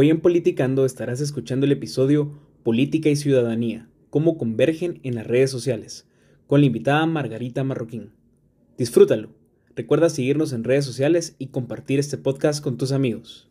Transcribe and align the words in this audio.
Hoy 0.00 0.10
en 0.10 0.20
Politicando 0.20 0.84
estarás 0.84 1.20
escuchando 1.20 1.66
el 1.66 1.72
episodio 1.72 2.38
Política 2.62 3.08
y 3.08 3.16
Ciudadanía, 3.16 3.88
cómo 4.10 4.38
convergen 4.38 5.00
en 5.02 5.16
las 5.16 5.26
redes 5.26 5.50
sociales, 5.50 6.06
con 6.46 6.60
la 6.60 6.66
invitada 6.66 7.04
Margarita 7.04 7.64
Marroquín. 7.64 8.12
Disfrútalo. 8.76 9.34
Recuerda 9.74 10.08
seguirnos 10.08 10.52
en 10.52 10.62
redes 10.62 10.84
sociales 10.84 11.34
y 11.40 11.48
compartir 11.48 11.98
este 11.98 12.16
podcast 12.16 12.62
con 12.62 12.78
tus 12.78 12.92
amigos. 12.92 13.50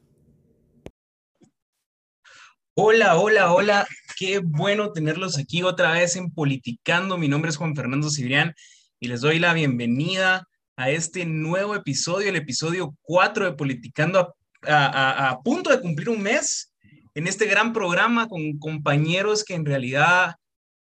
Hola, 2.76 3.18
hola, 3.18 3.52
hola. 3.52 3.86
Qué 4.18 4.40
bueno 4.40 4.94
tenerlos 4.94 5.38
aquí 5.38 5.64
otra 5.64 5.92
vez 5.92 6.16
en 6.16 6.32
Politicando. 6.32 7.18
Mi 7.18 7.28
nombre 7.28 7.50
es 7.50 7.58
Juan 7.58 7.76
Fernando 7.76 8.10
Cibrián 8.10 8.56
y 9.02 9.10
les 9.10 9.20
doy 9.20 9.40
la 9.40 9.54
bienvenida 9.54 10.48
a 10.78 10.92
este 10.92 11.26
nuevo 11.26 11.76
episodio, 11.76 12.30
el 12.30 12.38
episodio 12.38 12.96
4 13.02 13.48
de 13.48 13.52
Politicando 13.52 14.37
a, 14.68 15.40
punto 15.44 15.70
de 15.70 15.82
cumplir 15.82 16.10
un 16.10 16.22
mes 16.22 16.74
en 17.16 17.28
este 17.28 17.46
gran 17.46 17.74
programa 17.74 18.28
con 18.28 18.60
compañeros 18.60 19.44
que 19.44 19.56
en 19.56 19.66
realidad 19.66 20.36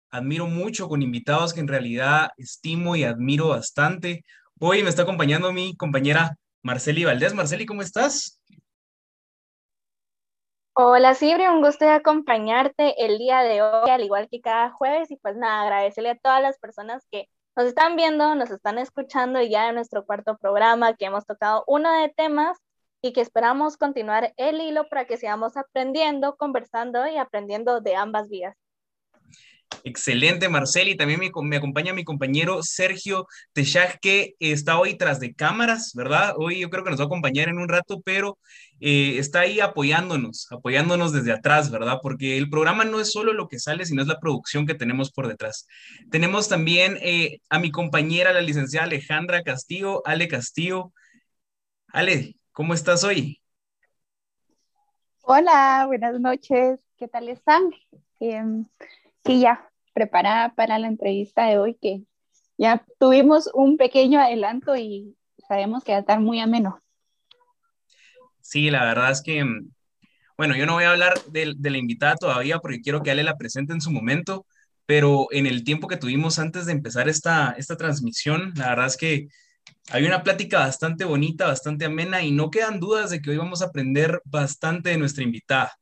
admiro 0.09 0.47
mucho, 0.47 0.87
con 0.87 1.01
invitados 1.01 1.53
que 1.53 1.59
en 1.59 1.67
realidad 1.67 2.29
estimo 2.37 2.95
y 2.95 3.03
admiro 3.03 3.49
bastante. 3.49 4.23
Hoy 4.59 4.83
me 4.83 4.89
está 4.89 5.03
acompañando 5.03 5.51
mi 5.51 5.75
compañera 5.75 6.37
Marceli 6.61 7.03
Valdés. 7.03 7.33
Marceli, 7.33 7.65
¿cómo 7.65 7.81
estás? 7.81 8.41
Hola 10.77 11.13
Sibri, 11.13 11.47
un 11.47 11.61
gusto 11.61 11.85
de 11.85 11.91
acompañarte 11.91 13.05
el 13.05 13.17
día 13.17 13.41
de 13.43 13.61
hoy, 13.61 13.89
al 13.89 14.03
igual 14.03 14.27
que 14.29 14.41
cada 14.41 14.71
jueves, 14.71 15.09
y 15.09 15.15
pues 15.15 15.37
nada, 15.37 15.61
agradecerle 15.61 16.09
a 16.09 16.17
todas 16.17 16.41
las 16.41 16.59
personas 16.59 17.05
que 17.09 17.29
nos 17.55 17.67
están 17.67 17.95
viendo, 17.95 18.35
nos 18.35 18.51
están 18.51 18.77
escuchando 18.77 19.41
ya 19.41 19.69
en 19.69 19.75
nuestro 19.75 20.05
cuarto 20.05 20.37
programa, 20.37 20.93
que 20.95 21.05
hemos 21.05 21.25
tocado 21.25 21.63
uno 21.67 21.89
de 22.01 22.09
temas 22.09 22.57
y 23.05 23.13
que 23.13 23.21
esperamos 23.21 23.77
continuar 23.77 24.33
el 24.35 24.59
hilo 24.59 24.89
para 24.89 25.05
que 25.05 25.17
sigamos 25.17 25.57
aprendiendo, 25.57 26.37
conversando 26.37 27.05
y 27.07 27.17
aprendiendo 27.17 27.79
de 27.79 27.95
ambas 27.95 28.29
vías. 28.29 28.55
Excelente, 29.83 30.49
Marceli. 30.49 30.97
También 30.97 31.19
me, 31.19 31.31
me, 31.43 31.57
acompaña 31.57 31.93
mi 31.93 32.03
compañero 32.03 32.63
Sergio 32.63 33.27
Techaj, 33.53 33.99
que 34.01 34.35
está 34.39 34.79
hoy 34.79 34.97
tras 34.97 35.19
de 35.19 35.35
cámaras, 35.35 35.91
¿verdad? 35.93 36.33
Hoy 36.37 36.61
yo 36.61 36.71
creo 36.71 36.83
que 36.83 36.89
nos 36.89 36.99
va 36.99 37.03
a 37.03 37.05
acompañar 37.05 37.47
en 37.47 37.59
un 37.59 37.69
rato, 37.69 38.01
pero 38.03 38.39
eh, 38.79 39.19
está 39.19 39.41
ahí 39.41 39.59
apoyándonos, 39.59 40.47
apoyándonos 40.51 41.13
desde 41.13 41.31
atrás, 41.31 41.69
¿verdad? 41.69 41.99
Porque 42.01 42.39
el 42.39 42.49
programa 42.49 42.85
no 42.85 42.99
es 42.99 43.11
solo 43.11 43.33
lo 43.33 43.47
que 43.47 43.59
sale, 43.59 43.85
sino 43.85 44.01
es 44.01 44.07
la 44.07 44.19
producción 44.19 44.65
que 44.65 44.73
tenemos 44.73 45.11
por 45.11 45.27
detrás. 45.27 45.67
Tenemos 46.09 46.49
también 46.49 46.97
eh, 47.03 47.37
a 47.51 47.59
mi 47.59 47.69
compañera, 47.69 48.33
la 48.33 48.41
licenciada 48.41 48.87
Alejandra 48.87 49.43
Castillo, 49.43 50.01
Ale 50.07 50.27
Castillo. 50.27 50.91
Ale, 51.87 52.35
¿Cómo 52.55 52.73
estás 52.73 53.03
hoy? 53.03 53.41
Hola, 55.23 55.83
buenas 55.87 56.17
noches. 56.21 56.79
¿Qué 56.95 57.09
tal 57.09 57.27
están? 57.27 57.63
Em, 58.21 58.65
sí, 59.25 59.41
ya 59.41 59.69
preparada 59.93 60.55
para 60.55 60.79
la 60.79 60.87
entrevista 60.87 61.47
de 61.47 61.57
hoy, 61.57 61.73
que 61.75 62.03
ya 62.57 62.85
tuvimos 62.97 63.49
un 63.53 63.75
pequeño 63.75 64.21
adelanto 64.21 64.73
y 64.77 65.17
sabemos 65.49 65.83
que 65.83 65.91
va 65.91 65.97
a 65.97 65.99
estar 65.99 66.21
muy 66.21 66.39
ameno. 66.39 66.79
Sí, 68.39 68.71
la 68.71 68.85
verdad 68.85 69.11
es 69.11 69.21
que, 69.21 69.39
em, 69.39 69.69
bueno, 70.37 70.55
yo 70.55 70.65
no 70.65 70.75
voy 70.75 70.85
a 70.85 70.91
hablar 70.91 71.21
de, 71.25 71.55
de 71.57 71.69
la 71.69 71.77
invitada 71.77 72.15
todavía 72.15 72.59
porque 72.59 72.79
quiero 72.79 73.03
que 73.03 73.11
Ale 73.11 73.23
la 73.25 73.35
presente 73.37 73.73
en 73.73 73.81
su 73.81 73.91
momento, 73.91 74.45
pero 74.85 75.27
en 75.31 75.45
el 75.45 75.65
tiempo 75.65 75.89
que 75.89 75.97
tuvimos 75.97 76.39
antes 76.39 76.67
de 76.67 76.71
empezar 76.71 77.09
esta, 77.09 77.51
esta 77.57 77.75
transmisión, 77.75 78.53
la 78.55 78.69
verdad 78.69 78.85
es 78.85 78.95
que 78.95 79.27
hay 79.91 80.05
una 80.05 80.23
plática 80.23 80.59
bastante 80.59 81.05
bonita, 81.05 81.47
bastante 81.47 81.85
amena 81.85 82.23
y 82.23 82.31
no 82.31 82.49
quedan 82.49 82.79
dudas 82.79 83.11
de 83.11 83.21
que 83.21 83.29
hoy 83.29 83.37
vamos 83.37 83.61
a 83.61 83.65
aprender 83.65 84.21
bastante 84.25 84.89
de 84.89 84.97
nuestra 84.97 85.23
invitada. 85.23 85.73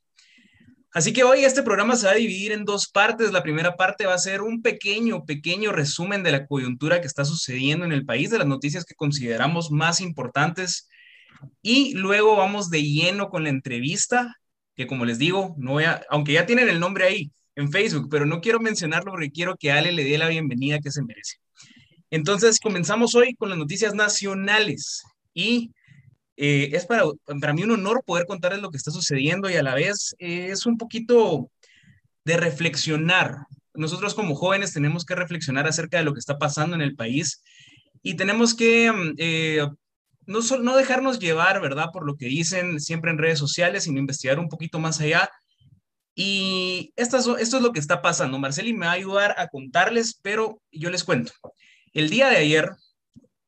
Así 0.91 1.11
que 1.11 1.23
hoy 1.23 1.43
este 1.43 1.63
programa 1.63 1.95
se 1.95 2.05
va 2.05 2.11
a 2.11 2.15
dividir 2.15 2.51
en 2.51 2.65
dos 2.65 2.87
partes. 2.87 3.31
La 3.31 3.41
primera 3.41 3.75
parte 3.75 4.05
va 4.05 4.13
a 4.13 4.19
ser 4.19 4.41
un 4.41 4.61
pequeño, 4.61 5.25
pequeño 5.25 5.71
resumen 5.71 6.21
de 6.21 6.31
la 6.31 6.45
coyuntura 6.45 7.01
que 7.01 7.07
está 7.07 7.25
sucediendo 7.25 7.83
en 7.83 7.91
el 7.91 8.05
país, 8.05 8.29
de 8.29 8.37
las 8.37 8.45
noticias 8.45 8.85
que 8.85 8.93
consideramos 8.93 9.71
más 9.71 10.01
importantes. 10.01 10.87
Y 11.63 11.93
luego 11.95 12.35
vamos 12.35 12.69
de 12.69 12.83
lleno 12.83 13.29
con 13.29 13.43
la 13.43 13.49
entrevista, 13.49 14.37
que 14.75 14.85
como 14.85 15.05
les 15.05 15.17
digo, 15.17 15.55
no 15.57 15.71
voy 15.71 15.85
a, 15.85 16.03
aunque 16.09 16.33
ya 16.33 16.45
tienen 16.45 16.69
el 16.69 16.79
nombre 16.79 17.05
ahí 17.05 17.31
en 17.55 17.71
Facebook, 17.71 18.07
pero 18.11 18.27
no 18.27 18.39
quiero 18.41 18.59
mencionarlo 18.59 19.11
porque 19.11 19.31
quiero 19.31 19.55
que 19.57 19.71
Ale 19.71 19.91
le 19.93 20.03
dé 20.03 20.17
la 20.19 20.29
bienvenida 20.29 20.79
que 20.79 20.91
se 20.91 21.01
merece. 21.01 21.37
Entonces, 22.13 22.59
comenzamos 22.59 23.15
hoy 23.15 23.33
con 23.33 23.49
las 23.49 23.57
noticias 23.57 23.95
nacionales 23.95 25.01
y 25.33 25.71
eh, 26.37 26.69
es 26.71 26.85
para, 26.85 27.05
para 27.41 27.53
mí 27.53 27.63
un 27.63 27.71
honor 27.71 28.03
poder 28.05 28.27
contarles 28.27 28.61
lo 28.61 28.69
que 28.69 28.77
está 28.77 28.91
sucediendo 28.91 29.49
y 29.49 29.55
a 29.55 29.63
la 29.63 29.73
vez 29.73 30.13
eh, 30.19 30.49
es 30.51 30.67
un 30.67 30.77
poquito 30.77 31.49
de 32.23 32.37
reflexionar. 32.37 33.47
Nosotros 33.73 34.13
como 34.13 34.35
jóvenes 34.35 34.73
tenemos 34.73 35.05
que 35.05 35.15
reflexionar 35.15 35.65
acerca 35.65 35.97
de 35.97 36.03
lo 36.03 36.13
que 36.13 36.19
está 36.19 36.37
pasando 36.37 36.75
en 36.75 36.83
el 36.83 36.95
país 36.95 37.41
y 38.03 38.13
tenemos 38.13 38.53
que 38.53 38.91
mm, 38.91 39.15
eh, 39.17 39.67
no, 40.27 40.39
no 40.61 40.77
dejarnos 40.77 41.17
llevar, 41.17 41.61
¿verdad?, 41.61 41.87
por 41.91 42.05
lo 42.05 42.15
que 42.15 42.27
dicen 42.27 42.79
siempre 42.79 43.09
en 43.09 43.17
redes 43.17 43.39
sociales, 43.39 43.85
sino 43.85 43.97
investigar 43.97 44.37
un 44.37 44.49
poquito 44.49 44.77
más 44.77 45.01
allá. 45.01 45.31
Y 46.13 46.93
esto 46.95 47.17
es, 47.17 47.25
esto 47.41 47.57
es 47.57 47.63
lo 47.63 47.71
que 47.71 47.79
está 47.79 48.03
pasando. 48.03 48.37
Marceli 48.37 48.71
me 48.71 48.85
va 48.85 48.91
a 48.91 48.95
ayudar 48.97 49.33
a 49.39 49.47
contarles, 49.47 50.19
pero 50.21 50.61
yo 50.71 50.91
les 50.91 51.03
cuento. 51.03 51.31
El 51.93 52.09
día 52.09 52.29
de 52.29 52.37
ayer, 52.37 52.71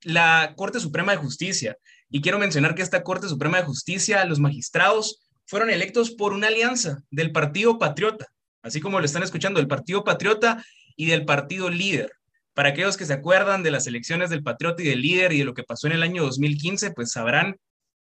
la 0.04 0.54
Corte 0.56 0.80
Suprema 0.80 1.12
de 1.12 1.18
Justicia, 1.18 1.78
y 2.10 2.22
quiero 2.22 2.38
mencionar 2.38 2.76
que 2.76 2.84
esta 2.84 3.04
Corte 3.04 3.28
Suprema 3.28 3.58
de 3.58 3.66
Justicia, 3.66 4.24
los 4.26 4.40
magistrados 4.40 5.24
fueron 5.48 5.72
electos 5.72 6.12
por 6.12 6.32
una 6.34 6.48
alianza 6.48 7.04
del 7.10 7.32
Partido 7.32 7.80
Patriota, 7.80 8.28
así 8.62 8.80
como 8.82 9.00
lo 9.00 9.06
están 9.06 9.24
escuchando, 9.24 9.60
del 9.60 9.68
Partido 9.68 10.04
Patriota 10.04 10.64
y 10.96 11.08
del 11.08 11.26
Partido 11.26 11.70
Líder. 11.70 12.12
Para 12.54 12.70
aquellos 12.70 12.98
que 12.98 13.06
se 13.06 13.14
acuerdan 13.14 13.64
de 13.64 13.72
las 13.72 13.88
elecciones 13.88 14.30
del 14.30 14.44
Patriota 14.44 14.84
y 14.84 14.88
del 14.88 15.02
Líder 15.02 15.34
y 15.34 15.40
de 15.40 15.46
lo 15.46 15.56
que 15.56 15.64
pasó 15.64 15.88
en 15.88 15.94
el 15.94 16.04
año 16.04 16.24
2015, 16.24 16.92
pues 16.92 17.12
sabrán 17.12 17.58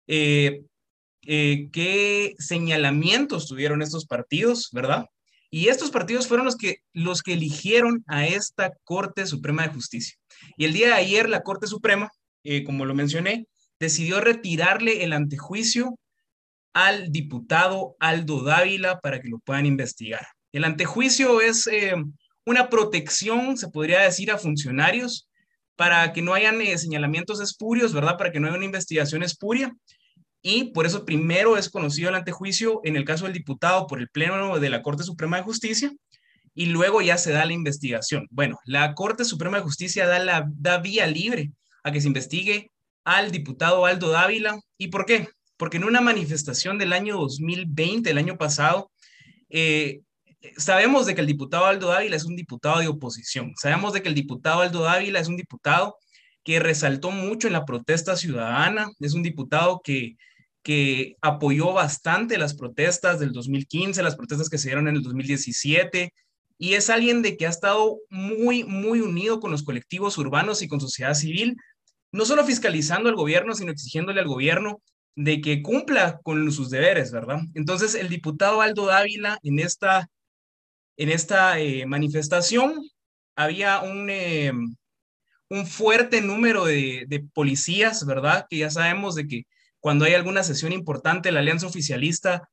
eh, 0.07 0.61
eh, 1.23 1.67
qué 1.71 2.35
señalamientos 2.39 3.47
tuvieron 3.47 3.81
estos 3.81 4.05
partidos, 4.05 4.69
¿verdad? 4.71 5.05
Y 5.51 5.67
estos 5.67 5.91
partidos 5.91 6.27
fueron 6.27 6.45
los 6.45 6.55
que, 6.55 6.77
los 6.93 7.21
que 7.21 7.33
eligieron 7.33 8.03
a 8.07 8.25
esta 8.25 8.71
Corte 8.83 9.25
Suprema 9.25 9.63
de 9.63 9.73
Justicia. 9.73 10.17
Y 10.59 10.65
el 10.65 10.73
día 10.73 10.87
de 10.87 10.93
ayer 10.95 11.29
la 11.29 11.41
Corte 11.41 11.67
Suprema, 11.67 12.11
eh, 12.43 12.65
como 12.65 12.83
lo 12.83 12.93
mencioné, 12.93 13.47
decidió 13.79 14.19
retirarle 14.19 15.05
el 15.05 15.13
antejuicio 15.13 15.97
al 16.73 17.13
diputado 17.13 17.95
Aldo 17.97 18.43
Dávila 18.43 18.99
para 18.99 19.21
que 19.21 19.29
lo 19.29 19.39
puedan 19.39 19.65
investigar. 19.65 20.27
El 20.51 20.65
antejuicio 20.65 21.39
es 21.39 21.65
eh, 21.67 21.95
una 22.45 22.67
protección, 22.67 23.55
se 23.55 23.69
podría 23.69 24.01
decir, 24.01 24.31
a 24.31 24.37
funcionarios 24.37 25.29
para 25.77 26.11
que 26.11 26.21
no 26.21 26.33
hayan 26.33 26.59
eh, 26.59 26.77
señalamientos 26.77 27.39
espurios, 27.39 27.93
¿verdad? 27.93 28.17
Para 28.17 28.33
que 28.33 28.41
no 28.41 28.47
haya 28.47 28.57
una 28.57 28.65
investigación 28.65 29.23
espuria. 29.23 29.73
Y 30.41 30.73
por 30.73 30.85
eso 30.85 31.05
primero 31.05 31.55
es 31.55 31.69
conocido 31.69 32.09
el 32.09 32.15
antejuicio 32.15 32.81
en 32.83 32.97
el 32.97 33.05
caso 33.05 33.23
del 33.23 33.33
diputado 33.33 33.87
por 33.87 34.01
el 34.01 34.09
Pleno 34.09 34.59
de 34.59 34.69
la 34.69 34.81
Corte 34.81 35.03
Suprema 35.03 35.37
de 35.37 35.43
Justicia 35.43 35.89
y 36.59 36.65
luego 36.65 37.01
ya 37.01 37.17
se 37.17 37.31
da 37.31 37.45
la 37.45 37.53
investigación. 37.53 38.27
Bueno, 38.31 38.59
la 38.65 38.93
Corte 38.93 39.23
Suprema 39.23 39.55
de 39.55 39.63
Justicia 39.63 40.05
da, 40.05 40.19
la, 40.19 40.45
da 40.57 40.79
vía 40.79 41.07
libre 41.07 41.53
a 41.85 41.91
que 41.93 42.01
se 42.01 42.07
investigue 42.07 42.69
al 43.05 43.31
diputado 43.31 43.85
Aldo 43.85 44.09
Dávila. 44.09 44.59
¿Y 44.77 44.89
por 44.89 45.05
qué? 45.05 45.29
Porque 45.55 45.77
en 45.77 45.85
una 45.85 46.01
manifestación 46.01 46.77
del 46.77 46.91
año 46.91 47.15
2020, 47.15 48.09
el 48.09 48.17
año 48.17 48.37
pasado, 48.37 48.91
eh, 49.47 50.01
sabemos 50.57 51.05
de 51.05 51.15
que 51.15 51.21
el 51.21 51.27
diputado 51.27 51.63
Aldo 51.63 51.87
Dávila 51.87 52.17
es 52.17 52.25
un 52.25 52.35
diputado 52.35 52.81
de 52.81 52.89
oposición. 52.89 53.53
Sabemos 53.55 53.93
de 53.93 54.01
que 54.01 54.09
el 54.09 54.15
diputado 54.15 54.59
Aldo 54.59 54.81
Dávila 54.81 55.21
es 55.21 55.29
un 55.29 55.37
diputado 55.37 55.95
que 56.43 56.59
resaltó 56.59 57.09
mucho 57.09 57.47
en 57.47 57.53
la 57.53 57.63
protesta 57.63 58.17
ciudadana, 58.17 58.91
es 58.99 59.13
un 59.13 59.23
diputado 59.23 59.79
que, 59.81 60.17
que 60.61 61.15
apoyó 61.21 61.71
bastante 61.71 62.37
las 62.37 62.53
protestas 62.53 63.17
del 63.17 63.31
2015, 63.31 64.03
las 64.03 64.17
protestas 64.17 64.49
que 64.49 64.57
se 64.57 64.67
dieron 64.67 64.89
en 64.89 64.97
el 64.97 65.03
2017, 65.03 66.11
y 66.59 66.73
es 66.75 66.89
alguien 66.89 67.21
de 67.23 67.37
que 67.37 67.47
ha 67.47 67.49
estado 67.49 67.99
muy, 68.09 68.65
muy 68.65 68.99
unido 68.99 69.39
con 69.39 69.49
los 69.49 69.63
colectivos 69.63 70.17
urbanos 70.17 70.61
y 70.61 70.67
con 70.67 70.81
sociedad 70.81 71.13
civil, 71.13 71.55
no 72.11 72.25
solo 72.25 72.43
fiscalizando 72.43 73.09
al 73.09 73.15
gobierno, 73.15 73.55
sino 73.55 73.71
exigiéndole 73.71 74.19
al 74.19 74.27
gobierno 74.27 74.81
de 75.15 75.41
que 75.41 75.61
cumpla 75.63 76.19
con 76.21 76.51
sus 76.51 76.69
deberes, 76.69 77.11
¿verdad? 77.11 77.39
Entonces, 77.53 77.95
el 77.95 78.09
diputado 78.09 78.61
Aldo 78.61 78.85
Dávila 78.85 79.39
en 79.41 79.59
esta, 79.59 80.09
en 80.97 81.09
esta 81.09 81.59
eh, 81.59 81.85
manifestación 81.85 82.83
había 83.35 83.79
un, 83.79 84.09
eh, 84.09 84.51
un 85.49 85.65
fuerte 85.65 86.21
número 86.21 86.65
de, 86.65 87.25
policías, 87.33 88.05
¿verdad? 88.05 88.47
Que 88.49 88.57
ya 88.57 88.69
sabemos 88.69 89.15
de 89.15 89.27
que 89.27 89.43
cuando 89.79 90.05
hay 90.05 90.13
alguna 90.13 90.43
sesión 90.43 90.73
importante, 90.73 91.31
la 91.31 91.39
alianza 91.39 91.67
oficialista 91.67 92.49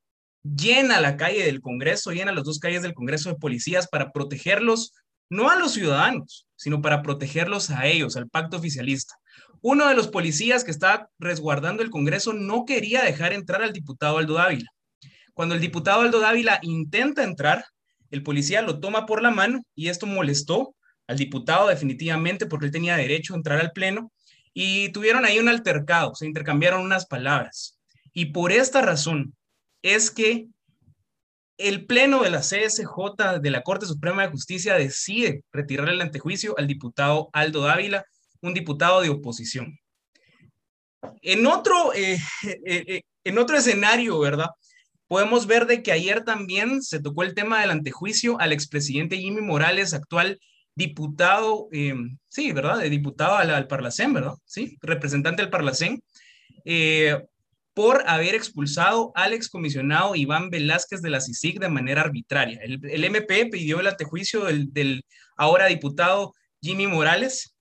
llena 0.54 1.00
la 1.00 1.16
calle 1.16 1.44
del 1.44 1.60
Congreso, 1.60 2.12
llena 2.12 2.32
las 2.32 2.44
dos 2.44 2.58
calles 2.58 2.82
del 2.82 2.94
Congreso 2.94 3.30
de 3.30 3.36
policías 3.36 3.88
para 3.88 4.12
protegerlos, 4.12 4.92
no 5.28 5.50
a 5.50 5.56
los 5.56 5.72
ciudadanos, 5.72 6.46
sino 6.56 6.80
para 6.80 7.02
protegerlos 7.02 7.70
a 7.70 7.86
ellos, 7.86 8.16
al 8.16 8.28
pacto 8.28 8.56
oficialista. 8.56 9.14
Uno 9.62 9.88
de 9.88 9.94
los 9.94 10.08
policías 10.08 10.62
que 10.62 10.70
estaba 10.70 11.08
resguardando 11.18 11.82
el 11.82 11.90
Congreso 11.90 12.32
no 12.32 12.64
quería 12.64 13.02
dejar 13.02 13.32
entrar 13.32 13.62
al 13.62 13.72
diputado 13.72 14.18
Aldo 14.18 14.34
Dávila. 14.34 14.68
Cuando 15.34 15.54
el 15.54 15.60
diputado 15.60 16.02
Aldo 16.02 16.20
Dávila 16.20 16.60
intenta 16.62 17.24
entrar, 17.24 17.64
el 18.10 18.22
policía 18.22 18.62
lo 18.62 18.78
toma 18.78 19.06
por 19.06 19.22
la 19.22 19.30
mano 19.30 19.62
y 19.74 19.88
esto 19.88 20.06
molestó 20.06 20.74
al 21.06 21.18
diputado 21.18 21.68
definitivamente 21.68 22.46
porque 22.46 22.66
él 22.66 22.72
tenía 22.72 22.96
derecho 22.96 23.34
a 23.34 23.36
entrar 23.36 23.60
al 23.60 23.72
pleno 23.72 24.12
y 24.54 24.90
tuvieron 24.90 25.24
ahí 25.24 25.38
un 25.38 25.48
altercado, 25.48 26.14
se 26.14 26.26
intercambiaron 26.26 26.80
unas 26.80 27.06
palabras. 27.06 27.78
Y 28.12 28.26
por 28.26 28.52
esta 28.52 28.80
razón 28.80 29.34
es 29.82 30.10
que 30.10 30.48
el 31.58 31.86
pleno 31.86 32.22
de 32.22 32.30
la 32.30 32.40
CSJ 32.40 33.40
de 33.40 33.50
la 33.50 33.62
Corte 33.62 33.86
Suprema 33.86 34.22
de 34.22 34.30
Justicia 34.30 34.74
decide 34.74 35.42
retirar 35.52 35.88
el 35.88 36.00
antejuicio 36.00 36.54
al 36.58 36.66
diputado 36.66 37.30
Aldo 37.32 37.62
Dávila, 37.62 38.04
un 38.42 38.54
diputado 38.54 39.00
de 39.00 39.08
oposición. 39.08 39.78
En 41.22 41.46
otro, 41.46 41.94
eh, 41.94 42.18
eh, 42.44 42.84
eh, 42.86 43.02
en 43.24 43.38
otro 43.38 43.56
escenario, 43.56 44.18
¿verdad? 44.18 44.48
Podemos 45.08 45.46
ver 45.46 45.66
de 45.66 45.82
que 45.82 45.92
ayer 45.92 46.24
también 46.24 46.82
se 46.82 47.00
tocó 47.00 47.22
el 47.22 47.34
tema 47.34 47.60
del 47.60 47.70
antejuicio 47.70 48.38
al 48.40 48.52
expresidente 48.52 49.16
Jimmy 49.16 49.40
Morales, 49.40 49.94
actual 49.94 50.38
diputado, 50.74 51.68
sí, 52.28 52.52
¿verdad? 52.52 52.80
De 52.80 52.90
diputado 52.90 53.36
al, 53.36 53.50
al, 53.50 53.66
Parlacén, 53.66 54.12
¿verdad? 54.12 54.34
Sí, 54.44 54.76
representante 54.82 55.40
del 55.40 55.50
Parlacén, 55.50 56.02
por 57.76 58.04
haber 58.06 58.34
expulsado 58.34 59.12
al 59.14 59.34
excomisionado 59.34 60.14
Iván 60.14 60.48
Velázquez 60.48 61.02
de 61.02 61.10
la 61.10 61.20
CICIG 61.20 61.60
de 61.60 61.68
manera 61.68 62.00
arbitraria. 62.00 62.58
El, 62.62 63.04
MP 63.04 63.50
pidió 63.52 63.80
el 63.80 63.86
antejuicio 63.86 64.46
del, 64.46 64.72
del 64.72 65.04
ahora 65.36 65.66
diputado 65.66 66.32
Jimmy 66.62 66.86
Morales, 66.86 67.54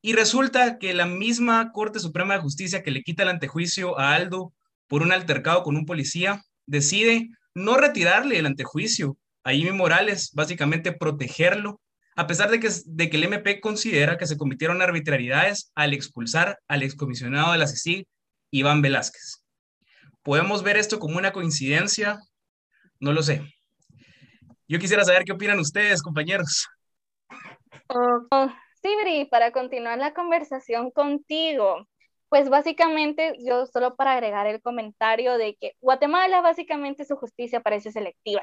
y 0.00 0.14
resulta 0.14 0.76
que 0.78 0.92
la 0.92 1.06
misma 1.06 1.70
Corte 1.70 2.00
Suprema 2.00 2.34
de 2.34 2.40
Justicia 2.40 2.82
que 2.82 2.90
le 2.90 3.04
quita 3.04 3.22
el 3.22 3.28
antejuicio 3.28 3.96
a 3.96 4.12
Aldo 4.12 4.52
por 4.88 5.02
un 5.02 5.12
altercado 5.12 5.62
con 5.62 5.76
un 5.76 5.86
policía, 5.86 6.42
decide 6.66 7.28
no 7.54 7.76
retirarle 7.76 8.40
el 8.40 8.46
antejuicio 8.46 9.16
a 9.44 9.52
Jimmy 9.52 9.70
Morales, 9.70 10.32
básicamente 10.34 10.90
protegerlo, 10.90 11.80
a 12.16 12.26
pesar 12.26 12.50
de 12.50 12.58
que, 12.58 12.70
de 12.86 13.08
que 13.08 13.16
el 13.18 13.22
MP 13.22 13.60
considera 13.60 14.18
que 14.18 14.26
se 14.26 14.36
cometieron 14.36 14.82
arbitrariedades 14.82 15.70
al 15.76 15.94
expulsar 15.94 16.58
al 16.66 16.82
excomisionado 16.82 17.52
de 17.52 17.58
la 17.58 17.68
CICIG, 17.68 18.08
Iván 18.52 18.82
Velázquez. 18.82 19.44
¿Podemos 20.22 20.62
ver 20.62 20.76
esto 20.76 21.00
como 21.00 21.18
una 21.18 21.32
coincidencia? 21.32 22.20
No 23.00 23.12
lo 23.12 23.22
sé. 23.22 23.42
Yo 24.68 24.78
quisiera 24.78 25.04
saber 25.04 25.24
qué 25.24 25.32
opinan 25.32 25.58
ustedes, 25.58 26.02
compañeros. 26.02 26.68
Oh, 27.88 28.28
para 29.30 29.52
continuar 29.52 29.98
la 29.98 30.14
conversación 30.14 30.90
contigo, 30.90 31.86
pues 32.28 32.48
básicamente 32.48 33.34
yo 33.46 33.66
solo 33.66 33.96
para 33.96 34.12
agregar 34.12 34.46
el 34.46 34.60
comentario 34.60 35.38
de 35.38 35.56
que 35.56 35.72
Guatemala 35.80 36.40
básicamente 36.40 37.04
su 37.04 37.16
justicia 37.16 37.60
parece 37.60 37.92
selectiva. 37.92 38.42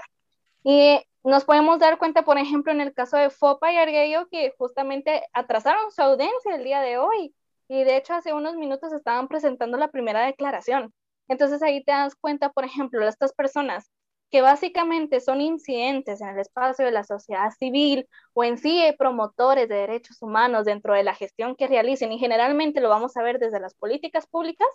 Y 0.64 1.00
nos 1.24 1.46
podemos 1.46 1.80
dar 1.80 1.98
cuenta, 1.98 2.24
por 2.24 2.38
ejemplo, 2.38 2.72
en 2.72 2.82
el 2.82 2.94
caso 2.94 3.18
de 3.18 3.30
Fopa 3.30 3.72
y 3.72 3.78
Arguello, 3.78 4.28
que 4.30 4.54
justamente 4.58 5.24
atrasaron 5.34 5.92
su 5.92 6.02
audiencia 6.02 6.56
el 6.56 6.64
día 6.64 6.82
de 6.82 6.98
hoy. 6.98 7.34
Y 7.70 7.84
de 7.86 7.96
hecho, 7.96 8.16
hace 8.16 8.34
unos 8.34 8.56
minutos 8.56 8.92
estaban 8.92 9.28
presentando 9.30 9.78
la 9.78 9.90
primera 9.90 10.26
declaración. 10.26 10.94
Entonces 11.30 11.62
ahí 11.62 11.84
te 11.84 11.92
das 11.92 12.16
cuenta, 12.16 12.52
por 12.52 12.66
ejemplo, 12.66 13.08
estas 13.08 13.32
personas 13.32 13.90
que 14.32 14.42
básicamente 14.42 15.22
son 15.22 15.42
incidentes 15.42 16.22
en 16.22 16.30
el 16.30 16.40
espacio 16.40 16.86
de 16.86 16.92
la 16.92 17.04
sociedad 17.04 17.50
civil 17.52 18.08
o 18.34 18.44
en 18.44 18.58
sí 18.58 18.82
promotores 18.98 19.70
de 19.70 19.76
derechos 19.76 20.22
humanos 20.22 20.66
dentro 20.66 20.94
de 20.94 21.04
la 21.04 21.16
gestión 21.16 21.56
que 21.56 21.68
realicen, 21.68 22.12
y 22.12 22.20
generalmente 22.20 22.82
lo 22.82 22.90
vamos 22.90 23.18
a 23.18 23.24
ver 23.24 23.40
desde 23.40 23.60
las 23.60 23.74
políticas 23.76 24.28
públicas, 24.28 24.68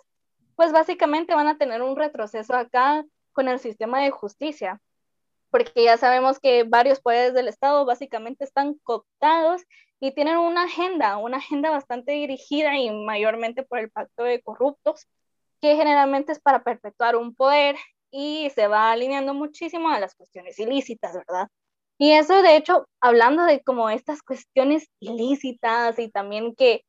pues 0.55 0.71
básicamente 0.71 1.35
van 1.35 1.47
a 1.47 1.57
tener 1.57 1.81
un 1.81 1.95
retroceso 1.95 2.53
acá 2.53 3.05
con 3.31 3.47
el 3.47 3.59
sistema 3.59 4.01
de 4.01 4.11
justicia, 4.11 4.81
porque 5.51 5.83
ya 5.83 5.97
sabemos 5.97 6.39
que 6.39 6.63
varios 6.63 6.99
poderes 6.99 7.33
del 7.33 7.47
Estado 7.47 7.85
básicamente 7.85 8.43
están 8.43 8.75
cooptados 8.83 9.61
y 10.05 10.11
tienen 10.11 10.37
una 10.37 10.65
agenda, 10.65 11.17
una 11.17 11.37
agenda 11.37 11.71
bastante 11.71 12.11
dirigida 12.11 12.77
y 12.77 12.91
mayormente 12.91 13.63
por 13.63 13.79
el 13.79 13.89
pacto 13.89 14.23
de 14.23 14.39
corruptos, 14.39 15.07
que 15.61 15.75
generalmente 15.75 16.31
es 16.31 16.39
para 16.39 16.63
perpetuar 16.63 17.15
un 17.15 17.33
poder 17.33 17.75
y 18.11 18.51
se 18.53 18.67
va 18.67 18.91
alineando 18.91 19.33
muchísimo 19.33 19.89
a 19.89 19.99
las 19.99 20.13
cuestiones 20.13 20.59
ilícitas, 20.59 21.15
¿verdad? 21.15 21.47
Y 21.97 22.11
eso, 22.11 22.43
de 22.43 22.55
hecho, 22.55 22.87
hablando 23.01 23.45
de 23.45 23.63
como 23.63 23.89
estas 23.89 24.21
cuestiones 24.21 24.87
ilícitas 24.99 25.97
y 25.97 26.09
también 26.09 26.53
que 26.53 26.83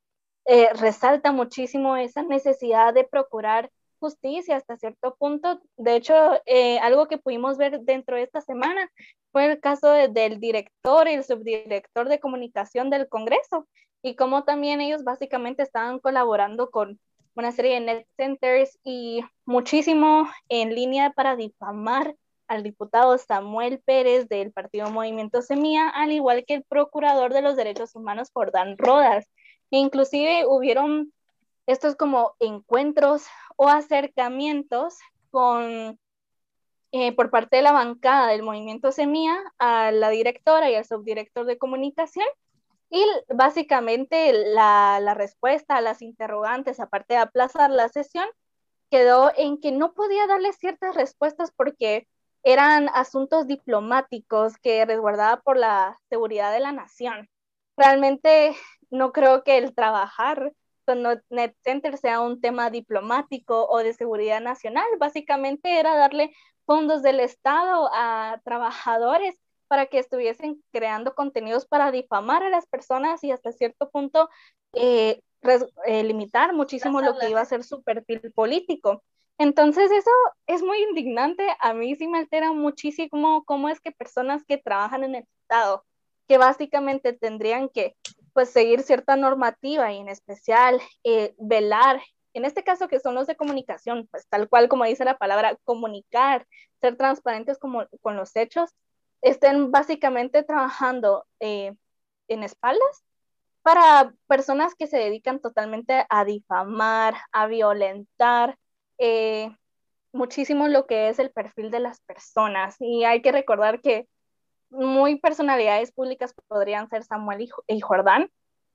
eh, 0.45 0.69
resalta 0.75 1.33
muchísimo 1.33 1.97
esa 1.97 2.23
necesidad 2.23 2.93
de 2.93 3.05
procurar 3.05 3.71
justicia 3.98 4.56
hasta 4.56 4.76
cierto 4.76 5.16
punto. 5.16 5.60
De 5.76 5.96
hecho, 5.96 6.14
eh, 6.46 6.78
algo 6.81 7.06
que 7.08 7.19
pudimos 7.19 7.58
ver 7.58 7.81
dentro 7.81 8.16
de 8.16 8.22
esta 8.22 8.40
semana 8.40 8.90
fue 9.32 9.46
el 9.46 9.60
caso 9.60 9.90
del 9.90 10.40
director 10.40 11.08
y 11.08 11.14
el 11.14 11.25
subdirector 11.25 12.08
de 12.08 12.20
comunicación 12.20 12.90
del 12.90 13.08
Congreso 13.08 13.66
y 14.02 14.14
cómo 14.16 14.44
también 14.44 14.81
ellos 14.81 15.04
básicamente 15.04 15.62
estaban 15.62 15.98
colaborando 15.98 16.70
con 16.70 16.98
una 17.34 17.52
serie 17.52 17.75
de 17.75 17.81
net 17.81 18.06
centers 18.16 18.78
y 18.82 19.20
muchísimo 19.44 20.28
en 20.48 20.75
línea 20.75 21.10
para 21.10 21.37
difamar 21.37 22.16
al 22.48 22.62
diputado 22.62 23.19
Samuel 23.19 23.81
Pérez 23.84 24.28
del 24.28 24.52
partido 24.52 24.90
Movimiento 24.90 25.43
Semilla, 25.43 25.88
al 25.88 26.12
igual 26.12 26.44
que 26.46 26.54
el 26.54 26.64
procurador 26.64 27.34
de 27.34 27.43
los 27.43 27.56
derechos 27.56 27.94
humanos 27.94 28.31
Jordán 28.32 28.78
Rodas. 28.78 29.26
E 29.70 29.78
inclusive 29.78 30.46
hubieron 30.46 31.12
estos 31.67 31.97
como 31.97 32.35
encuentros 32.39 33.27
o 33.57 33.69
acercamientos 33.69 34.99
con 35.31 35.99
eh, 36.93 37.13
por 37.15 37.31
parte 37.31 37.57
de 37.57 37.63
la 37.63 37.73
bancada 37.73 38.29
del 38.29 38.43
Movimiento 38.43 38.93
Semilla 38.93 39.37
a 39.59 39.91
la 39.91 40.09
directora 40.11 40.71
y 40.71 40.77
al 40.77 40.85
subdirector 40.85 41.45
de 41.45 41.59
comunicación 41.59 42.27
y 42.91 43.05
básicamente 43.29 44.33
la, 44.33 45.01
la, 45.01 45.15
respuesta 45.15 45.77
a 45.77 45.81
las 45.81 46.03
interrogantes, 46.03 46.79
aparte 46.79 47.15
de 47.15 47.21
aplazar 47.21 47.71
la 47.71 47.89
sesión, 47.89 48.27
quedó 48.91 49.33
en 49.37 49.61
que 49.61 49.73
no 49.73 49.93
podía 49.93 50.27
darle 50.29 50.53
ciertas 50.53 50.95
respuestas 50.95 51.53
porque 51.57 52.07
eran 52.45 52.89
asuntos 52.95 53.49
diplomáticos 53.49 54.57
que 54.59 54.85
resguardaba 54.85 55.41
por 55.43 55.57
la 55.57 55.99
seguridad 56.09 56.53
de 56.53 56.61
la 56.61 56.71
nación. 56.71 57.29
Realmente 57.77 58.55
no 58.91 59.13
creo 59.13 59.43
que 59.43 59.59
el 59.59 59.75
trabajar 59.75 60.53
con 60.87 61.03
NetCenter 61.29 61.99
sea 61.99 62.21
un 62.21 62.41
tema 62.41 62.71
diplomático 62.71 63.67
o 63.69 63.79
de 63.79 63.93
seguridad 63.93 64.41
nacional. 64.41 64.87
Básicamente 64.99 65.79
era 65.79 65.97
darle 65.97 66.33
fondos 66.65 67.03
del 67.03 67.21
Estado 67.21 67.91
a 67.93 68.41
trabajadores 68.44 69.39
para 69.69 69.87
que 69.87 69.99
estuviesen 69.99 70.63
creando 70.72 71.15
contenidos 71.15 71.67
para 71.67 71.91
difamar 71.91 72.43
a 72.43 72.51
las 72.51 72.67
personas 72.67 73.22
y 73.25 73.32
hasta 73.32 73.53
cierto 73.53 73.91
punto 73.91 74.29
eh, 74.72 75.20
eh, 75.87 76.03
limitar 76.05 76.53
muchísimo 76.55 77.01
lo 77.01 77.19
que 77.19 77.31
iba 77.31 77.41
a 77.41 77.44
ser 77.44 77.65
su 77.65 77.82
perfil 77.82 78.32
político. 78.32 79.03
Entonces 79.39 79.91
eso 79.91 80.10
es 80.46 80.63
muy 80.63 80.79
indignante, 80.82 81.46
a 81.60 81.75
mí 81.75 81.94
sí 81.94 82.08
me 82.08 82.19
altera 82.19 82.53
muchísimo 82.53 83.44
cómo 83.44 83.69
es 83.69 83.81
que 83.81 83.93
personas 83.93 84.44
que 84.44 84.56
trabajan 84.56 85.05
en 85.05 85.17
el 85.17 85.27
Estado, 85.43 85.84
que 86.27 86.39
básicamente 86.39 87.13
tendrían 87.13 87.69
que 87.69 87.97
pues 88.33 88.51
seguir 88.51 88.83
cierta 88.83 89.17
normativa 89.17 89.93
y 89.93 89.99
en 89.99 90.09
especial 90.09 90.81
eh, 91.05 91.35
velar, 91.39 92.03
en 92.35 92.45
este 92.45 92.63
caso 92.63 92.89
que 92.89 93.01
son 93.01 93.15
los 93.15 93.27
de 93.27 93.37
comunicación, 93.37 94.09
pues 94.11 94.27
tal 94.29 94.49
cual 94.49 94.69
como 94.69 94.85
dice 94.85 95.05
la 95.06 95.17
palabra, 95.17 95.56
comunicar, 95.65 96.47
ser 96.81 96.97
transparentes 96.97 97.59
como, 97.59 97.87
con 98.03 98.17
los 98.17 98.37
hechos, 98.37 98.71
estén 99.23 99.71
básicamente 99.71 100.43
trabajando 100.43 101.25
eh, 101.41 101.73
en 102.29 102.43
espaldas 102.43 103.05
para 103.63 104.15
personas 104.29 104.75
que 104.75 104.87
se 104.87 104.99
dedican 104.99 105.41
totalmente 105.41 106.06
a 106.09 106.25
difamar, 106.25 107.15
a 107.33 107.47
violentar 107.47 108.59
eh, 108.99 109.51
muchísimo 110.13 110.69
lo 110.69 110.87
que 110.87 111.09
es 111.09 111.19
el 111.19 111.31
perfil 111.31 111.71
de 111.71 111.81
las 111.81 112.01
personas. 112.03 112.77
Y 112.79 113.05
hay 113.05 113.23
que 113.23 113.33
recordar 113.33 113.81
que 113.81 114.06
muy 114.70 115.19
personalidades 115.19 115.93
públicas 115.93 116.35
podrían 116.49 116.89
ser 116.89 117.05
Samuel 117.05 117.49
y, 117.67 117.81
Jordán, 117.81 118.31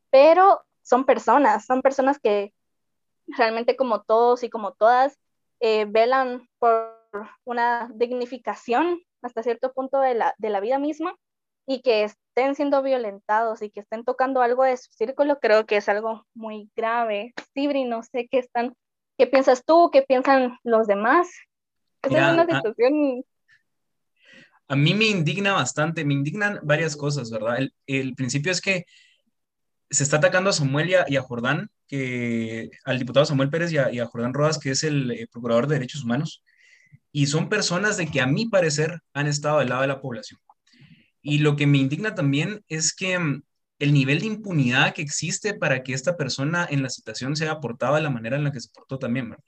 pero 0.09 0.61
son 0.81 1.05
personas, 1.05 1.65
son 1.65 1.81
personas 1.81 2.19
que 2.19 2.53
realmente 3.27 3.75
como 3.75 4.01
todos 4.01 4.43
y 4.43 4.49
como 4.49 4.73
todas 4.73 5.17
eh, 5.59 5.85
velan 5.85 6.47
por 6.59 6.97
una 7.43 7.89
dignificación 7.93 9.01
hasta 9.21 9.43
cierto 9.43 9.73
punto 9.73 9.99
de 9.99 10.15
la, 10.15 10.33
de 10.37 10.49
la 10.49 10.59
vida 10.59 10.79
misma 10.79 11.15
y 11.67 11.81
que 11.81 12.03
estén 12.03 12.55
siendo 12.55 12.81
violentados 12.81 13.61
y 13.61 13.69
que 13.69 13.81
estén 13.81 14.03
tocando 14.03 14.41
algo 14.41 14.63
de 14.63 14.77
su 14.77 14.91
círculo, 14.91 15.39
creo 15.39 15.65
que 15.65 15.77
es 15.77 15.87
algo 15.89 16.25
muy 16.33 16.69
grave. 16.75 17.33
Sibri, 17.53 17.83
no 17.83 18.03
sé 18.03 18.27
qué 18.29 18.39
están, 18.39 18.75
qué 19.17 19.27
piensas 19.27 19.63
tú, 19.63 19.89
qué 19.91 20.01
piensan 20.01 20.57
los 20.63 20.87
demás. 20.87 21.29
Esa 22.01 22.27
es 22.27 22.33
una 22.33 22.45
situación... 22.45 23.23
A, 24.71 24.75
mí 24.75 24.93
me 24.93 25.05
indigna 25.05 25.53
bastante, 25.53 26.05
me 26.05 26.13
indignan 26.13 26.59
varias 26.63 26.95
cosas, 26.95 27.29
¿verdad? 27.29 27.57
El, 27.87 28.15
principio 28.15 28.51
es 28.51 28.61
que 28.61 28.85
se 29.89 30.03
está 30.03 30.17
atacando 30.17 30.49
a 30.49 30.53
Samuel 30.53 30.89
y 30.89 31.15
a, 31.15 31.21
Jordán, 31.21 31.69
que, 31.87 32.71
al 32.85 32.99
diputado 32.99 33.25
Samuel 33.25 33.49
Pérez 33.49 33.71
y 33.71 33.77
a, 33.77 33.91
y 33.91 33.99
Jordán 33.99 34.33
Rodas, 34.33 34.57
que 34.57 34.71
es 34.71 34.83
el 34.83 35.11
eh, 35.11 35.27
procurador 35.31 35.67
de 35.67 35.75
derechos 35.75 36.03
humanos, 36.03 36.43
y 37.11 37.27
son 37.27 37.49
personas 37.49 37.97
de 37.97 38.07
que 38.07 38.21
a 38.21 38.27
mi 38.27 38.47
parecer 38.47 39.01
han 39.13 39.27
estado 39.27 39.59
del 39.59 39.69
lado 39.69 39.81
de 39.81 39.87
la 39.87 40.01
población. 40.01 40.39
Y 41.21 41.39
lo 41.39 41.55
que 41.55 41.67
me 41.67 41.77
indigna 41.77 42.15
también 42.15 42.63
es 42.67 42.93
que 42.93 43.19
mm, 43.19 43.43
el 43.79 43.93
nivel 43.93 44.19
de 44.19 44.27
impunidad 44.27 44.93
que 44.93 45.01
existe 45.01 45.53
para 45.53 45.83
que 45.83 45.93
esta 45.93 46.17
persona 46.17 46.67
en 46.69 46.83
la 46.83 46.89
citación 46.89 47.35
sea 47.35 47.51
aportada 47.53 47.97
de 47.97 48.03
la 48.03 48.09
manera 48.09 48.37
en 48.37 48.43
la 48.43 48.51
que 48.51 48.59
se 48.59 48.69
portó 48.69 48.99
también, 48.99 49.29
¿verdad? 49.31 49.43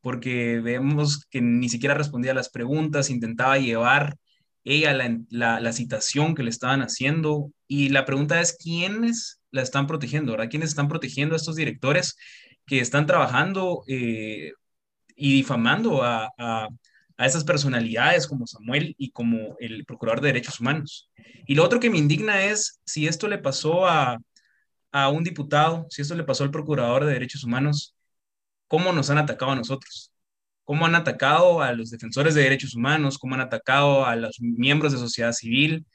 Porque 0.00 0.60
vemos 0.60 1.26
que 1.30 1.40
ni 1.40 1.68
siquiera 1.68 1.94
respondía 1.94 2.32
a 2.32 2.34
las 2.34 2.50
preguntas, 2.50 3.10
intentaba 3.10 3.58
llevar 3.58 4.16
ella 4.64 4.92
la, 4.94 5.60
la, 5.60 5.72
citación 5.72 6.34
que 6.34 6.42
le 6.42 6.50
estaban 6.50 6.82
haciendo. 6.82 7.52
Y 7.66 7.88
la 7.88 8.04
pregunta 8.04 8.40
es, 8.40 8.56
¿quiénes 8.56 9.40
la 9.50 9.62
están 9.62 9.86
protegiendo? 9.86 10.32
¿verdad? 10.32 10.48
¿Quiénes 10.50 10.70
están 10.70 10.88
protegiendo 10.88 11.34
a 11.34 11.38
estos 11.38 11.56
directores 11.56 12.16
que 12.66 12.80
están 12.80 13.06
trabajando 13.06 13.82
eh, 13.88 14.52
y 15.16 15.32
difamando 15.34 16.02
a, 16.02 16.30
a, 16.38 16.68
a 17.16 17.26
esas 17.26 17.44
personalidades 17.44 18.26
como 18.26 18.46
Samuel 18.46 18.94
y 18.98 19.10
como 19.10 19.56
el 19.60 19.84
Procurador 19.84 20.20
de 20.20 20.28
Derechos 20.28 20.60
Humanos. 20.60 21.10
Y 21.46 21.54
lo 21.54 21.64
otro 21.64 21.80
que 21.80 21.90
me 21.90 21.98
indigna 21.98 22.44
es 22.44 22.80
si 22.84 23.06
esto 23.06 23.28
le 23.28 23.38
pasó 23.38 23.86
a, 23.86 24.18
a 24.92 25.08
un 25.08 25.24
diputado, 25.24 25.86
si 25.90 26.02
esto 26.02 26.14
le 26.14 26.24
pasó 26.24 26.44
al 26.44 26.50
Procurador 26.50 27.04
de 27.04 27.12
Derechos 27.12 27.44
Humanos, 27.44 27.94
¿cómo 28.68 28.92
nos 28.92 29.10
han 29.10 29.18
atacado 29.18 29.52
a 29.52 29.56
nosotros? 29.56 30.11
¿Cómo 30.64 30.86
han 30.86 30.94
atacado 30.94 31.60
a 31.60 31.72
los 31.72 31.90
defensores 31.90 32.34
de 32.34 32.42
derechos 32.42 32.74
humanos? 32.74 33.18
¿Cómo 33.18 33.34
han 33.34 33.40
atacado 33.40 34.04
a 34.04 34.16
los 34.16 34.40
miembros 34.40 34.92
de 34.92 34.98
sociedad 34.98 35.32
civil? 35.32 35.86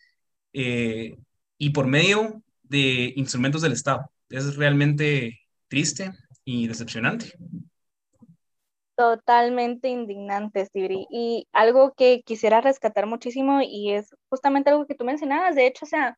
Eh, 0.54 1.16
y 1.58 1.70
por 1.72 1.88
medio 1.88 2.42
de 2.64 3.14
instrumentos 3.16 3.62
del 3.62 3.74
Estado. 3.74 4.10
Es 4.30 4.56
realmente 4.56 5.40
triste 5.68 6.12
y 6.44 6.68
decepcionante. 6.68 7.34
Totalmente 8.96 9.90
indignante, 9.90 10.66
Sibri. 10.66 11.08
Y 11.12 11.48
algo 11.54 11.94
que 11.94 12.24
quisiera 12.26 12.62
rescatar 12.62 13.06
muchísimo 13.06 13.62
y 13.62 13.92
es 13.92 14.16
justamente 14.30 14.72
algo 14.72 14.88
que 14.88 14.96
tú 14.96 15.06
mencionabas, 15.06 15.56
de 15.56 15.68
hecho, 15.68 15.86
o 15.86 15.88
sea, 15.88 16.18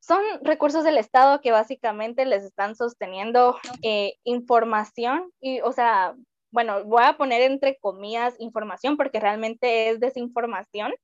son 0.00 0.20
recursos 0.42 0.84
del 0.84 0.98
Estado 0.98 1.40
que 1.40 1.52
básicamente 1.52 2.26
les 2.26 2.42
están 2.42 2.74
sosteniendo 2.74 3.56
eh, 3.82 4.14
información 4.24 5.30
y, 5.40 5.60
o 5.60 5.72
sea, 5.72 6.14
bueno, 6.54 6.84
voy 6.84 7.02
a 7.04 7.16
poner 7.16 7.42
entre 7.42 7.76
comillas 7.78 8.34
información 8.38 8.96
porque 8.96 9.20
realmente 9.20 9.90
es 9.90 10.00
desinformación. 10.00 10.94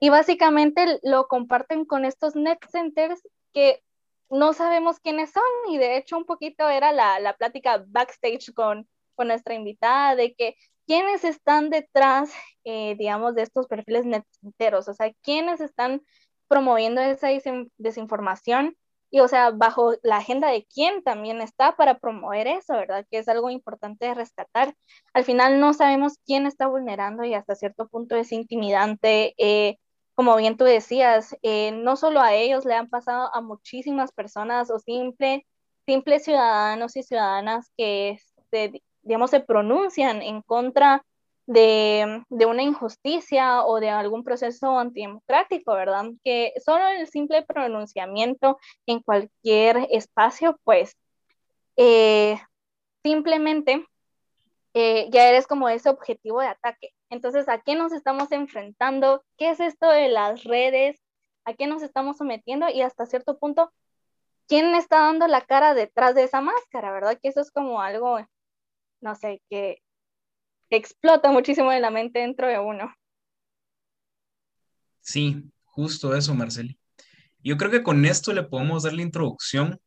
Y 0.00 0.10
básicamente 0.10 1.00
lo 1.02 1.26
comparten 1.28 1.84
con 1.84 2.04
estos 2.04 2.36
net 2.36 2.58
centers 2.70 3.20
que 3.52 3.82
no 4.30 4.52
sabemos 4.52 5.00
quiénes 5.00 5.32
son. 5.32 5.42
Y 5.70 5.78
de 5.78 5.96
hecho 5.96 6.16
un 6.16 6.24
poquito 6.24 6.68
era 6.68 6.92
la, 6.92 7.18
la 7.20 7.34
plática 7.34 7.84
backstage 7.88 8.52
con 8.54 8.86
con 9.14 9.28
nuestra 9.28 9.54
invitada 9.54 10.16
de 10.16 10.34
que 10.34 10.56
quiénes 10.86 11.24
están 11.24 11.70
detrás, 11.70 12.32
eh, 12.64 12.96
digamos, 12.98 13.34
de 13.34 13.42
estos 13.42 13.66
perfiles 13.66 14.04
neteros, 14.04 14.88
o 14.88 14.94
sea, 14.94 15.12
quiénes 15.22 15.60
están 15.60 16.02
promoviendo 16.48 17.00
esa 17.00 17.28
desinformación 17.78 18.76
y, 19.12 19.20
o 19.20 19.28
sea, 19.28 19.50
bajo 19.50 19.94
la 20.02 20.16
agenda 20.16 20.48
de 20.50 20.66
quién 20.66 21.02
también 21.04 21.42
está 21.42 21.76
para 21.76 21.98
promover 21.98 22.46
eso, 22.48 22.72
¿verdad? 22.72 23.06
Que 23.10 23.18
es 23.18 23.28
algo 23.28 23.50
importante 23.50 24.06
de 24.06 24.14
rescatar. 24.14 24.74
Al 25.12 25.24
final 25.24 25.60
no 25.60 25.74
sabemos 25.74 26.14
quién 26.26 26.46
está 26.46 26.66
vulnerando 26.66 27.22
y 27.24 27.34
hasta 27.34 27.54
cierto 27.54 27.88
punto 27.88 28.16
es 28.16 28.32
intimidante. 28.32 29.34
Eh, 29.38 29.76
como 30.14 30.34
bien 30.36 30.56
tú 30.56 30.64
decías, 30.64 31.36
eh, 31.42 31.72
no 31.72 31.96
solo 31.96 32.20
a 32.20 32.34
ellos 32.34 32.64
le 32.64 32.74
han 32.74 32.88
pasado 32.88 33.30
a 33.34 33.42
muchísimas 33.42 34.12
personas 34.12 34.70
o 34.70 34.78
simple, 34.78 35.46
simples 35.86 36.24
ciudadanos 36.24 36.96
y 36.96 37.02
ciudadanas 37.02 37.70
que 37.76 38.18
se 38.50 38.82
digamos, 39.02 39.30
se 39.30 39.40
pronuncian 39.40 40.22
en 40.22 40.42
contra 40.42 41.04
de, 41.46 42.24
una 42.30 42.62
injusticia 42.62 43.64
o 43.64 43.80
de 43.80 43.90
algún 43.90 44.24
proceso 44.24 44.78
antidemocrático, 44.78 45.74
¿verdad? 45.74 46.06
Que 46.24 46.52
solo 46.64 46.86
el 46.88 47.08
simple 47.08 47.42
pronunciamiento 47.42 48.58
en 48.86 49.00
cualquier 49.00 49.88
espacio, 49.90 50.58
pues, 50.64 50.96
eh, 51.76 52.38
simplemente 53.02 53.86
eh, 54.74 55.08
ya 55.10 55.28
eres 55.28 55.46
como 55.46 55.68
ese 55.68 55.90
objetivo 55.90 56.40
de 56.40 56.48
ataque. 56.48 56.90
Entonces, 57.10 57.48
¿a 57.48 57.58
qué 57.60 57.74
nos 57.74 57.92
estamos 57.92 58.32
enfrentando? 58.32 59.24
¿Qué 59.36 59.50
es 59.50 59.60
esto 59.60 59.88
de 59.90 60.08
las 60.08 60.44
redes? 60.44 61.00
¿A 61.44 61.54
qué 61.54 61.66
nos 61.66 61.82
estamos 61.82 62.16
sometiendo? 62.18 62.68
Y 62.70 62.82
hasta 62.82 63.06
cierto 63.06 63.38
punto, 63.38 63.72
¿quién 64.48 64.74
está 64.74 65.00
dando 65.00 65.26
la 65.28 65.42
cara 65.42 65.74
detrás 65.74 66.14
de 66.14 66.24
esa 66.24 66.40
máscara? 66.40 66.92
¿Verdad? 66.92 67.18
Que 67.22 67.28
eso 67.28 67.40
es 67.40 67.50
como 67.50 67.80
algo 67.82 68.18
no 69.02 69.14
sé, 69.16 69.42
que 69.50 69.82
explota 70.76 71.30
muchísimo 71.30 71.72
en 71.72 71.82
la 71.82 71.90
mente 71.90 72.20
dentro 72.20 72.48
de 72.48 72.58
uno. 72.58 72.94
Sí, 75.00 75.44
justo 75.64 76.14
eso, 76.14 76.34
Marceli. 76.34 76.78
Yo 77.40 77.56
creo 77.56 77.70
que 77.70 77.82
con 77.82 78.04
esto 78.04 78.32
le 78.32 78.44
podemos 78.44 78.84
dar 78.84 78.92
la 78.92 79.02
introducción 79.02 79.80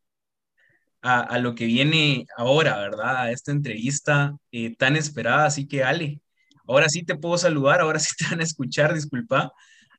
a, 1.02 1.38
lo 1.38 1.54
que 1.54 1.66
viene 1.66 2.26
ahora, 2.36 2.78
¿verdad? 2.78 3.16
A 3.16 3.30
esta 3.30 3.52
entrevista 3.52 4.36
eh, 4.50 4.74
tan 4.76 4.96
esperada. 4.96 5.46
Así 5.46 5.68
que, 5.68 5.84
Ale, 5.84 6.20
ahora 6.66 6.88
sí 6.88 7.04
te 7.04 7.14
puedo 7.14 7.38
saludar, 7.38 7.80
ahora 7.80 8.00
sí 8.00 8.10
te 8.18 8.24
van 8.28 8.40
a 8.40 8.44
escuchar, 8.44 8.92
disculpa. 8.92 9.52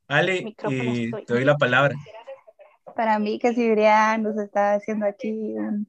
Ale, 0.07 0.53
eh, 0.69 1.11
te 1.25 1.33
doy 1.33 1.45
la 1.45 1.55
palabra. 1.55 1.95
Para 2.95 3.19
mí 3.19 3.39
que 3.39 3.53
Sibria 3.53 4.17
nos 4.17 4.37
está 4.37 4.73
haciendo 4.73 5.05
aquí 5.05 5.31
un, 5.31 5.87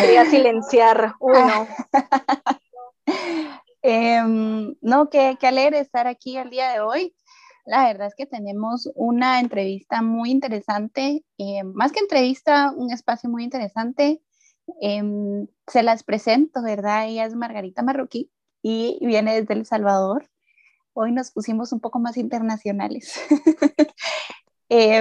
Quería 0.00 0.24
silenciar 0.26 1.14
uno. 1.20 1.66
Em, 3.82 4.74
no, 4.82 5.08
qué, 5.08 5.38
qué 5.40 5.46
alegre 5.46 5.78
estar 5.80 6.06
aquí 6.06 6.36
el 6.36 6.50
día 6.50 6.70
de 6.72 6.80
hoy. 6.80 7.14
La 7.64 7.86
verdad 7.86 8.08
es 8.08 8.14
que 8.14 8.26
tenemos 8.26 8.90
una 8.94 9.40
entrevista 9.40 10.02
muy 10.02 10.30
interesante, 10.30 11.24
em, 11.38 11.72
más 11.72 11.92
que 11.92 12.00
entrevista, 12.00 12.72
un 12.76 12.90
espacio 12.92 13.30
muy 13.30 13.44
interesante. 13.44 14.20
Em, 14.80 15.46
se 15.66 15.82
las 15.82 16.02
presento, 16.02 16.62
¿verdad? 16.62 17.06
Ella 17.06 17.26
es 17.26 17.34
Margarita 17.34 17.82
Marroquí 17.82 18.30
y 18.62 18.98
viene 19.06 19.40
desde 19.40 19.54
El 19.54 19.66
Salvador. 19.66 20.30
Hoy 20.92 21.12
nos 21.12 21.30
pusimos 21.30 21.72
un 21.72 21.80
poco 21.80 21.98
más 21.98 22.16
internacionales. 22.16 23.14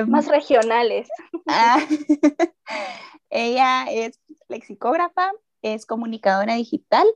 más 0.08 0.28
regionales. 0.28 1.10
Ah, 1.52 1.80
ella 3.32 3.86
es 3.90 4.20
lexicógrafa, 4.50 5.32
es 5.64 5.88
comunicadora 5.88 6.54
digital 6.54 7.08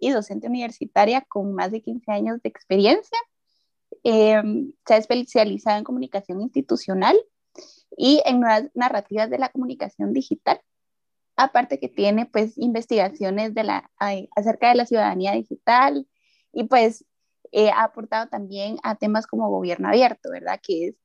y 0.00 0.10
docente 0.10 0.48
universitaria 0.48 1.22
con 1.22 1.54
más 1.54 1.72
de 1.72 1.82
15 1.82 2.10
años 2.12 2.42
de 2.42 2.48
experiencia. 2.48 3.18
Em, 4.04 4.72
se 4.86 4.94
ha 4.94 4.96
especializado 4.96 5.78
en 5.78 5.84
comunicación 5.84 6.40
institucional 6.40 7.16
y 7.96 8.22
en 8.24 8.40
nuevas 8.40 8.64
narrativas 8.74 9.30
de 9.30 9.38
la 9.38 9.48
comunicación 9.48 10.12
digital. 10.12 10.60
Aparte 11.36 11.78
que 11.78 11.88
tiene 11.88 12.26
pues 12.26 12.58
investigaciones 12.58 13.54
de 13.54 13.64
la, 13.64 13.90
acerca 14.36 14.68
de 14.68 14.74
la 14.74 14.86
ciudadanía 14.86 15.32
digital 15.32 16.06
y 16.52 16.64
pues 16.64 17.04
eh, 17.52 17.70
ha 17.70 17.84
aportado 17.84 18.28
también 18.28 18.78
a 18.82 18.96
temas 18.96 19.26
como 19.26 19.48
gobierno 19.50 19.88
abierto, 19.88 20.30
¿verdad? 20.30 20.60
Que 20.62 20.88
es, 20.88 20.96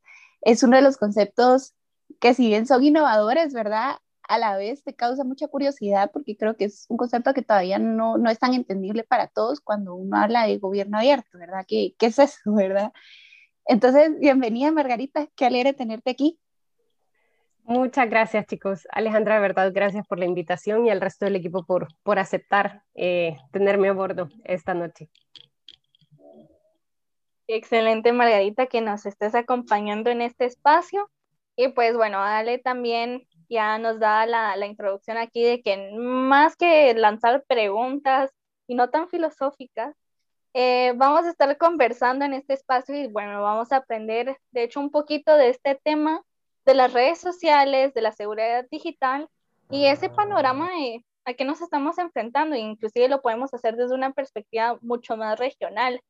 es 0.41 0.63
uno 0.63 0.75
de 0.75 0.83
los 0.83 0.97
conceptos 0.97 1.73
que 2.19 2.33
si 2.33 2.47
bien 2.47 2.67
son 2.67 2.83
innovadores, 2.83 3.53
¿verdad? 3.53 3.97
A 4.27 4.37
la 4.37 4.57
vez 4.57 4.83
te 4.83 4.95
causa 4.95 5.23
mucha 5.23 5.47
curiosidad 5.47 6.11
porque 6.11 6.37
creo 6.37 6.55
que 6.55 6.65
es 6.65 6.85
un 6.89 6.97
concepto 6.97 7.33
que 7.33 7.41
todavía 7.41 7.79
no, 7.79 8.17
no 8.17 8.29
es 8.29 8.39
tan 8.39 8.53
entendible 8.53 9.03
para 9.03 9.27
todos 9.27 9.59
cuando 9.61 9.95
uno 9.95 10.17
habla 10.17 10.47
de 10.47 10.57
gobierno 10.57 10.97
abierto, 10.97 11.37
¿verdad? 11.37 11.65
¿Qué, 11.67 11.95
qué 11.97 12.07
es 12.07 12.19
eso, 12.19 12.39
verdad? 12.53 12.91
Entonces, 13.65 14.19
bienvenida 14.19 14.71
Margarita, 14.71 15.27
qué 15.35 15.45
alegre 15.45 15.73
tenerte 15.73 16.11
aquí. 16.11 16.39
Muchas 17.65 18.09
gracias, 18.09 18.45
chicos. 18.45 18.87
Alejandra, 18.91 19.35
de 19.35 19.41
verdad, 19.41 19.71
gracias 19.73 20.05
por 20.05 20.19
la 20.19 20.25
invitación 20.25 20.85
y 20.85 20.89
al 20.89 20.99
resto 20.99 21.25
del 21.25 21.37
equipo 21.37 21.65
por, 21.65 21.87
por 22.03 22.19
aceptar 22.19 22.83
eh, 22.93 23.37
tenerme 23.51 23.87
a 23.87 23.93
bordo 23.93 24.29
esta 24.43 24.73
noche. 24.73 25.09
Excelente, 27.47 28.11
Margarita, 28.11 28.67
que 28.67 28.81
nos 28.81 29.05
estés 29.05 29.33
acompañando 29.33 30.09
en 30.09 30.21
este 30.21 30.45
espacio. 30.45 31.09
Y 31.55 31.69
pues 31.69 31.95
bueno, 31.95 32.19
dale 32.19 32.57
también 32.57 33.27
ya 33.49 33.77
nos 33.77 33.99
da 33.99 34.25
la, 34.25 34.55
la, 34.55 34.65
introducción 34.65 35.17
aquí 35.17 35.43
de 35.43 35.61
que 35.61 35.91
más 35.93 36.55
que 36.55 36.93
lanzar 36.93 37.43
preguntas 37.47 38.31
y 38.67 38.75
no 38.75 38.89
tan 38.89 39.09
filosóficas, 39.09 39.95
eh, 40.53 40.93
vamos 40.95 41.25
a 41.25 41.31
estar 41.31 41.57
conversando 41.57 42.25
en 42.25 42.33
este 42.33 42.53
espacio 42.53 42.95
y 42.95 43.07
bueno, 43.07 43.41
vamos 43.41 43.71
a 43.71 43.77
aprender 43.77 44.37
de 44.51 44.63
hecho 44.63 44.79
un 44.79 44.91
poquito 44.91 45.35
de 45.35 45.49
este 45.49 45.75
tema 45.83 46.21
de 46.65 46.75
las 46.75 46.93
redes 46.93 47.19
sociales, 47.19 47.93
de 47.93 48.01
la 48.01 48.11
seguridad 48.11 48.65
digital 48.69 49.27
y 49.69 49.87
ese 49.87 50.09
panorama 50.09 50.69
de 50.71 51.03
a 51.25 51.33
qué 51.33 51.45
nos 51.45 51.61
estamos 51.61 51.97
enfrentando, 51.97 52.55
inclusive 52.55 53.07
lo 53.07 53.21
podemos 53.21 53.53
hacer 53.53 53.75
desde 53.75 53.95
una 53.95 54.11
perspectiva 54.11 54.77
mucho 54.81 55.17
más 55.17 55.39
regional, 55.39 56.01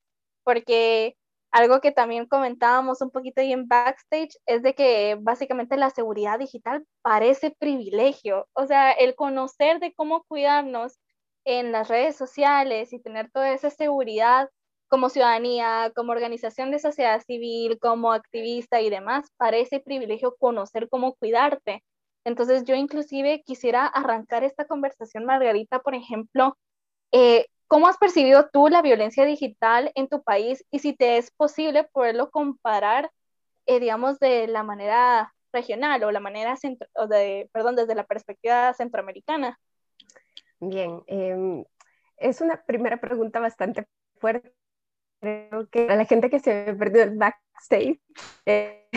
porque 0.43 1.15
algo 1.53 1.81
que 1.81 1.91
también 1.91 2.25
comentábamos 2.25 3.01
un 3.01 3.11
poquito 3.11 3.41
ahí 3.41 3.53
en 3.53 3.67
backstage 3.67 4.35
es 4.47 4.63
de 4.63 4.73
que 4.73 5.17
básicamente 5.21 5.77
la 5.77 5.91
seguridad 5.91 6.39
digital 6.39 6.85
parece 7.03 7.51
privilegio, 7.51 8.47
o 8.53 8.65
sea, 8.65 8.91
el 8.91 9.15
conocer 9.15 9.79
de 9.79 9.93
cómo 9.93 10.23
cuidarnos 10.23 10.99
en 11.45 11.71
las 11.71 11.89
redes 11.89 12.15
sociales 12.15 12.91
y 12.91 12.99
tener 12.99 13.29
toda 13.31 13.53
esa 13.53 13.69
seguridad 13.69 14.49
como 14.87 15.09
ciudadanía, 15.09 15.91
como 15.95 16.11
organización 16.11 16.71
de 16.71 16.79
sociedad 16.79 17.21
civil, 17.21 17.77
como 17.79 18.11
activista 18.13 18.81
y 18.81 18.89
demás, 18.89 19.27
parece 19.37 19.79
privilegio 19.79 20.35
conocer 20.39 20.89
cómo 20.89 21.13
cuidarte. 21.15 21.83
Entonces 22.25 22.63
yo 22.65 22.73
inclusive 22.75 23.43
quisiera 23.43 23.85
arrancar 23.85 24.43
esta 24.43 24.65
conversación, 24.65 25.25
Margarita, 25.25 25.81
por 25.81 25.93
ejemplo, 25.93 26.57
eh, 27.11 27.45
¿cómo 27.67 27.87
has 27.87 27.97
percibido 27.97 28.49
tú 28.51 28.67
la 28.67 28.81
violencia 28.81 29.25
digital 29.25 29.91
en 29.95 30.07
tu 30.07 30.23
país 30.23 30.65
y 30.71 30.79
si 30.79 30.93
te 30.93 31.17
es 31.17 31.31
posible 31.31 31.85
poderlo 31.85 32.29
comparar, 32.29 33.11
eh, 33.65 33.79
digamos, 33.79 34.19
de 34.19 34.47
la 34.47 34.63
manera 34.63 35.33
regional 35.51 36.03
o 36.03 36.11
la 36.11 36.19
manera, 36.19 36.55
centro, 36.55 36.87
o 36.95 37.07
de, 37.07 37.49
perdón, 37.53 37.75
desde 37.75 37.95
la 37.95 38.05
perspectiva 38.05 38.73
centroamericana? 38.73 39.59
Bien, 40.59 41.03
em, 41.07 41.63
es 42.17 42.41
una 42.41 42.63
primera 42.65 42.97
pregunta 42.97 43.39
bastante 43.39 43.87
fuerte 44.19 44.53
creo 45.23 45.69
que 45.69 45.87
a 45.89 45.95
la 45.95 46.05
gente 46.05 46.29
que 46.29 46.39
se 46.39 46.75
perdió 46.77 47.03
el 47.03 47.17
backstage, 47.17 48.01
eh, 48.45 48.89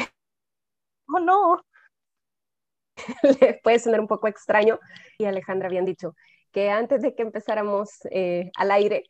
oh 1.08 1.20
no, 1.20 1.64
les 3.40 3.60
puede 3.62 3.78
sonar 3.78 4.00
un 4.00 4.08
poco 4.08 4.26
extraño. 4.26 4.80
Y 5.18 5.24
Alejandra 5.24 5.68
habían 5.68 5.84
dicho 5.84 6.16
que 6.56 6.70
antes 6.70 7.02
de 7.02 7.14
que 7.14 7.20
empezáramos 7.20 7.90
eh, 8.10 8.50
al 8.56 8.70
aire, 8.70 9.04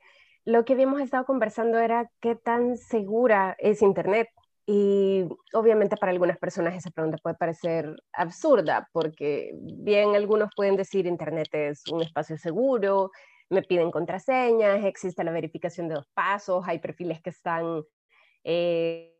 lo 0.44 0.64
que 0.64 0.72
habíamos 0.72 1.00
estado 1.00 1.24
conversando 1.24 1.78
era 1.78 2.10
qué 2.20 2.34
tan 2.34 2.76
segura 2.76 3.54
es 3.60 3.82
Internet. 3.82 4.28
Y 4.66 5.28
obviamente 5.52 5.96
para 5.96 6.10
algunas 6.10 6.38
personas 6.38 6.74
esa 6.74 6.90
pregunta 6.90 7.18
puede 7.22 7.36
parecer 7.36 7.94
absurda, 8.12 8.88
porque 8.90 9.52
bien 9.62 10.16
algunos 10.16 10.50
pueden 10.56 10.74
decir 10.74 11.06
Internet 11.06 11.46
es 11.52 11.84
un 11.86 12.02
espacio 12.02 12.36
seguro, 12.36 13.12
me 13.48 13.62
piden 13.62 13.92
contraseñas, 13.92 14.84
existe 14.84 15.22
la 15.22 15.30
verificación 15.30 15.86
de 15.86 15.94
dos 15.94 16.08
pasos, 16.14 16.66
hay 16.66 16.80
perfiles 16.80 17.22
que 17.22 17.30
están 17.30 17.84
eh, 18.42 19.14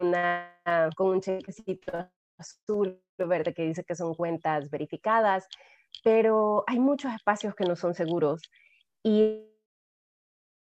con 0.96 1.10
un 1.10 1.20
chequecito 1.20 2.10
azul 2.38 3.00
o 3.20 3.26
verde 3.28 3.54
que 3.54 3.62
dice 3.62 3.84
que 3.84 3.94
son 3.94 4.16
cuentas 4.16 4.68
verificadas, 4.68 5.46
pero 6.04 6.64
hay 6.66 6.78
muchos 6.78 7.12
espacios 7.14 7.54
que 7.54 7.64
no 7.64 7.76
son 7.76 7.94
seguros 7.94 8.42
y 9.02 9.42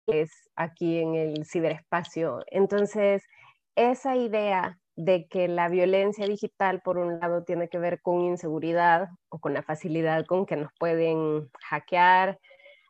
es 0.06 0.50
aquí 0.56 0.98
en 0.98 1.14
el 1.14 1.46
ciberespacio. 1.46 2.40
Entonces, 2.48 3.22
esa 3.76 4.16
idea 4.16 4.78
de 4.96 5.26
que 5.28 5.48
la 5.48 5.68
violencia 5.68 6.26
digital, 6.26 6.82
por 6.82 6.98
un 6.98 7.20
lado, 7.20 7.44
tiene 7.44 7.68
que 7.68 7.78
ver 7.78 8.00
con 8.02 8.20
inseguridad 8.20 9.08
o 9.30 9.38
con 9.38 9.54
la 9.54 9.62
facilidad 9.62 10.26
con 10.26 10.46
que 10.46 10.56
nos 10.56 10.70
pueden 10.78 11.48
hackear, 11.68 12.38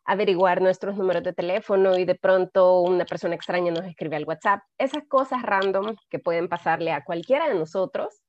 averiguar 0.03 0.61
nuestros 0.61 0.97
números 0.97 1.23
de 1.23 1.33
teléfono 1.33 1.97
y 1.97 2.05
de 2.05 2.15
pronto 2.15 2.81
una 2.81 3.05
persona 3.05 3.35
extraña 3.35 3.71
nos 3.71 3.85
escribe 3.85 4.17
al 4.17 4.25
WhatsApp. 4.25 4.61
Esas 4.77 5.03
cosas 5.07 5.43
random 5.43 5.95
que 6.09 6.19
pueden 6.19 6.49
pasarle 6.49 6.91
a 6.91 7.03
cualquiera 7.03 7.47
de 7.47 7.55
nosotros, 7.55 8.21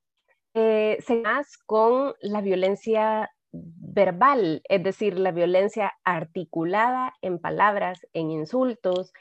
eh, 0.53 0.97
se 1.05 1.15
más 1.15 1.57
con 1.65 2.13
la 2.21 2.41
violencia 2.41 3.29
verbal, 3.53 4.61
es 4.67 4.83
decir, 4.83 5.19
la 5.19 5.31
violencia 5.31 5.93
articulada 6.03 7.13
en 7.21 7.39
palabras, 7.39 8.05
en 8.13 8.31
insultos, 8.31 9.13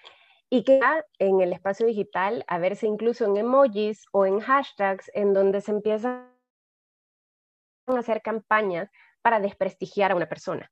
y 0.48 0.64
que 0.64 0.80
en 1.18 1.40
el 1.40 1.52
espacio 1.52 1.86
digital 1.86 2.44
a 2.46 2.58
verse 2.58 2.86
incluso 2.86 3.24
en 3.24 3.36
emojis 3.36 4.04
o 4.12 4.26
en 4.26 4.40
hashtags 4.40 5.10
en 5.14 5.32
donde 5.32 5.60
se 5.60 5.70
empiezan 5.70 6.28
a 7.86 7.98
hacer 7.98 8.20
campañas 8.20 8.90
para 9.22 9.40
desprestigiar 9.40 10.12
a 10.12 10.14
una 10.14 10.28
persona. 10.28 10.70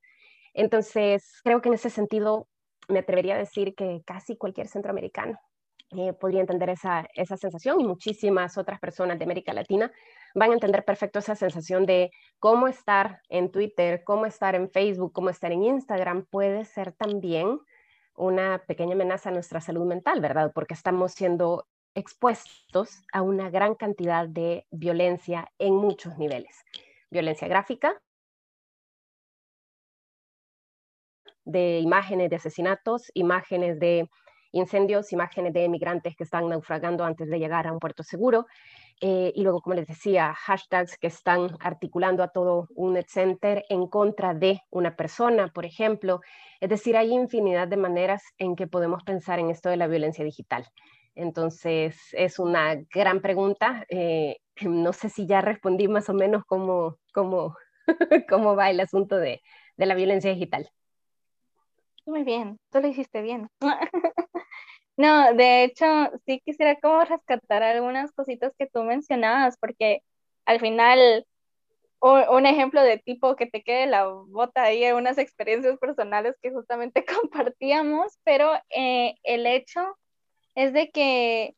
Entonces, 0.53 1.41
creo 1.45 1.63
que 1.63 1.69
en 1.69 1.77
ese 1.77 1.89
sentido 1.89 2.49
me 2.89 2.99
atrevería 2.99 3.37
a 3.37 3.39
decir 3.39 3.75
que 3.75 4.03
casi 4.05 4.37
cualquier 4.37 4.69
centroamericano 4.69 5.39
eh, 5.97 6.13
podría 6.13 6.41
entender 6.41 6.71
esa, 6.71 7.07
esa 7.15 7.37
sensación 7.37 7.81
y 7.81 7.85
muchísimas 7.85 8.59
otras 8.59 8.81
personas 8.81 9.19
de 9.19 9.25
América 9.25 9.53
Latina 9.53 9.91
van 10.35 10.51
a 10.51 10.55
entender 10.55 10.85
perfecto 10.85 11.19
esa 11.19 11.35
sensación 11.35 11.87
de 11.87 12.11
cómo 12.39 12.69
estar 12.69 13.21
en 13.29 13.51
Twitter, 13.51 14.03
cómo 14.05 14.27
estar 14.27 14.55
en 14.55 14.71
Facebook, 14.71 15.13
cómo 15.13 15.31
estar 15.31 15.53
en 15.53 15.65
Instagram 15.65 16.27
puede 16.27 16.65
ser 16.65 16.93
también 16.93 17.61
una 18.15 18.63
pequeña 18.67 18.95
amenaza 18.95 19.31
a 19.31 19.33
nuestra 19.33 19.61
salud 19.61 19.87
mental, 19.87 20.21
¿verdad? 20.21 20.53
Porque 20.55 20.75
estamos 20.75 21.13
siendo 21.13 21.67
expuestos 21.95 23.03
a 23.13 23.23
una 23.23 23.51
gran 23.51 23.75
cantidad 23.75 24.29
de 24.29 24.67
violencia 24.71 25.51
en 25.59 25.75
muchos 25.75 26.19
niveles. 26.19 26.65
Violencia 27.11 27.49
gráfica, 27.49 28.01
de 31.45 31.79
imágenes 31.81 32.31
de 32.31 32.37
asesinatos, 32.37 33.11
imágenes 33.15 33.79
de 33.81 34.09
incendios, 34.53 35.13
imágenes 35.13 35.53
de 35.53 35.69
migrantes 35.69 36.17
que 36.17 36.25
están 36.25 36.49
naufragando 36.49 37.05
antes 37.05 37.29
de 37.29 37.39
llegar 37.39 37.67
a 37.67 37.73
un 37.73 37.79
puerto 37.79 38.03
seguro. 38.03 38.47
Eh, 39.01 39.33
y 39.35 39.43
luego, 39.43 39.63
como 39.63 39.75
les 39.75 39.87
decía, 39.87 40.35
hashtags 40.35 40.99
que 40.99 41.07
están 41.07 41.57
articulando 41.61 42.23
a 42.23 42.29
todo 42.29 42.69
un 42.75 42.95
net 42.95 43.07
center 43.09 43.65
en 43.69 43.87
contra 43.87 44.35
de 44.35 44.61
una 44.71 44.95
persona, 44.95 45.49
por 45.49 45.65
ejemplo. 45.65 46.21
Es 46.61 46.69
decir, 46.69 46.97
hay 46.97 47.13
infinidad 47.13 47.69
de 47.69 47.79
maneras 47.79 48.23
en 48.37 48.57
que 48.57 48.67
podemos 48.67 49.03
pensar 49.03 49.39
en 49.39 49.51
esto 49.51 49.71
de 49.71 49.79
la 49.79 49.87
violencia 49.87 50.25
digital. 50.25 50.67
Entonces, 51.15 51.97
es 52.13 52.39
una 52.39 52.77
gran 52.93 53.21
pregunta. 53.21 53.85
Eh, 53.89 54.37
no 54.69 54.93
sé 54.93 55.09
si 55.09 55.27
ya 55.27 55.41
respondí 55.41 55.89
más 55.89 56.09
o 56.11 56.15
menos 56.15 56.45
cómo, 56.45 56.97
cómo, 57.13 57.57
cómo 58.29 58.55
va 58.55 58.71
el 58.71 58.81
asunto 58.81 59.17
de, 59.17 59.41
de 59.77 59.87
la 59.87 59.95
violencia 59.95 60.31
digital. 60.31 60.71
Muy 62.07 62.25
bien, 62.25 62.59
tú 62.71 62.81
lo 62.81 62.89
hiciste 62.89 63.23
bien. 63.23 63.49
no, 65.01 65.35
de 65.35 65.65
hecho, 65.65 65.87
sí 66.27 66.41
quisiera 66.45 66.77
como 66.81 67.03
rescatar 67.05 67.63
algunas 67.63 68.13
cositas 68.13 68.53
que 68.59 68.67
tú 68.67 68.83
mencionabas, 68.83 69.57
porque 69.59 70.03
al 70.47 70.61
final, 70.61 71.27
un, 72.01 72.47
ejemplo 72.47 72.83
de 72.83 72.99
tipo 72.99 73.37
que 73.37 73.47
te 73.47 73.63
quede 73.63 73.87
la 73.87 74.07
bota 74.07 74.65
ahí, 74.65 74.91
unas 74.93 75.19
experiencias 75.19 75.79
personales 75.79 76.37
que 76.43 76.51
justamente 76.53 77.05
compartíamos, 77.23 78.19
pero 78.25 78.53
eh, 78.71 79.15
el 79.25 79.47
hecho 79.47 79.81
es 80.55 80.73
de 80.73 80.91
que 80.91 81.55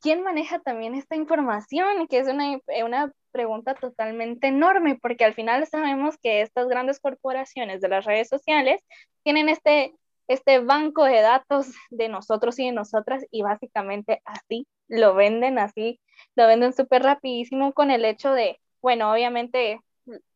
¿quién 0.00 0.22
maneja 0.22 0.60
también 0.60 0.94
esta 0.94 1.16
información? 1.16 2.06
Que 2.08 2.18
es 2.18 2.28
una, 2.28 2.60
una 2.84 3.12
pregunta 3.30 3.74
totalmente 3.74 4.48
enorme, 4.48 4.98
porque 5.00 5.24
al 5.24 5.34
final 5.34 5.66
sabemos 5.66 6.16
que 6.18 6.42
estas 6.42 6.68
grandes 6.68 7.00
corporaciones 7.00 7.80
de 7.80 7.88
las 7.88 8.04
redes 8.04 8.28
sociales 8.28 8.82
tienen 9.22 9.48
este, 9.48 9.94
este 10.28 10.60
banco 10.60 11.04
de 11.04 11.20
datos 11.20 11.74
de 11.90 12.08
nosotros 12.08 12.58
y 12.58 12.66
de 12.66 12.72
nosotras 12.72 13.24
y 13.30 13.42
básicamente 13.42 14.22
así 14.24 14.66
lo 14.86 15.14
venden, 15.14 15.58
así 15.58 16.00
lo 16.36 16.46
venden 16.46 16.72
súper 16.72 17.02
rapidísimo 17.02 17.72
con 17.72 17.90
el 17.90 18.04
hecho 18.04 18.32
de, 18.32 18.60
bueno, 18.80 19.10
obviamente 19.10 19.80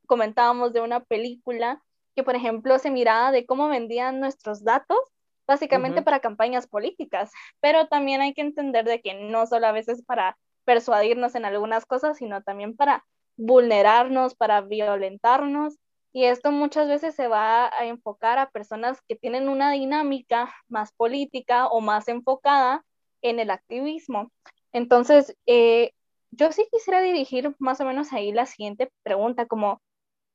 comentábamos 0.06 0.72
de 0.72 0.80
una 0.80 1.00
película 1.00 1.82
que, 2.14 2.22
por 2.22 2.34
ejemplo, 2.34 2.78
se 2.78 2.90
miraba 2.90 3.32
de 3.32 3.46
cómo 3.46 3.68
vendían 3.68 4.20
nuestros 4.20 4.64
datos 4.64 4.98
básicamente 5.46 6.02
para 6.02 6.20
campañas 6.20 6.66
políticas, 6.66 7.30
pero 7.60 7.86
también 7.88 8.20
hay 8.20 8.32
que 8.32 8.42
entender 8.42 8.84
de 8.84 9.00
que 9.00 9.14
no 9.14 9.46
solo 9.46 9.66
a 9.66 9.72
veces 9.72 10.02
para 10.02 10.38
persuadirnos 10.64 11.34
en 11.34 11.44
algunas 11.44 11.84
cosas, 11.84 12.16
sino 12.18 12.42
también 12.42 12.76
para 12.76 13.04
vulnerarnos, 13.36 14.34
para 14.34 14.60
violentarnos. 14.60 15.78
Y 16.12 16.24
esto 16.24 16.52
muchas 16.52 16.88
veces 16.88 17.14
se 17.14 17.28
va 17.28 17.66
a 17.66 17.86
enfocar 17.86 18.38
a 18.38 18.50
personas 18.50 19.00
que 19.08 19.16
tienen 19.16 19.48
una 19.48 19.72
dinámica 19.72 20.54
más 20.68 20.92
política 20.92 21.68
o 21.68 21.80
más 21.80 22.08
enfocada 22.08 22.84
en 23.22 23.38
el 23.40 23.50
activismo. 23.50 24.30
Entonces, 24.72 25.36
eh, 25.46 25.92
yo 26.30 26.52
sí 26.52 26.66
quisiera 26.70 27.00
dirigir 27.00 27.54
más 27.58 27.80
o 27.80 27.84
menos 27.84 28.12
ahí 28.12 28.32
la 28.32 28.46
siguiente 28.46 28.90
pregunta, 29.02 29.46
como 29.46 29.80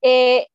eh, 0.02 0.48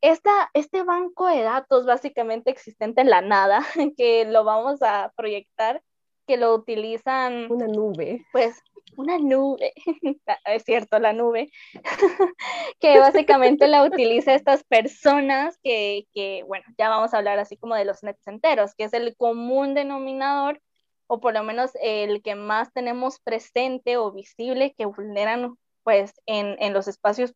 esta, 0.00 0.50
este 0.54 0.82
banco 0.82 1.26
de 1.26 1.42
datos 1.42 1.86
básicamente 1.86 2.50
existente 2.50 3.00
en 3.00 3.10
la 3.10 3.20
nada, 3.20 3.60
que 3.96 4.24
lo 4.24 4.44
vamos 4.44 4.82
a 4.82 5.12
proyectar, 5.16 5.82
que 6.26 6.36
lo 6.36 6.54
utilizan... 6.54 7.50
Una 7.50 7.68
nube. 7.68 8.24
Pues 8.32 8.60
una 8.96 9.18
nube, 9.18 9.72
es 10.46 10.62
cierto, 10.64 10.98
la 10.98 11.12
nube, 11.12 11.50
que 12.80 12.98
básicamente 12.98 13.66
la 13.68 13.84
utiliza 13.84 14.34
estas 14.34 14.64
personas 14.64 15.58
que, 15.62 16.06
que, 16.12 16.42
bueno, 16.46 16.64
ya 16.78 16.88
vamos 16.88 17.14
a 17.14 17.18
hablar 17.18 17.38
así 17.38 17.56
como 17.56 17.74
de 17.74 17.84
los 17.84 18.02
nets 18.02 18.26
enteros, 18.26 18.74
que 18.74 18.84
es 18.84 18.92
el 18.92 19.16
común 19.16 19.74
denominador, 19.74 20.60
o 21.06 21.20
por 21.20 21.34
lo 21.34 21.42
menos 21.42 21.72
el 21.82 22.22
que 22.22 22.34
más 22.34 22.72
tenemos 22.72 23.20
presente 23.20 23.96
o 23.96 24.12
visible, 24.12 24.74
que 24.76 24.86
vulneran 24.86 25.56
pues 25.82 26.12
en, 26.26 26.56
en 26.60 26.72
los 26.72 26.88
espacios 26.88 27.34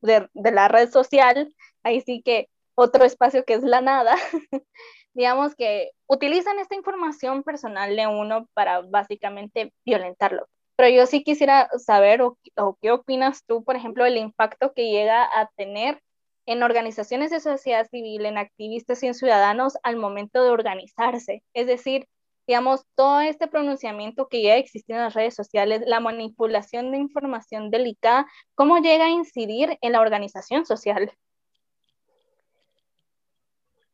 de, 0.00 0.28
de 0.34 0.52
la 0.52 0.68
red 0.68 0.90
social, 0.90 1.54
ahí 1.82 2.00
sí 2.00 2.22
que 2.24 2.48
otro 2.74 3.04
espacio 3.04 3.44
que 3.44 3.54
es 3.54 3.62
la 3.64 3.80
nada, 3.80 4.14
digamos 5.14 5.56
que 5.56 5.90
utilizan 6.06 6.60
esta 6.60 6.76
información 6.76 7.42
personal 7.42 7.96
de 7.96 8.06
uno 8.06 8.48
para 8.54 8.82
básicamente 8.82 9.72
violentarlo. 9.84 10.46
Pero 10.78 10.90
yo 10.90 11.06
sí 11.06 11.24
quisiera 11.24 11.68
saber 11.76 12.22
o, 12.22 12.38
qué 12.80 12.92
opinas 12.92 13.44
tú, 13.44 13.64
por 13.64 13.74
ejemplo, 13.74 14.04
del 14.04 14.16
impacto 14.16 14.72
que 14.74 14.92
llega 14.92 15.24
a 15.24 15.50
tener 15.56 16.00
en 16.46 16.62
organizaciones 16.62 17.32
de 17.32 17.40
sociedad 17.40 17.88
civil, 17.90 18.24
en 18.24 18.38
activistas 18.38 19.02
y 19.02 19.08
en 19.08 19.14
ciudadanos 19.14 19.76
al 19.82 19.96
momento 19.96 20.44
de 20.44 20.50
organizarse. 20.50 21.42
Es 21.52 21.66
decir, 21.66 22.06
digamos, 22.46 22.84
todo 22.94 23.20
este 23.20 23.48
pronunciamiento 23.48 24.28
que 24.28 24.40
ya 24.40 24.54
existe 24.54 24.92
en 24.92 25.00
las 25.00 25.14
redes 25.14 25.34
sociales, 25.34 25.82
la 25.84 25.98
manipulación 25.98 26.92
de 26.92 26.98
información 26.98 27.70
delicada, 27.70 28.28
¿cómo 28.54 28.78
llega 28.78 29.06
a 29.06 29.10
incidir 29.10 29.78
en 29.80 29.90
la 29.90 30.00
organización 30.00 30.64
social? 30.64 31.10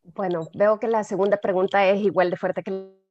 Bueno, 0.03 0.49
veo 0.53 0.79
que 0.79 0.89
la 0.89 1.03
segunda 1.03 1.39
pregunta 1.39 1.89
es 1.89 2.03
igual 2.03 2.29
de 2.29 2.37
fuerte 2.37 2.63
que 2.63 3.04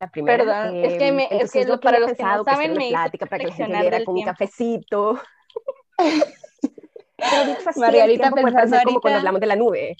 la 0.00 0.10
primera. 0.10 0.44
Perdón, 0.44 0.76
es 0.76 0.98
que, 0.98 1.12
me, 1.12 1.28
es 1.30 1.52
que 1.52 1.66
para 1.82 1.98
los 1.98 2.12
que 2.12 2.22
no 2.22 2.44
saben, 2.44 2.74
me 2.74 2.88
plática 2.88 3.26
para 3.26 3.38
que 3.44 3.50
la 3.50 3.54
gente 3.54 3.80
viera 3.80 4.04
con 4.04 4.16
un 4.16 4.24
cafecito. 4.24 5.20
Pero 7.18 7.46
dicho 7.46 7.68
así, 7.68 7.80
Margarita 7.80 8.30
pensando 8.30 8.76
ahorita... 8.76 8.84
como 8.84 9.00
cuando 9.00 9.18
hablamos 9.18 9.40
de 9.40 9.46
la 9.46 9.56
nube. 9.56 9.96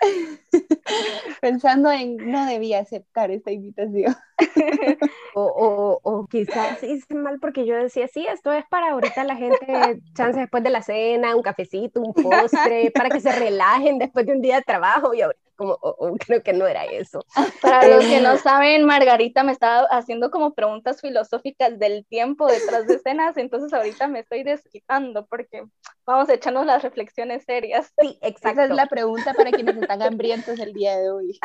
Pensando 1.40 1.90
en 1.90 2.16
no 2.30 2.46
debía 2.46 2.80
aceptar 2.80 3.30
esta 3.30 3.50
invitación. 3.50 4.14
o, 5.34 5.42
o, 5.42 6.00
o, 6.02 6.26
quizás 6.26 6.82
hice 6.82 7.14
mal 7.14 7.38
porque 7.40 7.66
yo 7.66 7.76
decía, 7.76 8.08
sí, 8.08 8.26
esto 8.26 8.52
es 8.52 8.64
para 8.70 8.92
ahorita 8.92 9.24
la 9.24 9.36
gente, 9.36 10.00
chance 10.14 10.40
después 10.40 10.62
de 10.62 10.70
la 10.70 10.82
cena, 10.82 11.36
un 11.36 11.42
cafecito, 11.42 12.00
un 12.00 12.14
postre, 12.14 12.90
para 12.94 13.10
que 13.10 13.20
se 13.20 13.32
relajen 13.32 13.98
después 13.98 14.26
de 14.26 14.32
un 14.32 14.40
día 14.40 14.56
de 14.56 14.62
trabajo 14.62 15.14
y 15.14 15.22
ahorita 15.22 15.49
como, 15.60 15.78
creo 16.26 16.42
que 16.42 16.54
no 16.54 16.66
era 16.66 16.84
eso. 16.86 17.24
Para 17.60 17.86
los 17.86 18.04
que 18.04 18.20
no 18.20 18.38
saben, 18.38 18.86
Margarita 18.86 19.44
me 19.44 19.52
estaba 19.52 19.86
haciendo 19.90 20.30
como 20.30 20.54
preguntas 20.54 21.02
filosóficas 21.02 21.78
del 21.78 22.06
tiempo 22.06 22.46
detrás 22.46 22.86
de 22.86 22.94
escenas, 22.94 23.36
entonces 23.36 23.72
ahorita 23.74 24.08
me 24.08 24.20
estoy 24.20 24.42
desquitando 24.42 25.26
porque 25.26 25.64
vamos 26.06 26.30
a 26.30 26.34
echarnos 26.34 26.64
las 26.64 26.82
reflexiones 26.82 27.44
serias. 27.44 27.92
Sí, 28.00 28.18
exacto. 28.22 28.62
Esa 28.62 28.64
es 28.64 28.70
la 28.70 28.86
pregunta 28.86 29.34
para 29.34 29.50
quienes 29.50 29.76
están 29.76 30.00
hambrientos 30.00 30.58
el 30.58 30.72
día 30.72 30.98
de 30.98 31.10
hoy, 31.10 31.38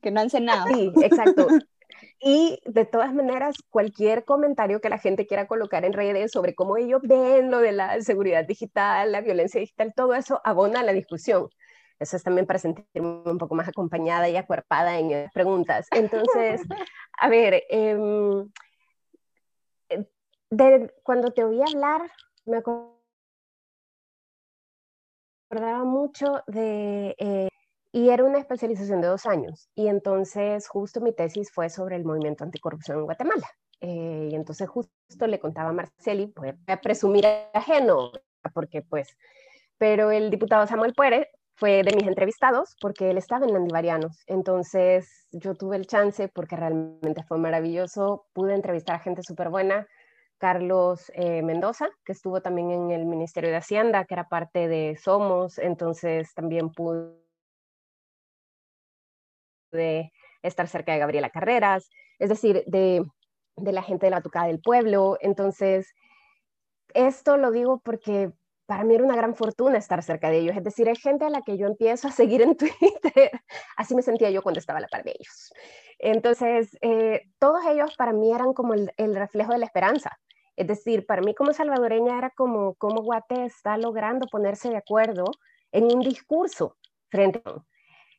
que 0.00 0.10
no 0.10 0.20
han 0.20 0.30
cenado. 0.30 0.66
Sí, 0.68 0.90
exacto. 1.02 1.48
Y 2.24 2.60
de 2.64 2.84
todas 2.84 3.12
maneras, 3.12 3.56
cualquier 3.68 4.24
comentario 4.24 4.80
que 4.80 4.88
la 4.88 4.98
gente 4.98 5.26
quiera 5.26 5.48
colocar 5.48 5.84
en 5.84 5.92
redes 5.92 6.30
sobre 6.30 6.54
cómo 6.54 6.76
ellos 6.76 7.02
ven 7.02 7.50
lo 7.50 7.58
de 7.58 7.72
la 7.72 8.00
seguridad 8.00 8.46
digital, 8.46 9.10
la 9.10 9.20
violencia 9.20 9.60
digital, 9.60 9.92
todo 9.94 10.14
eso 10.14 10.40
abona 10.44 10.82
la 10.82 10.92
discusión. 10.92 11.48
Eso 12.02 12.16
es 12.16 12.22
también 12.22 12.46
para 12.46 12.58
sentirme 12.58 13.22
un 13.24 13.38
poco 13.38 13.54
más 13.54 13.68
acompañada 13.68 14.28
y 14.28 14.36
acuerpada 14.36 14.98
en 14.98 15.10
las 15.10 15.32
preguntas. 15.32 15.86
Entonces, 15.90 16.62
a 17.18 17.28
ver, 17.28 17.64
em, 17.68 18.50
eh, 19.88 20.06
de, 20.50 20.94
cuando 21.02 21.30
te 21.30 21.44
oí 21.44 21.60
hablar, 21.62 22.10
me 22.44 22.58
acordaba 22.58 22.94
mucho 25.84 26.42
de... 26.46 27.14
Eh, 27.18 27.48
y 27.94 28.08
era 28.08 28.24
una 28.24 28.38
especialización 28.38 29.02
de 29.02 29.08
dos 29.08 29.26
años. 29.26 29.68
Y 29.74 29.88
entonces 29.88 30.66
justo 30.66 31.00
mi 31.00 31.12
tesis 31.12 31.52
fue 31.52 31.68
sobre 31.68 31.96
el 31.96 32.04
movimiento 32.04 32.42
anticorrupción 32.42 32.98
en 32.98 33.04
Guatemala. 33.04 33.48
Eh, 33.80 34.28
y 34.30 34.34
entonces 34.34 34.68
justo 34.68 35.26
le 35.26 35.40
contaba 35.40 35.70
a 35.70 35.72
Marceli, 35.72 36.32
voy 36.36 36.54
a 36.66 36.80
presumir 36.80 37.26
ajeno, 37.52 38.12
porque 38.54 38.82
pues, 38.82 39.16
pero 39.76 40.12
el 40.12 40.30
diputado 40.30 40.66
Samuel 40.66 40.94
Puere 40.94 41.30
fue 41.54 41.82
de 41.82 41.94
mis 41.94 42.06
entrevistados 42.06 42.76
porque 42.80 43.10
él 43.10 43.18
estaba 43.18 43.46
en 43.46 43.52
Landivarianos. 43.52 44.22
Entonces 44.26 45.26
yo 45.30 45.54
tuve 45.54 45.76
el 45.76 45.86
chance 45.86 46.28
porque 46.28 46.56
realmente 46.56 47.22
fue 47.24 47.38
maravilloso. 47.38 48.26
Pude 48.32 48.54
entrevistar 48.54 48.96
a 48.96 49.00
gente 49.00 49.22
súper 49.22 49.48
buena. 49.50 49.86
Carlos 50.38 51.12
eh, 51.14 51.40
Mendoza, 51.42 51.88
que 52.04 52.12
estuvo 52.12 52.42
también 52.42 52.72
en 52.72 52.90
el 52.90 53.06
Ministerio 53.06 53.50
de 53.50 53.56
Hacienda, 53.56 54.04
que 54.04 54.14
era 54.14 54.28
parte 54.28 54.66
de 54.66 54.98
Somos. 55.00 55.58
Entonces 55.58 56.34
también 56.34 56.70
pude 56.70 57.12
estar 60.42 60.66
cerca 60.66 60.92
de 60.92 60.98
Gabriela 60.98 61.30
Carreras, 61.30 61.88
es 62.18 62.28
decir, 62.28 62.64
de, 62.66 63.04
de 63.56 63.72
la 63.72 63.82
gente 63.82 64.06
de 64.06 64.10
la 64.10 64.20
Tucada 64.20 64.46
del 64.48 64.60
Pueblo. 64.60 65.16
Entonces, 65.20 65.94
esto 66.94 67.36
lo 67.36 67.52
digo 67.52 67.80
porque 67.84 68.32
para 68.66 68.84
mí 68.84 68.94
era 68.94 69.04
una 69.04 69.16
gran 69.16 69.34
fortuna 69.34 69.78
estar 69.78 70.02
cerca 70.02 70.30
de 70.30 70.38
ellos. 70.38 70.56
Es 70.56 70.64
decir, 70.64 70.88
hay 70.88 70.96
gente 70.96 71.24
a 71.24 71.30
la 71.30 71.42
que 71.42 71.56
yo 71.56 71.66
empiezo 71.66 72.08
a 72.08 72.12
seguir 72.12 72.42
en 72.42 72.56
Twitter. 72.56 73.30
Así 73.76 73.94
me 73.94 74.02
sentía 74.02 74.30
yo 74.30 74.42
cuando 74.42 74.60
estaba 74.60 74.78
a 74.78 74.82
la 74.82 74.88
par 74.88 75.04
de 75.04 75.10
ellos. 75.10 75.52
Entonces, 75.98 76.76
eh, 76.80 77.22
todos 77.38 77.64
ellos 77.66 77.94
para 77.96 78.12
mí 78.12 78.32
eran 78.32 78.52
como 78.52 78.74
el, 78.74 79.14
reflejo 79.14 79.52
de 79.52 79.58
la 79.58 79.66
esperanza. 79.66 80.18
Es 80.56 80.66
decir, 80.66 81.06
para 81.06 81.22
mí 81.22 81.34
como 81.34 81.52
salvadoreña 81.52 82.18
era 82.18 82.30
como 82.30 82.74
cómo 82.74 83.02
Guate 83.02 83.44
está 83.46 83.76
logrando 83.78 84.26
ponerse 84.26 84.68
de 84.68 84.76
acuerdo 84.76 85.24
en 85.72 85.84
un 85.84 86.00
discurso 86.00 86.76
frente 87.08 87.42
a... 87.44 87.64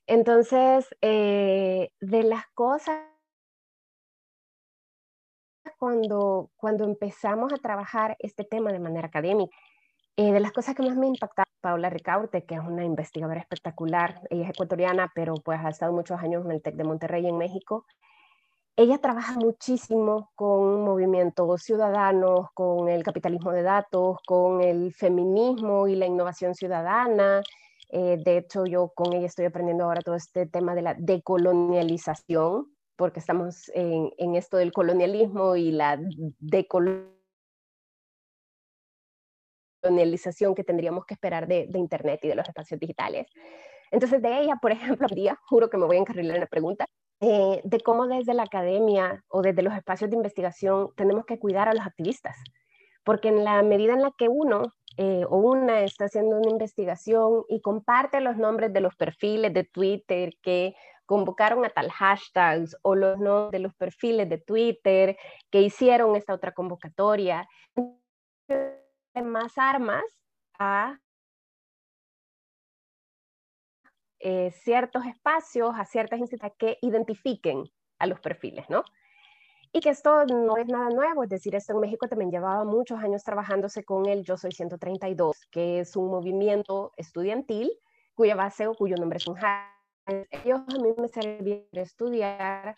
Entonces, 0.06 0.88
eh, 1.02 1.90
de 2.02 2.24
las 2.24 2.46
cosas 2.54 3.00
cuando, 5.78 6.52
cuando 6.56 6.84
empezamos 6.84 7.54
a 7.54 7.58
trabajar 7.58 8.16
este 8.20 8.44
tema 8.44 8.72
de 8.72 8.80
manera 8.80 9.08
académica, 9.08 9.56
eh, 10.16 10.32
de 10.32 10.40
las 10.40 10.52
cosas 10.52 10.76
que 10.76 10.84
más 10.84 10.96
me 10.96 11.08
impactaron, 11.08 11.52
Paula 11.62 11.90
Ricaurte, 11.90 12.44
que 12.46 12.56
es 12.56 12.62
una 12.62 12.84
investigadora 12.84 13.40
espectacular, 13.40 14.22
ella 14.30 14.44
es 14.44 14.50
ecuatoriana, 14.52 15.12
pero 15.16 15.34
pues 15.36 15.60
ha 15.64 15.70
estado 15.70 15.94
muchos 15.94 16.20
años 16.22 16.46
en 16.46 16.52
el 16.52 16.62
TEC 16.62 16.76
de 16.76 16.84
Monterrey 16.84 17.26
en 17.26 17.38
México. 17.38 17.86
Ella 18.76 18.98
trabaja 18.98 19.34
muchísimo 19.34 20.32
con 20.36 20.84
movimientos 20.84 21.64
ciudadanos, 21.64 22.48
con 22.54 22.90
el 22.90 23.04
capitalismo 23.04 23.52
de 23.52 23.64
datos, 23.64 24.18
con 24.26 24.62
el 24.62 24.94
feminismo 24.94 25.88
y 25.88 25.96
la 25.96 26.06
innovación 26.06 26.54
ciudadana. 26.54 27.42
Eh, 27.90 28.18
de 28.24 28.38
hecho, 28.38 28.66
yo 28.66 28.90
con 28.90 29.14
ella 29.14 29.28
estoy 29.28 29.46
aprendiendo 29.46 29.86
ahora 29.86 30.02
todo 30.02 30.16
este 30.16 30.48
tema 30.48 30.76
de 30.76 30.82
la 30.82 30.96
decolonialización, 30.96 32.68
porque 32.96 33.20
estamos 33.20 33.72
en, 33.74 34.12
en 34.18 34.36
esto 34.36 34.58
del 34.58 34.74
colonialismo 34.74 35.56
y 35.56 35.72
la 35.72 36.00
decolonialización 36.40 37.23
colonialización 39.84 40.56
que 40.56 40.64
tendríamos 40.64 41.06
que 41.06 41.14
esperar 41.14 41.48
de, 41.48 41.68
Internet 41.74 42.22
y 42.24 42.30
de 42.30 42.36
los 42.36 42.48
espacios 42.48 42.80
digitales. 42.80 43.28
Entonces, 43.92 44.22
de 44.22 44.42
ella, 44.42 44.56
por 44.62 44.72
ejemplo, 45.02 45.08
día, 45.08 45.38
juro 45.46 45.70
que 45.70 45.78
me 45.78 45.86
voy 45.86 45.98
a 45.98 46.00
encarrilar 46.00 46.36
en 46.36 46.42
la 46.42 46.48
pregunta, 46.48 46.86
eh, 47.20 47.62
de 47.64 47.80
cómo 47.82 48.08
desde 48.08 48.34
la 48.34 48.44
academia 48.44 49.24
o 49.30 49.42
desde 49.42 49.62
los 49.62 49.74
espacios 49.74 50.10
de 50.10 50.16
investigación 50.16 50.90
tenemos 50.96 51.26
que 51.26 51.40
cuidar 51.40 51.70
a 51.70 51.74
los 51.74 51.86
activistas. 51.86 52.36
Porque 53.04 53.28
en 53.28 53.44
la 53.44 53.62
medida 53.64 53.94
en 53.94 54.02
la 54.02 54.12
que 54.18 54.30
uno 54.30 54.64
eh, 54.98 55.26
o 55.28 55.38
una 55.38 55.82
está 55.82 56.06
haciendo 56.06 56.38
una 56.38 56.50
investigación 56.50 57.44
y 57.50 57.62
comparte 57.62 58.22
los 58.22 58.38
nombres 58.38 58.72
de 58.72 58.80
los 58.80 58.96
perfiles 58.96 59.54
de 59.54 59.64
Twitter 59.64 60.34
que 60.42 60.76
convocaron 61.06 61.66
a 61.66 61.70
tal 61.70 61.92
hashtags 61.92 62.78
o 62.82 62.96
los 62.96 63.20
nombres 63.20 63.52
de 63.52 63.60
los 63.60 63.74
perfiles 63.76 64.30
de 64.30 64.38
Twitter 64.38 65.18
que 65.50 65.62
hicieron 65.62 66.16
esta 66.16 66.34
otra 66.34 66.54
convocatoria, 66.54 67.48
más 69.22 69.58
armas 69.58 70.04
a 70.58 71.00
eh, 74.20 74.52
ciertos 74.52 75.06
espacios, 75.06 75.76
a 75.76 75.86
ciertas 75.86 76.20
instituciones 76.20 76.58
que 76.58 76.78
identifiquen 76.82 77.70
a 78.00 78.08
los 78.08 78.20
perfiles, 78.20 78.70
¿no? 78.70 78.84
Y 79.72 79.82
que 79.82 79.90
esto 79.90 80.26
no 80.26 80.58
es 80.58 80.68
nada 80.68 80.90
nuevo, 80.90 81.24
es 81.24 81.30
decir, 81.30 81.56
esto 81.56 81.74
en 81.74 81.80
México 81.80 82.08
también 82.08 82.32
llevaba 82.32 82.64
muchos 82.64 83.00
años 83.00 83.24
trabajándose 83.24 83.84
con 83.84 84.06
el 84.06 84.24
Yo 84.24 84.38
Soy 84.38 84.52
132, 84.52 85.48
que 85.52 85.80
es 85.80 85.96
un 85.96 86.10
movimiento 86.10 86.92
estudiantil 86.96 87.72
cuya 88.14 88.36
base 88.36 88.68
o 88.68 88.76
cuyo 88.76 88.96
nombre 88.98 89.18
es 89.18 89.28
un. 89.28 89.38
Ellos 90.06 90.60
a 90.68 90.80
mí 90.80 90.94
me 90.98 91.08
servían 91.08 91.66
estudiar 91.72 92.76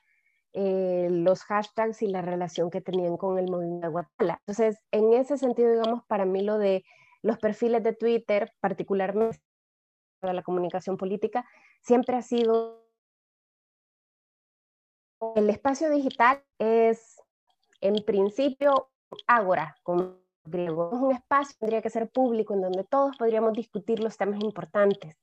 eh, 0.57 1.09
los 1.11 1.43
hashtags 1.43 2.01
y 2.01 2.07
la 2.07 2.21
relación 2.21 2.69
que 2.69 2.79
tenían 2.79 3.17
con 3.17 3.37
el 3.37 3.51
movimiento 3.51 3.87
de 3.87 3.91
Guatemala. 3.91 4.39
Entonces, 4.47 4.79
en 4.91 5.11
ese 5.11 5.37
sentido, 5.37 5.69
digamos, 5.69 6.05
para 6.05 6.23
mí 6.23 6.41
lo 6.41 6.57
de 6.57 6.85
los 7.21 7.37
perfiles 7.39 7.83
de 7.83 7.91
Twitter, 7.91 8.53
particularmente 8.61 9.41
para 10.21 10.31
la 10.31 10.43
comunicación 10.43 10.95
política, 10.95 11.45
siempre 11.81 12.15
ha 12.15 12.21
sido 12.21 12.87
el 15.35 15.49
espacio 15.49 15.89
digital 15.89 16.41
es 16.57 17.21
en 17.81 17.95
principio 18.05 18.91
ágora, 19.27 19.75
como 19.83 20.19
griego. 20.45 20.89
Es 20.93 20.99
un 21.01 21.11
espacio 21.11 21.57
tendría 21.59 21.81
que 21.81 21.89
ser 21.89 22.09
público 22.09 22.53
en 22.53 22.61
donde 22.61 22.85
todos 22.85 23.17
podríamos 23.17 23.51
discutir 23.51 23.99
los 23.99 24.15
temas 24.15 24.41
importantes, 24.41 25.17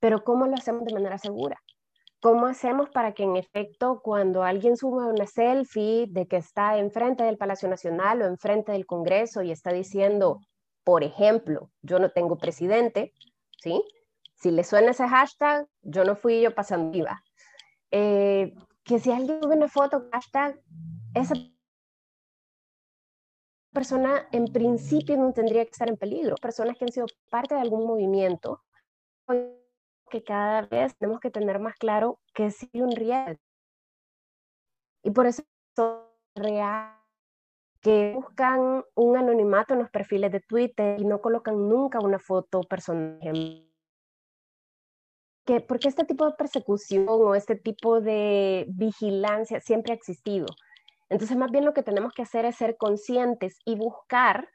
pero 0.00 0.22
¿cómo 0.22 0.46
lo 0.46 0.54
hacemos 0.54 0.84
de 0.84 0.92
manera 0.92 1.16
segura? 1.16 1.62
¿Cómo 2.20 2.46
hacemos 2.46 2.90
para 2.90 3.12
que 3.12 3.22
en 3.22 3.36
efecto 3.36 4.02
cuando 4.02 4.42
alguien 4.42 4.76
sube 4.76 5.06
una 5.06 5.26
selfie 5.26 6.06
de 6.06 6.26
que 6.26 6.36
está 6.36 6.76
enfrente 6.76 7.24
del 7.24 7.38
Palacio 7.38 7.66
Nacional 7.68 8.20
o 8.20 8.26
enfrente 8.26 8.72
del 8.72 8.84
Congreso 8.84 9.42
y 9.42 9.50
está 9.50 9.72
diciendo, 9.72 10.40
por 10.84 11.02
ejemplo, 11.02 11.70
yo 11.80 11.98
no 11.98 12.10
tengo 12.10 12.36
presidente, 12.36 13.14
¿sí? 13.62 13.82
Si 14.34 14.50
le 14.50 14.64
suena 14.64 14.90
ese 14.90 15.08
hashtag, 15.08 15.66
yo 15.80 16.04
no 16.04 16.14
fui 16.14 16.42
yo 16.42 16.54
pasando 16.54 16.90
viva. 16.90 17.22
Eh, 17.90 18.54
que 18.84 18.98
si 18.98 19.10
alguien 19.10 19.40
sube 19.42 19.56
una 19.56 19.68
foto, 19.68 20.06
hashtag, 20.12 20.60
esa 21.14 21.34
persona 23.72 24.28
en 24.32 24.46
principio 24.46 25.16
no 25.16 25.32
tendría 25.32 25.64
que 25.64 25.70
estar 25.70 25.88
en 25.88 25.96
peligro. 25.96 26.36
Personas 26.36 26.76
que 26.76 26.84
han 26.84 26.92
sido 26.92 27.06
parte 27.30 27.54
de 27.54 27.62
algún 27.62 27.86
movimiento 27.86 28.62
que 30.10 30.22
cada 30.22 30.62
vez 30.62 30.94
tenemos 30.98 31.20
que 31.20 31.30
tener 31.30 31.58
más 31.58 31.74
claro 31.76 32.20
que 32.34 32.46
es 32.46 32.68
un 32.74 32.92
riesgo. 32.92 33.40
Y 35.02 35.10
por 35.12 35.26
eso 35.26 35.42
real 36.34 37.00
que 37.80 38.12
buscan 38.14 38.84
un 38.94 39.16
anonimato 39.16 39.72
en 39.72 39.80
los 39.80 39.90
perfiles 39.90 40.30
de 40.30 40.40
Twitter 40.40 41.00
y 41.00 41.04
no 41.04 41.20
colocan 41.20 41.68
nunca 41.68 41.98
una 42.00 42.18
foto 42.18 42.60
personal. 42.60 43.66
Que, 45.46 45.60
porque 45.62 45.88
este 45.88 46.04
tipo 46.04 46.26
de 46.26 46.32
persecución 46.32 47.06
o 47.08 47.34
este 47.34 47.56
tipo 47.56 48.02
de 48.02 48.66
vigilancia 48.68 49.60
siempre 49.60 49.92
ha 49.92 49.96
existido. 49.96 50.46
Entonces, 51.08 51.36
más 51.36 51.50
bien 51.50 51.64
lo 51.64 51.72
que 51.72 51.82
tenemos 51.82 52.12
que 52.12 52.22
hacer 52.22 52.44
es 52.44 52.56
ser 52.56 52.76
conscientes 52.76 53.58
y 53.64 53.76
buscar 53.76 54.48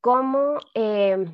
cómo 0.00 0.58
eh, 0.74 1.24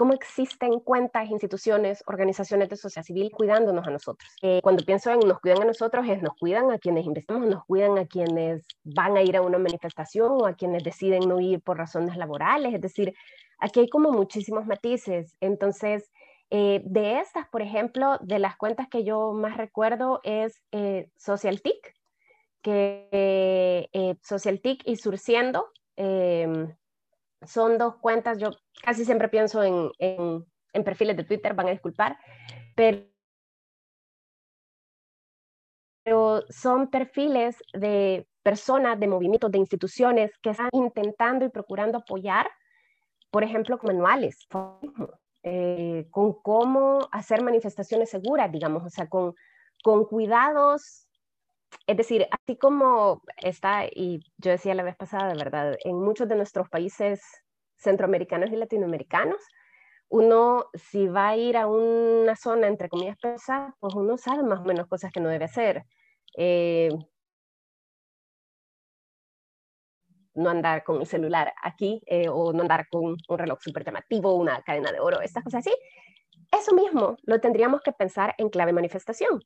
cómo 0.00 0.14
existen 0.14 0.80
cuentas, 0.80 1.28
instituciones, 1.28 2.02
organizaciones 2.06 2.70
de 2.70 2.76
sociedad 2.76 3.04
civil 3.04 3.30
cuidándonos 3.30 3.86
a 3.86 3.90
nosotros. 3.90 4.30
Eh, 4.40 4.60
cuando 4.62 4.82
pienso 4.82 5.10
en 5.10 5.20
nos 5.28 5.40
cuidan 5.40 5.60
a 5.60 5.66
nosotros, 5.66 6.08
es 6.08 6.22
nos 6.22 6.34
cuidan 6.36 6.70
a 6.70 6.78
quienes 6.78 7.04
investimos, 7.04 7.46
nos 7.46 7.66
cuidan 7.66 7.98
a 7.98 8.06
quienes 8.06 8.66
van 8.82 9.18
a 9.18 9.22
ir 9.22 9.36
a 9.36 9.42
una 9.42 9.58
manifestación 9.58 10.32
o 10.40 10.46
a 10.46 10.54
quienes 10.54 10.84
deciden 10.84 11.28
no 11.28 11.38
ir 11.38 11.60
por 11.60 11.76
razones 11.76 12.16
laborales. 12.16 12.72
Es 12.72 12.80
decir, 12.80 13.12
aquí 13.58 13.80
hay 13.80 13.90
como 13.90 14.10
muchísimos 14.10 14.64
matices. 14.64 15.36
Entonces, 15.38 16.10
eh, 16.48 16.80
de 16.86 17.20
estas, 17.20 17.46
por 17.48 17.60
ejemplo, 17.60 18.16
de 18.22 18.38
las 18.38 18.56
cuentas 18.56 18.88
que 18.88 19.04
yo 19.04 19.34
más 19.34 19.58
recuerdo 19.58 20.20
es 20.24 20.62
eh, 20.72 21.10
SocialTIC, 21.18 21.94
que 22.62 23.90
eh, 23.92 24.16
SocialTIC 24.22 24.80
y 24.86 24.96
Surciendo 24.96 25.66
son 27.46 27.78
dos 27.78 27.96
cuentas, 27.96 28.38
yo 28.38 28.50
casi 28.82 29.04
siempre 29.04 29.28
pienso 29.28 29.62
en, 29.62 29.90
en, 29.98 30.84
perfiles 30.84 31.16
de 31.16 31.24
Twitter, 31.24 31.54
van 31.54 31.68
a 31.68 31.72
disculpar, 31.72 32.18
pero, 32.74 33.02
pero 36.04 36.42
son 36.48 36.90
perfiles 36.90 37.56
de 37.72 38.26
personas, 38.42 38.98
de 38.98 39.08
movimientos, 39.08 39.50
de 39.50 39.58
instituciones 39.58 40.30
que 40.42 40.50
están 40.50 40.70
intentando 40.72 41.44
y 41.44 41.50
procurando 41.50 41.98
apoyar, 41.98 42.48
por 43.30 43.44
ejemplo, 43.44 43.78
manuales, 43.82 44.46
eh, 45.42 46.06
con 46.10 46.40
cómo 46.42 47.08
hacer 47.12 47.42
manifestaciones 47.42 48.10
seguras, 48.10 48.50
digamos, 48.50 48.84
o 48.84 48.90
sea, 48.90 49.08
con, 49.08 49.34
con 49.82 50.04
cuidados 50.04 51.09
es 51.86 51.96
decir, 51.96 52.26
así 52.30 52.56
como 52.56 53.22
está, 53.38 53.86
y 53.86 54.20
yo 54.38 54.50
decía 54.50 54.74
la 54.74 54.82
vez 54.82 54.96
pasada, 54.96 55.28
de 55.32 55.38
verdad, 55.38 55.76
en 55.84 56.00
muchos 56.00 56.28
de 56.28 56.36
nuestros 56.36 56.68
países 56.68 57.20
centroamericanos 57.78 58.50
y 58.50 58.56
latinoamericanos, 58.56 59.42
uno 60.08 60.66
si 60.74 61.08
va 61.08 61.28
a 61.30 61.36
ir 61.36 61.56
a 61.56 61.66
una 61.66 62.36
zona, 62.36 62.66
entre 62.66 62.88
comillas, 62.88 63.16
pesada, 63.18 63.74
pues 63.80 63.94
uno 63.94 64.18
sabe 64.18 64.42
más 64.42 64.60
o 64.60 64.64
menos 64.64 64.86
cosas 64.88 65.12
que 65.12 65.20
no 65.20 65.28
debe 65.28 65.44
hacer. 65.46 65.84
Eh, 66.36 66.90
no 70.34 70.50
andar 70.50 70.84
con 70.84 70.98
un 70.98 71.06
celular 71.06 71.52
aquí 71.62 72.02
eh, 72.06 72.28
o 72.28 72.52
no 72.52 72.62
andar 72.62 72.88
con 72.88 73.16
un 73.28 73.38
reloj 73.38 73.58
súper 73.60 73.84
llamativo, 73.84 74.34
una 74.34 74.62
cadena 74.62 74.92
de 74.92 75.00
oro, 75.00 75.20
estas 75.20 75.44
cosas 75.44 75.66
así. 75.66 75.76
Eso 76.52 76.74
mismo 76.74 77.16
lo 77.22 77.40
tendríamos 77.40 77.80
que 77.82 77.92
pensar 77.92 78.34
en 78.38 78.48
clave 78.48 78.72
manifestación 78.72 79.40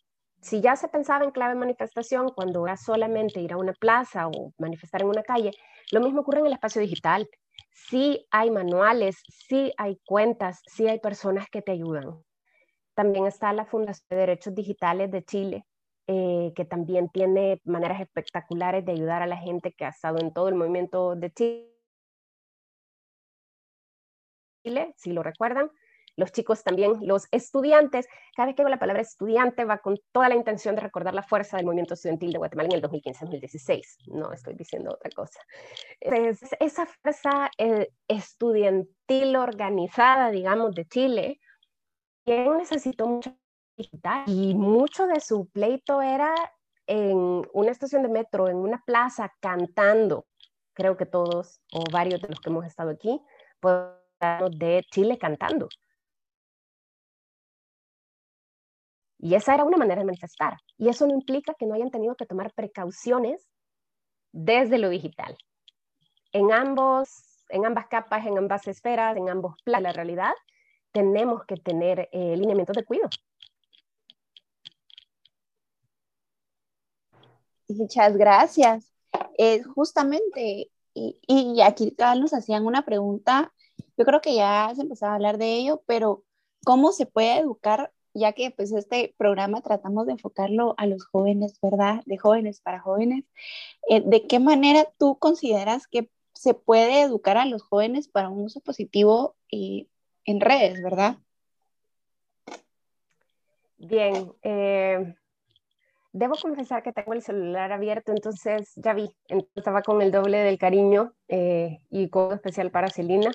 si 0.45 0.61
ya 0.61 0.77
se 0.77 0.89
pensaba 0.89 1.25
en 1.25 1.31
clave 1.31 1.55
manifestación 1.55 2.29
cuando 2.29 2.67
era 2.67 2.77
solamente 2.77 3.41
ir 3.41 3.55
a 3.55 3.57
una 3.57 3.73
plaza 3.73 4.29
o 4.29 4.53
manifestar 4.59 5.01
en 5.01 5.09
una 5.09 5.23
calle, 5.23 5.53
lo 5.91 6.01
mismo 6.01 6.21
ocurre 6.21 6.41
en 6.41 6.47
el 6.47 6.53
espacio 6.53 6.83
digital. 6.83 7.31
Sí 7.71 8.27
hay 8.31 8.51
manuales, 8.51 9.23
sí 9.31 9.73
hay 9.79 9.99
cuentas, 10.05 10.61
sí 10.67 10.87
hay 10.87 11.01
personas 11.01 11.49
que 11.51 11.63
te 11.63 11.73
ayudan. 11.73 12.23
También 12.95 13.27
está 13.27 13.55
la 13.55 13.65
Fundación 13.65 14.07
de 14.11 14.17
Derechos 14.17 14.55
Digitales 14.55 15.11
de 15.11 15.25
Chile, 15.25 15.65
eh, 16.09 16.53
que 16.55 16.67
también 16.67 17.09
tiene 17.09 17.63
maneras 17.65 18.03
espectaculares 18.03 18.85
de 18.85 18.93
ayudar 18.93 19.23
a 19.23 19.27
la 19.27 19.39
gente 19.39 19.73
que 19.73 19.87
ha 19.87 19.89
estado 19.89 20.19
en 20.21 20.31
todo 20.35 20.49
el 20.51 20.57
movimiento 20.57 21.17
de 21.17 21.33
Chile, 21.33 21.73
si 24.99 25.13
lo 25.13 25.23
recuerdan 25.23 25.71
los 26.17 26.33
chicos 26.33 26.63
también, 26.63 26.99
los 27.03 27.27
estudiantes. 27.31 28.07
Cada 28.37 28.47
vez 28.47 28.55
que 28.55 28.63
digo 28.63 28.71
la 28.71 28.79
palabra 28.79 29.03
estudiante 29.03 29.65
va 29.65 29.79
con 29.79 29.99
toda 30.13 30.29
la 30.29 30.35
intención 30.35 30.75
de 30.75 30.81
recordar 30.81 31.15
la 31.15 31.23
fuerza 31.23 31.57
del 31.57 31.67
movimiento 31.67 31.95
estudiantil 31.95 32.33
de 32.33 32.39
Guatemala 32.39 32.69
en 32.69 32.77
el 32.77 32.83
2015-2016. 32.83 34.09
No 34.09 34.33
estoy 34.33 34.55
diciendo 34.55 34.93
otra 34.93 35.11
cosa. 35.11 35.41
esa 36.01 36.87
fuerza 36.87 37.51
eh, 37.59 37.89
estudiantil 38.09 39.37
organizada, 39.37 40.31
digamos, 40.31 40.75
de 40.75 40.87
Chile, 40.87 41.41
quien 42.25 42.57
necesitó 42.59 43.07
mucho 43.07 43.37
digital 43.77 44.25
y 44.27 44.55
mucho 44.55 45.07
de 45.07 45.21
su 45.21 45.49
pleito 45.49 46.01
era 46.01 46.35
en 46.87 47.43
una 47.53 47.71
estación 47.71 48.03
de 48.03 48.09
metro, 48.09 48.49
en 48.49 48.57
una 48.57 48.83
plaza, 48.85 49.33
cantando. 49.41 50.27
Creo 50.75 50.97
que 50.97 51.07
todos 51.07 51.61
o 51.73 51.85
varios 51.93 52.21
de 52.21 52.29
los 52.29 52.41
que 52.41 52.51
hemos 52.51 52.67
estado 52.67 52.91
aquí, 52.91 53.21
de 54.51 54.85
Chile 54.91 55.19
cantando. 55.19 55.69
Y 59.19 59.35
esa 59.35 59.55
era 59.55 59.65
una 59.65 59.77
manera 59.77 60.01
de 60.01 60.07
manifestar. 60.07 60.59
Y 60.77 60.89
eso 60.89 61.07
no 61.07 61.15
implica 61.15 61.55
que 61.55 61.67
no 61.67 61.75
hayan 61.75 61.91
tenido 61.91 62.15
que 62.17 62.27
tomar 62.27 62.53
precauciones 62.53 63.49
desde 64.33 64.79
lo 64.79 64.89
digital. 64.89 65.37
En, 66.33 66.53
ambos, 66.53 67.45
en 67.49 67.65
ambas 67.65 67.87
capas, 67.87 68.27
en 68.27 68.37
ambas 68.37 68.67
esferas, 68.67 69.17
en 69.17 69.29
ambos 69.29 69.55
planos 69.63 69.83
de 69.83 69.89
la 69.89 69.93
realidad, 69.93 70.33
tenemos 70.93 71.45
que 71.47 71.57
tener 71.57 72.09
eh, 72.13 72.37
lineamientos 72.37 72.77
de 72.77 72.85
cuidado. 72.85 73.11
Muchas 77.69 78.17
gracias. 78.17 78.93
Eh, 79.39 79.63
justamente, 79.63 80.71
y, 80.93 81.19
y, 81.27 81.61
aquí 81.63 81.97
nos 82.21 82.35
hacían 82.35 82.67
una 82.67 82.85
pregunta, 82.85 83.53
yo 83.97 84.05
creo 84.05 84.21
que 84.21 84.35
ya 84.35 84.71
se 84.75 84.83
empezaba 84.83 85.13
a 85.13 85.15
hablar 85.17 85.39
de 85.39 85.55
ello, 85.55 85.83
pero 85.87 86.25
¿cómo 86.65 86.93
se 86.93 87.07
puede 87.07 87.39
educar 87.39 87.93
ya 88.15 88.33
que 88.33 88.51
pues 88.53 88.73
este 88.73 89.15
programa 89.19 89.61
tratamos 89.61 90.07
de 90.07 90.13
enfocarlo 90.13 90.75
a 90.79 90.87
los 90.87 91.05
jóvenes, 91.05 91.59
¿verdad? 91.61 92.03
De 92.07 92.17
jóvenes 92.17 92.61
para 92.61 92.81
jóvenes. 92.81 93.25
Eh, 93.91 94.03
¿De 94.07 94.27
qué 94.27 94.39
manera 94.39 94.87
tú 94.99 95.19
consideras 95.19 95.87
que 95.89 96.09
se 96.33 96.55
puede 96.55 97.03
educar 97.03 97.37
a 97.37 97.45
los 97.45 97.63
jóvenes 97.63 98.09
para 98.09 98.29
un 98.29 98.45
uso 98.45 98.61
positivo 98.61 99.35
y 99.51 99.89
en 100.25 100.41
redes, 100.41 100.83
verdad? 100.83 101.19
Bien, 103.77 104.33
eh, 104.43 105.15
debo 106.13 106.37
confesar 106.41 106.83
que 106.83 106.93
tengo 106.93 107.13
el 107.13 107.23
celular 107.23 107.73
abierto, 107.73 108.13
entonces 108.13 108.73
ya 108.77 108.95
vi, 108.95 109.11
estaba 109.55 109.83
con 109.83 110.01
el 110.01 110.13
doble 110.13 110.39
del 110.39 110.59
cariño 110.59 111.13
eh, 111.29 111.81
y 111.91 112.09
con 112.09 112.33
especial 112.33 112.71
para 112.71 112.89
Celina. 112.89 113.33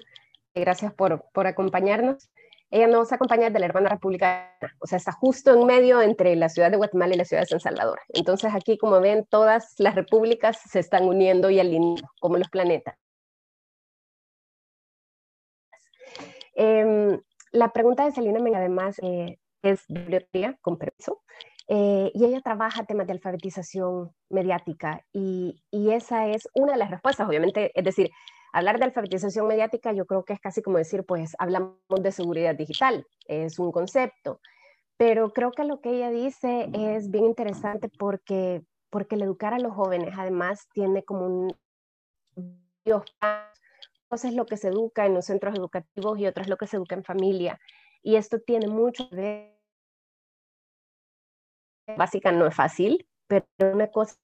Gracias 0.56 0.94
por, 0.94 1.26
por 1.34 1.48
acompañarnos. 1.48 2.30
Ella 2.72 2.88
nos 2.88 3.12
acompaña 3.12 3.50
de 3.50 3.60
la 3.60 3.66
hermana 3.66 3.90
república, 3.90 4.56
o 4.80 4.86
sea, 4.86 4.98
está 4.98 5.12
justo 5.12 5.54
en 5.54 5.66
medio 5.66 6.02
entre 6.02 6.36
la 6.36 6.50
ciudad 6.50 6.70
de 6.70 6.78
Guatemala 6.78 7.16
y 7.16 7.18
la 7.18 7.26
ciudad 7.26 7.42
de 7.42 7.48
San 7.48 7.60
Salvador. 7.60 8.00
Entonces 8.10 8.54
aquí, 8.54 8.78
como 8.78 9.00
ven, 9.02 9.26
todas 9.26 9.74
las 9.80 9.96
repúblicas 9.96 10.60
se 10.70 10.80
están 10.80 11.06
uniendo 11.06 11.50
y 11.50 11.60
alineando, 11.60 12.08
como 12.20 12.38
los 12.38 12.50
planetas. 12.50 12.96
Em, 16.54 17.20
la 17.52 17.72
pregunta 17.72 18.08
de 18.08 18.40
Menga, 18.40 18.60
además, 18.60 19.00
eh, 19.02 19.40
es 19.64 19.86
biblioteca, 19.88 20.58
con 20.62 20.78
permiso, 20.78 21.24
eh, 21.68 22.12
y 22.14 22.26
ella 22.26 22.42
trabaja 22.42 22.86
temas 22.86 23.08
de 23.08 23.14
alfabetización 23.14 24.14
mediática, 24.30 25.06
y, 25.12 25.64
y 25.72 25.92
esa 25.92 26.28
es 26.28 26.48
una 26.54 26.74
de 26.74 26.80
las 26.80 26.92
respuestas, 26.92 27.28
obviamente, 27.28 27.72
es 27.74 27.84
decir, 27.84 28.12
Hablar 28.52 28.80
de 28.80 28.86
alfabetización 28.86 29.48
mediática 29.48 29.94
yo 29.94 30.06
creo 30.06 30.26
que 30.26 30.34
es 30.34 30.40
casi 30.40 30.62
como 30.62 30.78
decir, 30.78 31.06
pues 31.06 31.36
hablamos 31.40 31.78
de 32.02 32.12
seguridad 32.12 32.56
digital, 32.56 33.06
es 33.28 33.60
un 33.60 33.72
concepto, 33.72 34.42
pero 34.98 35.32
creo 35.32 35.52
que 35.52 35.64
lo 35.64 35.80
que 35.80 35.92
ella 35.92 36.10
dice 36.10 36.70
es 36.74 37.10
bien 37.10 37.26
interesante 37.26 37.90
porque, 37.90 38.64
porque 38.90 39.16
el 39.16 39.22
educar 39.22 39.54
a 39.54 39.60
los 39.60 39.74
jóvenes 39.74 40.14
además 40.18 40.68
tiene 40.74 41.04
como 41.04 41.26
un... 41.26 41.58
Cosas 44.10 44.32
es 44.32 44.34
lo 44.34 44.46
que 44.46 44.58
se 44.58 44.70
educa 44.70 45.06
en 45.06 45.14
los 45.14 45.26
centros 45.26 45.56
educativos 45.56 46.18
y 46.20 46.26
otras 46.26 46.50
lo 46.50 46.58
que 46.58 46.68
se 46.68 46.78
educa 46.78 46.96
en 46.96 47.04
familia. 47.04 47.60
Y 48.02 48.16
esto 48.16 48.42
tiene 48.42 48.68
mucho 48.68 49.06
de... 49.10 49.56
Básica 51.96 52.32
no 52.32 52.48
es 52.48 52.56
fácil, 52.56 53.08
pero 53.28 53.46
una 53.60 53.88
cosa 53.92 54.16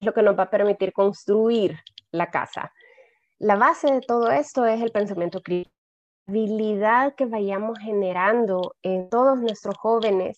es 0.00 0.06
lo 0.06 0.12
que 0.12 0.22
nos 0.22 0.38
va 0.38 0.44
a 0.44 0.50
permitir 0.50 0.92
construir 0.92 1.78
la 2.12 2.30
casa. 2.30 2.72
La 3.38 3.56
base 3.56 3.92
de 3.92 4.00
todo 4.00 4.30
esto 4.30 4.66
es 4.66 4.80
el 4.82 4.92
pensamiento 4.92 5.40
crítico, 5.42 5.74
habilidad 6.26 7.14
que 7.14 7.26
vayamos 7.26 7.78
generando 7.78 8.76
en 8.82 9.08
todos 9.10 9.38
nuestros 9.40 9.76
jóvenes 9.76 10.36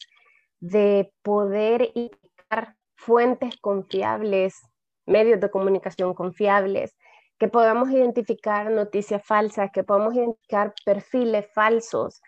de 0.61 1.13
poder 1.23 1.91
indicar 1.95 2.77
fuentes 2.97 3.57
confiables, 3.61 4.61
medios 5.07 5.41
de 5.41 5.51
comunicación 5.51 6.15
confiables, 6.15 6.97
que 7.39 7.49
podamos 7.49 7.91
identificar 7.91 8.71
noticias 8.71 9.23
falsas, 9.25 9.71
que 9.73 9.83
podamos 9.83 10.15
identificar 10.15 10.73
perfiles 10.85 11.47
falsos, 11.53 12.23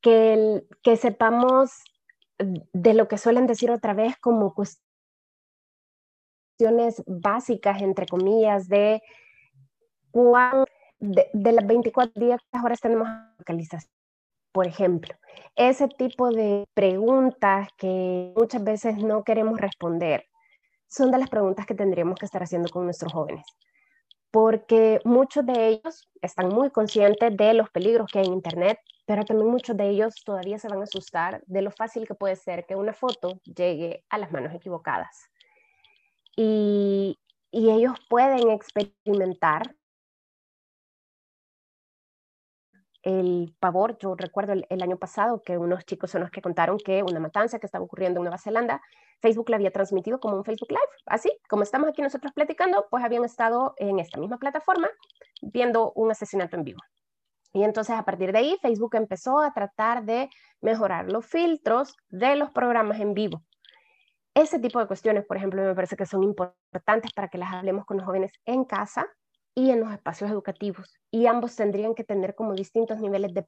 que, 0.00 0.64
que 0.82 0.96
sepamos 0.96 1.70
de 2.38 2.94
lo 2.94 3.06
que 3.06 3.18
suelen 3.18 3.46
decir 3.46 3.70
otra 3.70 3.94
vez 3.94 4.16
como 4.18 4.52
básicas, 7.06 7.82
entre 7.82 8.06
comillas, 8.06 8.68
de 8.68 9.02
cuán, 10.10 10.64
de, 11.00 11.52
las 11.52 11.66
24 11.66 12.12
días 12.14 12.40
horas 12.62 12.80
tenemos 12.80 13.08
localización. 13.38 13.90
Por 14.52 14.66
ejemplo, 14.66 15.14
ese 15.56 15.88
tipo 15.88 16.30
de 16.30 16.66
preguntas 16.74 17.68
que 17.78 18.32
muchas 18.36 18.62
veces 18.62 18.98
no 18.98 19.24
queremos 19.24 19.58
responder 19.58 20.26
son 20.88 21.10
de 21.10 21.18
las 21.18 21.30
preguntas 21.30 21.64
que 21.64 21.74
tendríamos 21.74 22.18
que 22.18 22.26
estar 22.26 22.42
haciendo 22.42 22.68
con 22.68 22.84
nuestros 22.84 23.14
jóvenes, 23.14 23.46
porque 24.30 25.00
muchos 25.04 25.46
de 25.46 25.68
ellos 25.68 26.06
están 26.20 26.48
muy 26.48 26.70
conscientes 26.70 27.34
de 27.34 27.54
los 27.54 27.70
peligros 27.70 28.08
que 28.12 28.18
hay 28.18 28.26
en 28.26 28.34
Internet, 28.34 28.78
pero 29.06 29.24
también 29.24 29.50
muchos 29.50 29.74
de 29.74 29.88
ellos 29.88 30.22
todavía 30.22 30.58
se 30.58 30.68
van 30.68 30.80
a 30.80 30.84
asustar 30.84 31.42
de 31.46 31.62
lo 31.62 31.70
fácil 31.70 32.06
que 32.06 32.14
puede 32.14 32.36
ser 32.36 32.66
que 32.66 32.76
una 32.76 32.92
foto 32.92 33.40
llegue 33.44 34.04
a 34.10 34.18
las 34.18 34.30
manos 34.32 34.54
equivocadas. 34.54 35.31
Y, 36.36 37.18
ellos 37.52 37.98
pueden 38.08 38.50
experimentar 38.50 39.76
el 43.02 43.54
pavor. 43.60 43.98
Yo 43.98 44.14
recuerdo 44.14 44.54
el, 44.54 44.82
año 44.82 44.96
pasado 44.96 45.42
que 45.42 45.58
unos 45.58 45.84
chicos 45.84 46.10
son 46.10 46.22
los 46.22 46.30
que 46.30 46.40
contaron 46.40 46.78
que 46.78 47.02
una 47.02 47.20
matanza 47.20 47.58
que 47.58 47.66
estaba 47.66 47.84
ocurriendo 47.84 48.20
en 48.20 48.24
Nueva 48.24 48.38
Zelanda, 48.38 48.80
Facebook 49.20 49.50
la 49.50 49.56
había 49.56 49.70
transmitido 49.70 50.18
como 50.18 50.36
un 50.36 50.44
Facebook 50.44 50.70
Live. 50.70 50.80
Así, 51.06 51.30
como 51.48 51.62
estamos 51.62 51.88
aquí 51.88 52.00
nosotros 52.00 52.32
platicando, 52.32 52.86
pues 52.90 53.04
habían 53.04 53.24
estado 53.24 53.74
en 53.76 53.98
esta 53.98 54.18
misma 54.18 54.38
plataforma 54.38 54.88
viendo 55.42 55.92
un 55.94 56.10
asesinato 56.10 56.56
en 56.56 56.64
vivo. 56.64 56.80
Y 57.52 57.64
entonces 57.64 57.96
a 57.96 58.04
partir 58.04 58.32
de 58.32 58.38
ahí 58.38 58.58
Facebook 58.62 58.94
empezó 58.94 59.38
a 59.40 59.52
tratar 59.52 60.04
de 60.04 60.30
mejorar 60.62 61.12
los 61.12 61.26
filtros 61.26 61.96
de 62.08 62.36
los 62.36 62.50
programas 62.50 62.98
en 63.00 63.12
vivo. 63.12 63.42
Ese 64.34 64.58
tipo 64.58 64.78
de 64.78 64.86
cuestiones, 64.86 65.26
por 65.26 65.36
ejemplo, 65.36 65.62
me 65.62 65.74
parece 65.74 65.96
que 65.96 66.06
son 66.06 66.22
importantes 66.22 67.12
para 67.12 67.28
que 67.28 67.36
las 67.36 67.52
hablemos 67.52 67.84
con 67.84 67.98
los 67.98 68.06
jóvenes 68.06 68.32
en 68.46 68.64
casa 68.64 69.06
y 69.54 69.70
en 69.70 69.80
los 69.80 69.92
espacios 69.92 70.30
educativos. 70.30 70.98
Y 71.10 71.26
ambos 71.26 71.54
tendrían 71.54 71.94
que 71.94 72.04
tener 72.04 72.34
como 72.34 72.54
distintos 72.54 72.98
niveles 73.00 73.34
de 73.34 73.46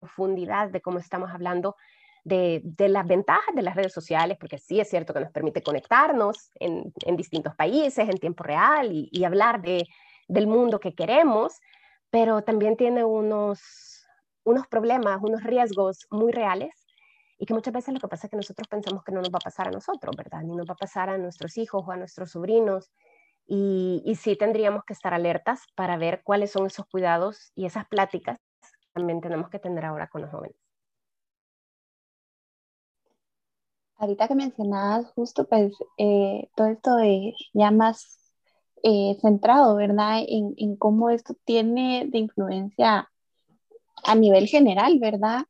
profundidad 0.00 0.70
de 0.70 0.80
cómo 0.80 1.00
estamos 1.00 1.30
hablando 1.30 1.74
de, 2.22 2.62
las 2.78 3.06
ventajas 3.06 3.54
de 3.54 3.62
las 3.62 3.74
redes 3.74 3.92
sociales, 3.92 4.36
porque 4.38 4.58
sí 4.58 4.78
es 4.78 4.88
cierto 4.88 5.12
que 5.12 5.20
nos 5.20 5.32
permite 5.32 5.62
conectarnos 5.62 6.52
en, 6.54 6.92
distintos 7.16 7.56
países 7.56 8.08
en 8.08 8.18
tiempo 8.18 8.44
real 8.44 8.90
y, 8.92 9.24
hablar 9.24 9.60
de, 9.60 9.88
del 10.28 10.46
mundo 10.46 10.78
que 10.78 10.94
queremos, 10.94 11.58
pero 12.10 12.42
también 12.42 12.76
tiene 12.76 13.04
unos, 13.04 14.06
unos 14.44 14.68
problemas, 14.68 15.20
unos 15.20 15.42
riesgos 15.42 16.06
muy 16.10 16.30
reales 16.30 16.79
y 17.40 17.46
que 17.46 17.54
muchas 17.54 17.72
veces 17.72 17.94
lo 17.94 18.00
que 18.00 18.06
pasa 18.06 18.26
es 18.26 18.30
que 18.30 18.36
nosotros 18.36 18.68
pensamos 18.68 19.02
que 19.02 19.12
no 19.12 19.20
nos 19.20 19.30
va 19.30 19.38
a 19.38 19.44
pasar 19.44 19.68
a 19.68 19.70
nosotros, 19.70 20.14
¿verdad? 20.14 20.42
Ni 20.42 20.54
nos 20.54 20.68
va 20.68 20.74
a 20.74 20.76
pasar 20.76 21.08
a 21.08 21.16
nuestros 21.16 21.56
hijos 21.56 21.82
o 21.86 21.90
a 21.90 21.96
nuestros 21.96 22.32
sobrinos. 22.32 22.92
Y, 23.46 24.02
y 24.04 24.16
sí 24.16 24.36
tendríamos 24.36 24.84
que 24.84 24.92
estar 24.92 25.14
alertas 25.14 25.62
para 25.74 25.96
ver 25.96 26.20
cuáles 26.22 26.52
son 26.52 26.66
esos 26.66 26.84
cuidados 26.86 27.50
y 27.54 27.64
esas 27.64 27.88
pláticas 27.88 28.38
que 28.60 28.88
también 28.92 29.22
tenemos 29.22 29.48
que 29.48 29.58
tener 29.58 29.86
ahora 29.86 30.08
con 30.08 30.20
los 30.20 30.30
jóvenes. 30.30 30.56
Ahorita 33.96 34.28
que 34.28 34.34
mencionabas 34.34 35.10
justo 35.12 35.48
pues 35.48 35.72
eh, 35.96 36.46
todo 36.54 36.66
esto 36.66 36.96
de 36.96 37.32
ya 37.54 37.70
más 37.70 38.34
eh, 38.82 39.16
centrado, 39.22 39.76
¿verdad? 39.76 40.22
En, 40.28 40.52
en, 40.58 40.76
cómo 40.76 41.08
esto 41.08 41.34
tiene 41.46 42.06
de 42.06 42.18
influencia 42.18 43.10
a 44.04 44.14
nivel 44.14 44.46
general, 44.46 44.98
¿verdad? 44.98 45.44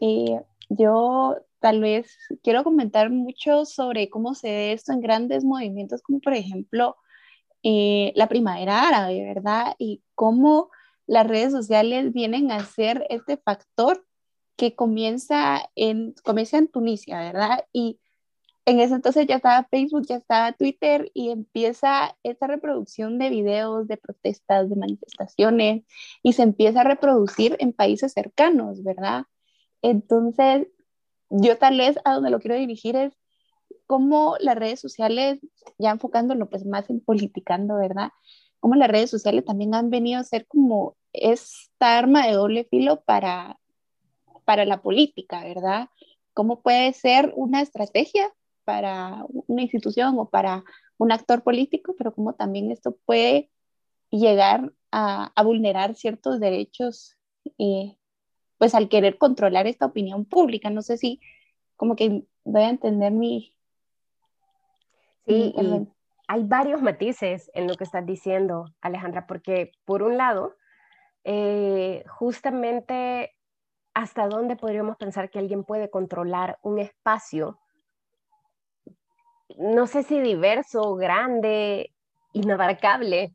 Eh, 0.00 0.40
yo 0.68 1.36
tal 1.60 1.80
vez 1.80 2.16
quiero 2.42 2.64
comentar 2.64 3.10
mucho 3.10 3.64
sobre 3.64 4.10
cómo 4.10 4.34
se 4.34 4.48
ve 4.48 4.72
esto 4.72 4.92
en 4.92 5.00
grandes 5.00 5.44
movimientos 5.44 6.02
como 6.02 6.20
por 6.20 6.34
ejemplo 6.34 6.96
eh, 7.62 8.12
la 8.14 8.28
primavera 8.28 8.86
árabe, 8.86 9.24
¿verdad? 9.24 9.74
Y 9.78 10.02
cómo 10.14 10.70
las 11.06 11.26
redes 11.26 11.52
sociales 11.52 12.12
vienen 12.12 12.50
a 12.52 12.64
ser 12.64 13.06
este 13.10 13.38
factor 13.38 14.06
que 14.56 14.74
comienza 14.74 15.70
en, 15.74 16.14
comienza 16.24 16.58
en 16.58 16.68
Tunisia, 16.68 17.18
¿verdad? 17.20 17.64
Y 17.72 18.00
en 18.66 18.80
ese 18.80 18.94
entonces 18.94 19.26
ya 19.26 19.36
estaba 19.36 19.64
Facebook, 19.64 20.06
ya 20.06 20.16
estaba 20.16 20.52
Twitter 20.52 21.10
y 21.14 21.30
empieza 21.30 22.16
esta 22.22 22.46
reproducción 22.46 23.18
de 23.18 23.30
videos, 23.30 23.88
de 23.88 23.96
protestas, 23.96 24.70
de 24.70 24.76
manifestaciones 24.76 25.84
y 26.22 26.32
se 26.34 26.42
empieza 26.42 26.80
a 26.82 26.84
reproducir 26.84 27.56
en 27.60 27.72
países 27.72 28.12
cercanos, 28.12 28.82
¿verdad? 28.82 29.24
Entonces, 29.84 30.66
yo 31.28 31.58
tal 31.58 31.76
vez 31.76 31.98
a 32.06 32.14
donde 32.14 32.30
lo 32.30 32.40
quiero 32.40 32.56
dirigir 32.56 32.96
es 32.96 33.12
cómo 33.86 34.36
las 34.40 34.56
redes 34.56 34.80
sociales, 34.80 35.40
ya 35.78 35.90
enfocándolo 35.90 36.48
pues 36.48 36.64
más 36.64 36.88
en 36.88 37.00
politicando, 37.00 37.76
¿verdad? 37.76 38.08
Cómo 38.60 38.76
las 38.76 38.88
redes 38.88 39.10
sociales 39.10 39.44
también 39.44 39.74
han 39.74 39.90
venido 39.90 40.20
a 40.20 40.24
ser 40.24 40.46
como 40.46 40.96
esta 41.12 41.98
arma 41.98 42.26
de 42.26 42.32
doble 42.32 42.64
filo 42.64 43.02
para, 43.02 43.60
para 44.46 44.64
la 44.64 44.80
política, 44.80 45.44
¿verdad? 45.44 45.90
¿Cómo 46.32 46.62
puede 46.62 46.94
ser 46.94 47.34
una 47.36 47.60
estrategia 47.60 48.32
para 48.64 49.26
una 49.28 49.60
institución 49.60 50.18
o 50.18 50.30
para 50.30 50.64
un 50.96 51.12
actor 51.12 51.42
político, 51.42 51.94
pero 51.98 52.14
cómo 52.14 52.32
también 52.32 52.70
esto 52.70 52.96
puede 53.04 53.50
llegar 54.08 54.72
a, 54.90 55.30
vulnerar 55.44 55.94
ciertos 55.94 56.40
derechos 56.40 57.18
eh, 57.58 57.98
pues 58.64 58.74
al 58.74 58.88
querer 58.88 59.18
controlar 59.18 59.66
esta 59.66 59.84
opinión 59.84 60.24
pública. 60.24 60.70
No 60.70 60.80
sé 60.80 60.96
si 60.96 61.20
como 61.76 61.96
que 61.96 62.22
voy 62.44 62.62
a 62.62 62.70
entender 62.70 63.12
mi... 63.12 63.54
Sí, 65.26 65.54
hay 66.28 66.44
varios 66.44 66.80
matices 66.80 67.50
en 67.52 67.66
lo 67.66 67.74
que 67.74 67.84
estás 67.84 68.06
diciendo, 68.06 68.64
Alejandra, 68.80 69.26
porque 69.26 69.72
por 69.84 70.02
un 70.02 70.16
lado, 70.16 70.56
eh, 71.24 72.04
justamente 72.08 73.36
hasta 73.92 74.28
dónde 74.28 74.56
podríamos 74.56 74.96
pensar 74.96 75.28
que 75.28 75.40
alguien 75.40 75.64
puede 75.64 75.90
controlar 75.90 76.58
un 76.62 76.78
espacio, 76.78 77.58
no 79.58 79.86
sé 79.86 80.04
si 80.04 80.22
diverso, 80.22 80.94
grande, 80.94 81.92
inabarcable, 82.32 83.34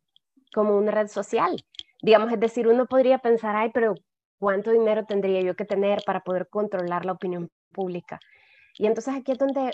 como 0.56 0.76
una 0.76 0.90
red 0.90 1.08
social. 1.08 1.64
Digamos, 2.02 2.34
es 2.34 2.40
decir, 2.40 2.68
uno 2.68 2.88
podría 2.88 3.20
pensar, 3.20 3.56
ay, 3.56 3.70
pero 3.72 3.94
cuánto 4.40 4.72
dinero 4.72 5.06
tendría 5.06 5.42
yo 5.42 5.56
que 5.56 5.66
tener 5.66 6.00
para 6.06 6.22
poder 6.22 6.48
controlar 6.50 7.06
la 7.06 7.14
opinión 7.14 7.50
pública. 7.72 8.20
Y 8.76 8.88
entonces 8.88 9.14
aquí 9.16 9.34
es 9.34 9.38
donde 9.38 9.72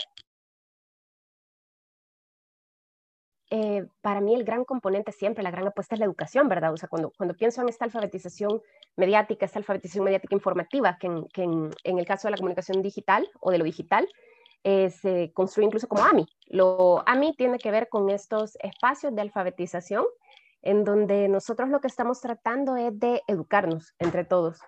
eh, 3.50 3.86
para 4.00 4.20
mí 4.20 4.34
el 4.34 4.44
gran 4.44 4.64
componente 4.64 5.12
siempre, 5.12 5.44
la 5.44 5.52
gran 5.52 5.66
apuesta 5.66 5.94
es 5.94 6.00
la 6.00 6.06
educación, 6.06 6.48
¿verdad? 6.48 6.72
O 6.72 6.76
sea, 6.76 6.88
cuando, 6.88 7.12
pienso 7.38 7.62
en 7.62 7.68
esta 7.68 7.84
alfabetización 7.84 8.60
mediática, 8.96 9.46
esta 9.46 9.60
alfabetización 9.60 10.04
mediática 10.04 10.34
informativa, 10.34 10.98
que 10.98 11.06
en 11.06 11.98
el 11.98 12.06
caso 12.06 12.26
de 12.26 12.32
la 12.32 12.38
comunicación 12.38 12.82
digital 12.82 13.28
o 13.40 13.52
de 13.52 13.58
lo 13.58 13.64
digital, 13.64 14.08
eh, 14.68 14.90
se 14.90 15.32
construye 15.32 15.66
incluso 15.66 15.86
como 15.86 16.02
AMI. 16.02 16.26
Lo 16.48 17.04
AMI 17.06 17.36
tiene 17.36 17.56
que 17.56 17.70
ver 17.70 17.88
con 17.88 18.10
estos 18.10 18.58
espacios 18.60 19.14
de 19.14 19.20
alfabetización 19.20 20.04
en 20.66 20.84
donde 20.84 21.28
nosotros 21.28 21.68
lo 21.68 21.80
que 21.80 21.86
estamos 21.86 22.20
tratando 22.20 22.76
es 22.76 22.98
de 22.98 23.22
educarnos 23.28 23.94
entre 23.98 24.24
todos 24.24 24.58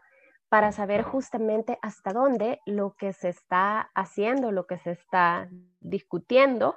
para 0.48 0.72
saber 0.72 1.02
justamente 1.02 1.78
hasta 1.82 2.12
dónde 2.12 2.60
lo 2.66 2.94
que 2.94 3.12
se 3.12 3.28
está 3.28 3.90
haciendo, 3.94 4.52
lo 4.52 4.66
que 4.66 4.78
se 4.78 4.92
está 4.92 5.50
discutiendo, 5.80 6.76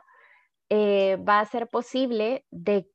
eh, 0.69 1.17
va 1.17 1.39
a 1.39 1.45
ser 1.45 1.67
posible 1.69 2.45
de 2.49 2.89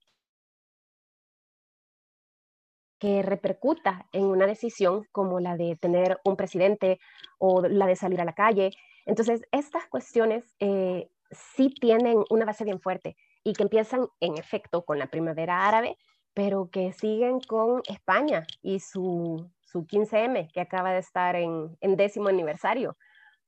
que 2.99 3.23
repercuta 3.23 4.07
en 4.13 4.25
una 4.25 4.47
decisión 4.47 5.07
como 5.13 5.39
la 5.39 5.57
de 5.57 5.77
tener 5.77 6.19
un 6.25 6.37
presidente 6.37 6.99
o 7.39 7.63
la 7.63 7.87
de 7.87 7.97
salir 7.97 8.21
a 8.21 8.25
la 8.25 8.35
calle. 8.35 8.71
Entonces, 9.05 9.43
estas 9.53 9.87
cuestiones 9.87 10.57
eh, 10.59 11.09
sí 11.31 11.73
tienen 11.81 12.25
una 12.31 12.45
base 12.45 12.65
bien 12.65 12.81
fuerte 12.81 13.17
y 13.45 13.53
que 13.53 13.63
empiezan 13.63 14.09
en 14.21 14.37
efecto 14.39 14.85
con 14.85 14.99
la 14.99 15.07
primavera 15.07 15.69
árabe, 15.69 15.97
pero 16.37 16.69
que 16.71 16.93
siguen 16.93 17.41
con 17.41 17.81
España 17.89 18.47
y 18.61 18.81
su, 18.81 19.51
su 19.63 19.87
15M, 19.87 20.53
que 20.53 20.61
acaba 20.61 20.93
de 20.93 20.99
estar 20.99 21.35
en, 21.35 21.79
en 21.81 21.97
décimo 21.97 22.29
aniversario. 22.29 22.99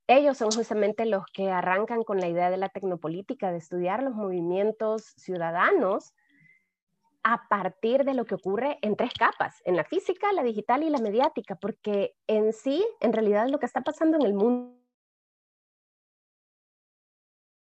Ellos 0.07 0.39
son 0.39 0.51
justamente 0.53 1.05
los 1.05 1.27
que 1.35 1.51
arrancan 1.51 2.03
con 2.03 2.19
la 2.19 2.29
idea 2.29 2.49
de 2.49 2.57
la 2.57 2.71
tecnopolítica, 2.71 3.53
de 3.53 3.59
estudiar 3.59 4.03
los 4.03 4.15
movimientos 4.15 5.05
ciudadanos 5.19 6.15
a 7.23 7.47
partir 7.51 8.05
de 8.05 8.15
lo 8.15 8.25
que 8.25 8.37
ocurre 8.37 8.79
en 8.81 8.97
tres 8.97 9.13
capas, 9.13 9.61
en 9.67 9.77
la 9.77 9.85
física, 9.85 10.33
la 10.33 10.43
digital 10.43 10.83
y 10.83 10.89
la 10.89 10.97
mediática, 10.97 11.57
porque 11.57 12.17
en 12.27 12.55
sí, 12.55 12.83
en 13.01 13.13
realidad, 13.13 13.49
lo 13.49 13.59
que 13.59 13.67
está 13.67 13.83
pasando 13.83 14.17
en 14.17 14.25
el 14.25 14.33
mundo. 14.33 14.75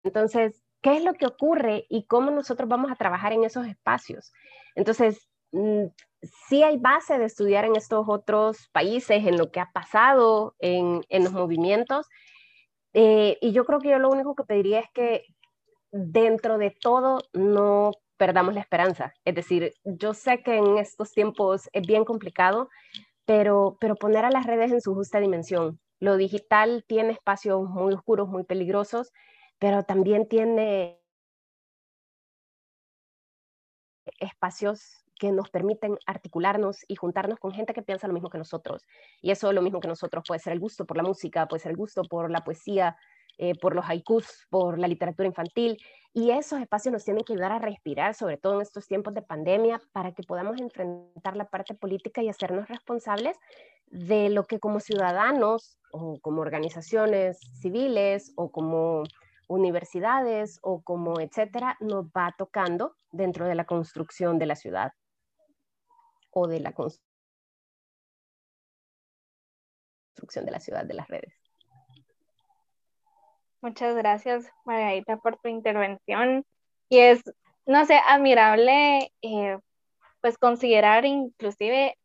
Entonces, 0.04 0.64
qué 0.82 0.96
es 0.96 1.04
lo 1.04 1.16
que 1.16 1.26
ocurre 1.26 1.86
y 1.90 2.06
cómo 2.06 2.32
nosotros 2.32 2.70
vamos 2.70 2.90
a 2.90 2.96
trabajar 2.96 3.34
en 3.34 3.44
esos 3.44 3.68
espacios. 3.68 4.32
Entonces, 4.76 5.28
mm, 5.52 5.86
sí 6.48 6.64
hay 6.64 6.78
base 6.78 7.18
de 7.18 7.26
estudiar 7.26 7.66
en 7.66 7.76
estos 7.76 8.06
otros 8.08 8.70
países, 8.72 9.26
en 9.26 9.38
lo 9.38 9.52
que 9.52 9.60
ha 9.60 9.72
pasado 9.72 10.56
en, 10.60 11.02
los 11.10 11.34
movimientos. 11.34 12.08
Eh, 12.94 13.38
y 13.42 13.52
yo 13.54 13.66
creo 13.66 13.80
que 13.80 13.90
yo 13.90 14.00
lo 14.00 14.10
único 14.10 14.36
que 14.36 14.44
pediría 14.44 14.80
es 14.80 14.88
que 14.94 15.26
dentro 15.92 16.58
de 16.58 16.72
todo 16.72 17.20
no 17.34 17.92
perdamos 18.18 18.54
la 18.54 18.62
esperanza. 18.62 19.14
Es 19.26 19.36
decir, 19.36 19.74
yo 19.84 20.14
sé 20.14 20.44
que 20.44 20.58
en 20.58 20.78
estos 20.78 21.12
tiempos 21.12 21.70
es 21.74 21.88
bien 21.88 22.06
complicado, 22.06 22.70
pero, 23.26 23.78
pero 23.80 23.96
poner 23.96 24.26
a 24.26 24.32
las 24.32 24.46
redes 24.46 24.72
en 24.72 24.82
su 24.82 24.94
justa 24.94 25.20
dimensión. 25.20 25.80
Lo 26.00 26.18
digital 26.18 26.84
tiene 26.88 27.14
espacios 27.14 27.68
muy 27.70 27.94
oscuros, 27.94 28.28
muy 28.28 28.44
peligrosos, 28.44 29.12
pero 29.60 29.84
también 29.84 30.28
tiene 30.28 31.01
espacios 34.22 35.04
que 35.20 35.32
nos 35.32 35.52
permiten 35.52 36.00
articularnos 36.08 36.84
y 36.88 36.96
juntarnos 36.96 37.38
con 37.38 37.52
gente 37.52 37.74
que 37.74 37.84
piensa 37.84 38.08
lo 38.08 38.14
mismo 38.14 38.30
que 38.30 38.40
nosotros. 38.40 38.88
Y 39.22 39.30
eso 39.30 39.54
lo 39.54 39.62
mismo 39.62 39.80
que 39.80 39.88
nosotros 39.88 40.24
puede 40.28 40.40
ser 40.40 40.54
el 40.54 40.60
gusto 40.60 40.86
por 40.86 40.98
la 40.98 41.04
música, 41.04 41.48
puede 41.48 41.62
ser 41.62 41.72
el 41.72 41.78
gusto 41.78 42.02
por 42.04 42.32
la 42.32 42.44
poesía, 42.44 42.98
eh, 43.38 43.54
por 43.60 43.76
los 43.76 43.86
haikus, 43.86 44.48
por 44.50 44.80
la 44.80 44.88
literatura 44.88 45.28
infantil. 45.28 45.78
Y 46.14 46.32
esos 46.32 46.60
espacios 46.60 46.92
nos 46.92 47.06
tienen 47.06 47.24
que 47.24 47.34
ayudar 47.34 47.52
a 47.52 47.60
respirar, 47.60 48.16
sobre 48.16 48.38
todo 48.38 48.56
en 48.56 48.62
estos 48.62 48.88
tiempos 48.88 49.14
de 49.14 49.22
pandemia, 49.22 49.80
para 49.92 50.12
que 50.12 50.24
podamos 50.24 50.60
enfrentar 50.60 51.38
la 51.38 51.46
parte 51.46 51.76
política 51.76 52.24
y 52.24 52.30
hacernos 52.30 52.68
responsables 52.68 53.38
de 53.92 54.30
lo 54.30 54.46
que 54.46 54.60
como 54.60 54.80
ciudadanos 54.80 55.78
o 55.92 56.18
como 56.22 56.42
organizaciones 56.42 57.40
civiles 57.62 58.34
o 58.36 58.52
como 58.52 59.04
universidades 59.48 60.60
o 60.62 60.82
como 60.82 61.20
etcétera 61.20 61.78
nos 61.80 62.06
va 62.08 62.34
tocando 62.38 62.96
dentro 63.12 63.46
de 63.46 63.56
la 63.56 63.66
construcción 63.66 64.40
de 64.40 64.46
la 64.46 64.56
ciudad 64.56 64.94
o 66.32 66.48
de 66.48 66.60
la 66.60 66.74
construcción 66.74 67.02
de 70.46 70.52
la 70.52 70.60
ciudad 70.60 70.86
de 70.86 70.94
las 70.94 71.08
redes. 71.08 71.34
Muchas 73.62 73.96
gracias, 73.96 74.50
Margarita, 74.66 75.18
por 75.18 75.38
tu 75.38 75.50
intervención. 75.50 76.46
Y 76.90 77.00
es, 77.00 77.22
no 77.66 77.86
sé, 77.86 78.00
admirable, 78.08 79.12
eh, 79.22 79.60
pues 80.20 80.38
considerar 80.38 81.06
inclusive 81.06 81.98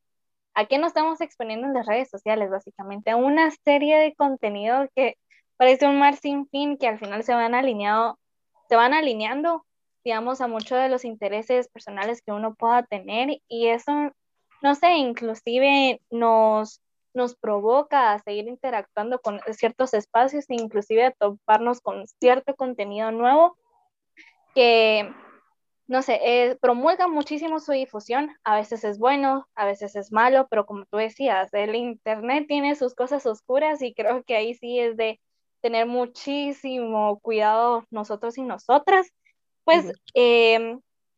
a 0.55 0.67
qué 0.67 0.79
nos 0.79 0.89
estamos 0.89 1.21
exponiendo 1.21 1.67
en 1.67 1.75
las 1.75 1.87
redes 1.87 2.11
sociales, 2.11 2.51
básicamente, 2.51 3.11
a 3.11 3.17
una 3.17 3.51
serie 3.51 3.99
de 3.99 4.15
contenido 4.15 4.89
que 4.95 5.17
parece 5.57 5.87
un 5.87 5.99
mar 5.99 6.17
sin 6.17 6.49
fin, 6.49 6.77
que 6.79 6.89
al 6.89 6.99
final 6.99 7.23
se 7.23 7.35
van 7.35 7.55
alineado, 7.55 8.19
se 8.69 8.77
van 8.77 8.95
alineando, 8.95 9.65
digamos, 10.05 10.41
a 10.41 10.49
muchos 10.49 10.79
de 10.79 10.89
los 10.89 11.05
intereses 11.05 11.69
personales 11.69 12.23
que 12.23 12.33
uno 12.33 12.55
pueda 12.55 12.83
tener, 12.85 13.41
y 13.49 13.69
eso, 13.69 14.13
no 14.63 14.75
sé, 14.75 14.97
inclusive 14.97 16.01
nos 16.11 16.81
nos 17.17 17.35
provoca 17.35 18.13
a 18.13 18.19
seguir 18.21 18.47
interactuando 18.47 19.19
con 19.21 19.41
ciertos 19.53 19.95
espacios 19.95 20.45
e 20.49 20.55
inclusive 20.55 21.07
a 21.07 21.11
toparnos 21.13 21.81
con 21.81 22.07
cierto 22.07 22.55
contenido 22.55 23.11
nuevo 23.11 23.57
que, 24.55 25.11
no 25.89 26.03
sé, 26.03 26.21
eh, 26.23 26.57
promulga 26.61 27.09
muchísimo 27.09 27.59
su 27.59 27.73
difusión. 27.73 28.37
A 28.45 28.57
veces 28.57 28.85
es 28.85 28.99
bueno, 28.99 29.49
a 29.55 29.65
veces 29.65 29.97
es 29.97 30.13
malo, 30.13 30.47
pero 30.49 30.67
como 30.67 30.85
tú 30.85 30.99
decías, 30.99 31.53
el 31.55 31.75
Internet 31.75 32.47
tiene 32.49 32.75
sus 32.75 32.95
cosas 32.95 33.27
oscuras 33.27 33.83
y 33.83 33.95
creo 33.95 34.23
que 34.23 34.37
ahí 34.37 34.55
sí 34.55 34.79
es 34.79 34.97
de 34.97 35.19
tener 35.67 35.87
muchísimo 35.87 37.19
cuidado 37.19 37.85
nosotros 37.91 38.39
y 38.39 38.43
nosotras. 38.43 39.13
Pues 39.65 39.91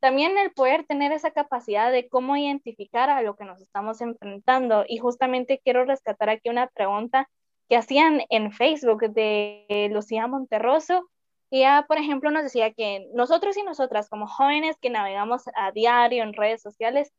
también 0.01 0.39
el 0.39 0.53
poder 0.53 0.87
tener 0.87 1.13
esa 1.13 1.33
capacidad 1.33 1.93
de 1.93 2.09
cómo 2.09 2.35
identificar 2.35 3.11
a 3.11 3.21
lo 3.21 3.37
que 3.37 3.45
nos 3.45 3.61
estamos 3.61 4.01
enfrentando. 4.01 4.87
Y 4.89 4.97
justamente 4.97 5.61
quiero 5.63 5.85
rescatar 5.85 6.31
aquí 6.31 6.49
una 6.49 6.69
pregunta 6.69 7.29
que 7.69 7.77
hacían 7.77 8.23
en 8.31 8.51
Facebook 8.51 9.11
de 9.11 9.91
Lucía 9.93 10.27
Monterroso. 10.27 11.11
Ella, 11.51 11.85
por 11.87 11.99
ejemplo, 11.99 12.31
nos 12.31 12.45
decía 12.45 12.73
que 12.73 13.07
nosotros 13.13 13.55
y 13.59 13.63
nosotras, 13.65 14.09
como 14.09 14.27
jóvenes 14.27 14.77
que 14.81 14.89
navegamos 14.89 15.43
a 15.55 15.73
diario 15.73 16.23
en 16.23 16.33
redes 16.33 16.63
sociales, 16.63 17.13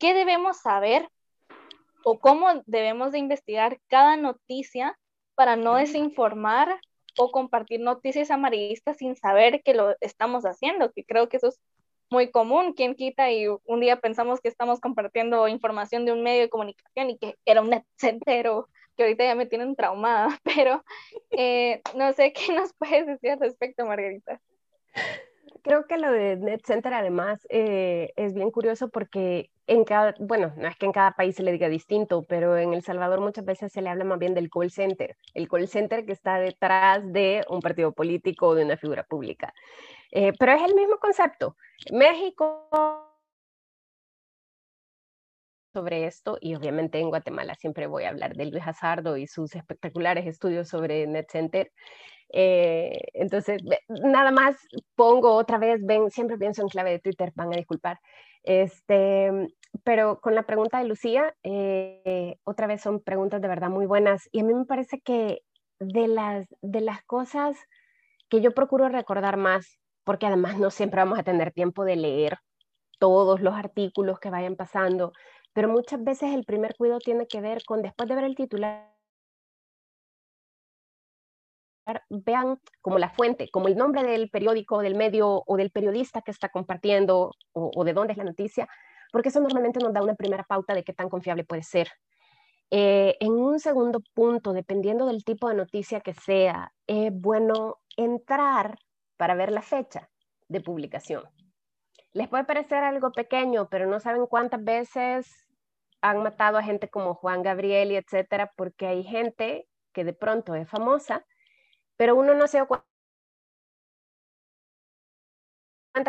¿qué 0.00 0.14
debemos 0.14 0.56
saber 0.56 1.08
o 2.02 2.18
cómo 2.18 2.48
debemos 2.66 3.12
de 3.12 3.18
investigar 3.18 3.78
cada 3.86 4.16
noticia 4.16 4.98
para 5.34 5.56
no 5.56 5.76
desinformar 5.76 6.80
o 7.18 7.30
compartir 7.30 7.80
noticias 7.80 8.30
amarillistas 8.30 8.96
sin 8.98 9.16
saber 9.16 9.62
que 9.62 9.74
lo 9.74 9.96
estamos 10.00 10.44
haciendo? 10.44 10.92
Que 10.92 11.04
creo 11.04 11.28
que 11.28 11.36
eso 11.38 11.48
es 11.48 11.60
muy 12.10 12.30
común, 12.30 12.74
quien 12.74 12.94
quita 12.94 13.32
y 13.32 13.46
un 13.48 13.80
día 13.80 14.00
pensamos 14.00 14.40
que 14.40 14.48
estamos 14.48 14.80
compartiendo 14.80 15.48
información 15.48 16.04
de 16.04 16.12
un 16.12 16.22
medio 16.22 16.42
de 16.42 16.50
comunicación 16.50 17.10
y 17.10 17.18
que 17.18 17.36
era 17.46 17.62
un 17.62 17.70
net 17.70 17.84
center 17.96 18.50
que 18.96 19.04
ahorita 19.04 19.24
ya 19.24 19.34
me 19.34 19.46
tienen 19.46 19.74
traumada, 19.74 20.28
pero 20.44 20.84
eh, 21.30 21.80
no 21.94 22.12
sé 22.12 22.32
qué 22.32 22.52
nos 22.52 22.72
puedes 22.74 23.06
decir 23.06 23.30
al 23.30 23.40
respecto, 23.40 23.86
Margarita. 23.86 24.40
Creo 25.62 25.86
que 25.86 25.96
lo 25.96 26.10
de 26.10 26.36
Net 26.36 26.62
Center 26.64 26.92
además 26.92 27.46
eh, 27.48 28.12
es 28.16 28.34
bien 28.34 28.50
curioso 28.50 28.88
porque 28.88 29.50
en 29.68 29.84
cada, 29.84 30.14
bueno, 30.18 30.52
no 30.56 30.66
es 30.66 30.76
que 30.76 30.86
en 30.86 30.92
cada 30.92 31.12
país 31.12 31.36
se 31.36 31.44
le 31.44 31.52
diga 31.52 31.68
distinto, 31.68 32.24
pero 32.28 32.56
en 32.58 32.74
El 32.74 32.82
Salvador 32.82 33.20
muchas 33.20 33.44
veces 33.44 33.72
se 33.72 33.80
le 33.80 33.88
habla 33.88 34.04
más 34.04 34.18
bien 34.18 34.34
del 34.34 34.50
call 34.50 34.72
center, 34.72 35.16
el 35.34 35.48
call 35.48 35.68
center 35.68 36.04
que 36.04 36.12
está 36.12 36.40
detrás 36.40 37.12
de 37.12 37.44
un 37.48 37.60
partido 37.60 37.92
político 37.92 38.48
o 38.48 38.54
de 38.56 38.64
una 38.64 38.76
figura 38.76 39.04
pública. 39.04 39.54
Eh, 40.10 40.32
pero 40.38 40.52
es 40.52 40.62
el 40.62 40.74
mismo 40.74 40.98
concepto. 40.98 41.56
México 41.92 42.68
sobre 45.72 46.06
esto 46.06 46.36
y 46.40 46.54
obviamente 46.54 46.98
en 46.98 47.08
Guatemala 47.08 47.54
siempre 47.54 47.86
voy 47.86 48.04
a 48.04 48.10
hablar 48.10 48.36
de 48.36 48.46
Luis 48.46 48.62
Hazardo 48.66 49.16
y 49.16 49.26
sus 49.26 49.54
espectaculares 49.54 50.26
estudios 50.26 50.68
sobre 50.68 51.06
NetCenter. 51.06 51.72
Eh, 52.32 52.98
entonces, 53.12 53.62
nada 53.88 54.30
más 54.30 54.56
pongo 54.94 55.34
otra 55.34 55.58
vez, 55.58 55.84
ven, 55.84 56.10
siempre 56.10 56.38
pienso 56.38 56.62
en 56.62 56.68
clave 56.68 56.90
de 56.90 56.98
Twitter, 56.98 57.32
van 57.34 57.52
a 57.52 57.56
disculpar. 57.56 58.00
Este, 58.42 59.30
pero 59.84 60.20
con 60.20 60.34
la 60.34 60.42
pregunta 60.42 60.78
de 60.78 60.86
Lucía, 60.86 61.34
eh, 61.42 62.36
otra 62.44 62.66
vez 62.66 62.80
son 62.80 63.00
preguntas 63.00 63.40
de 63.40 63.48
verdad 63.48 63.68
muy 63.68 63.86
buenas 63.86 64.28
y 64.32 64.40
a 64.40 64.44
mí 64.44 64.54
me 64.54 64.64
parece 64.64 65.00
que 65.00 65.42
de 65.78 66.08
las, 66.08 66.46
de 66.62 66.80
las 66.80 67.02
cosas 67.04 67.56
que 68.28 68.40
yo 68.40 68.52
procuro 68.52 68.88
recordar 68.88 69.36
más 69.36 69.78
porque 70.04 70.26
además 70.26 70.58
no 70.58 70.70
siempre 70.70 71.00
vamos 71.00 71.18
a 71.18 71.22
tener 71.22 71.52
tiempo 71.52 71.84
de 71.84 71.96
leer 71.96 72.38
todos 72.98 73.40
los 73.40 73.54
artículos 73.54 74.18
que 74.20 74.30
vayan 74.30 74.56
pasando, 74.56 75.12
pero 75.52 75.68
muchas 75.68 76.02
veces 76.02 76.32
el 76.32 76.44
primer 76.44 76.74
cuidado 76.76 77.00
tiene 77.00 77.26
que 77.26 77.40
ver 77.40 77.62
con 77.64 77.82
después 77.82 78.08
de 78.08 78.14
ver 78.14 78.24
el 78.24 78.36
titular, 78.36 78.92
vean 82.08 82.60
como 82.80 82.98
la 82.98 83.10
fuente, 83.10 83.50
como 83.50 83.68
el 83.68 83.76
nombre 83.76 84.02
del 84.02 84.30
periódico, 84.30 84.80
del 84.80 84.94
medio 84.94 85.42
o 85.46 85.56
del 85.56 85.70
periodista 85.70 86.22
que 86.22 86.30
está 86.30 86.48
compartiendo 86.48 87.32
o, 87.52 87.84
de 87.84 87.92
dónde 87.92 88.12
es 88.12 88.18
la 88.18 88.24
noticia, 88.24 88.68
porque 89.10 89.28
eso 89.28 89.40
normalmente 89.40 89.80
nos 89.80 89.92
da 89.92 90.02
una 90.02 90.14
primera 90.14 90.44
pauta 90.44 90.74
de 90.74 90.84
qué 90.84 90.92
tan 90.92 91.08
confiable 91.08 91.44
puede 91.44 91.62
ser. 91.62 91.88
Eh, 92.70 93.16
en 93.20 93.32
un 93.32 93.60
segundo 93.60 94.00
punto, 94.14 94.52
dependiendo 94.52 95.06
del 95.06 95.24
tipo 95.24 95.48
de 95.48 95.54
noticia 95.54 96.00
que 96.00 96.14
sea, 96.14 96.72
es 96.86 97.12
bueno 97.12 97.78
entrar 97.96 98.78
para 99.16 99.34
ver 99.34 99.52
la 99.52 99.62
fecha 99.62 100.08
de 100.48 100.60
publicación. 100.60 101.24
Les 102.12 102.28
puede 102.28 102.44
parecer 102.44 102.82
algo 102.84 103.12
pequeño, 103.12 103.68
pero 103.68 103.86
no 103.86 104.00
saben 104.00 104.26
cuántas 104.26 104.62
veces 104.62 105.30
han 106.00 106.22
matado 106.22 106.58
a 106.58 106.62
gente 106.62 106.88
como 106.88 107.14
Juan 107.14 107.42
Gabriel 107.42 107.92
y 107.92 107.96
etcétera, 107.96 108.52
porque 108.56 108.86
hay 108.86 109.04
gente 109.04 109.68
que 109.92 110.04
de 110.04 110.12
pronto 110.12 110.54
es 110.54 110.68
famosa, 110.68 111.24
pero 112.02 112.16
uno 112.16 112.34
no 112.34 112.48
se 112.48 112.58
da 112.58 112.66
cuenta 112.66 112.82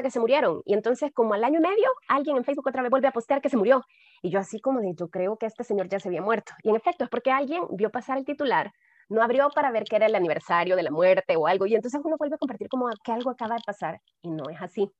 que 0.01 0.09
se 0.09 0.19
murieron. 0.19 0.63
Y 0.65 0.73
entonces, 0.73 1.11
como 1.13 1.35
al 1.35 1.43
año 1.43 1.59
y 1.59 1.61
medio, 1.61 1.87
alguien 2.07 2.35
en 2.35 2.43
Facebook 2.43 2.67
otra 2.67 2.81
vez 2.81 2.89
vuelve 2.89 3.09
a 3.09 3.11
postear 3.11 3.41
que 3.41 3.49
se 3.49 3.57
murió. 3.57 3.83
Y 4.23 4.31
yo 4.31 4.39
así 4.39 4.59
como 4.59 4.79
de, 4.81 4.95
yo 4.95 5.09
creo 5.09 5.37
que 5.37 5.45
este 5.45 5.63
señor 5.63 5.89
ya 5.89 5.99
se 5.99 6.07
había 6.09 6.23
muerto. 6.23 6.51
Y 6.63 6.69
en 6.69 6.75
efecto, 6.77 7.03
es 7.03 7.11
porque 7.11 7.29
alguien 7.29 7.61
vio 7.73 7.91
pasar 7.91 8.17
el 8.17 8.25
titular, 8.25 8.71
no 9.07 9.21
abrió 9.21 9.51
para 9.51 9.69
ver 9.69 9.83
que 9.83 9.97
era 9.97 10.07
el 10.07 10.15
aniversario 10.15 10.75
de 10.75 10.81
la 10.81 10.89
muerte 10.89 11.35
o 11.35 11.45
algo, 11.45 11.67
y 11.67 11.75
entonces 11.75 12.01
uno 12.03 12.17
vuelve 12.17 12.37
a 12.37 12.39
compartir 12.39 12.69
como 12.69 12.89
que 13.03 13.11
algo 13.11 13.29
acaba 13.29 13.53
de 13.53 13.61
pasar, 13.63 14.01
y 14.23 14.31
no 14.31 14.49
es 14.49 14.59
así. 14.59 14.91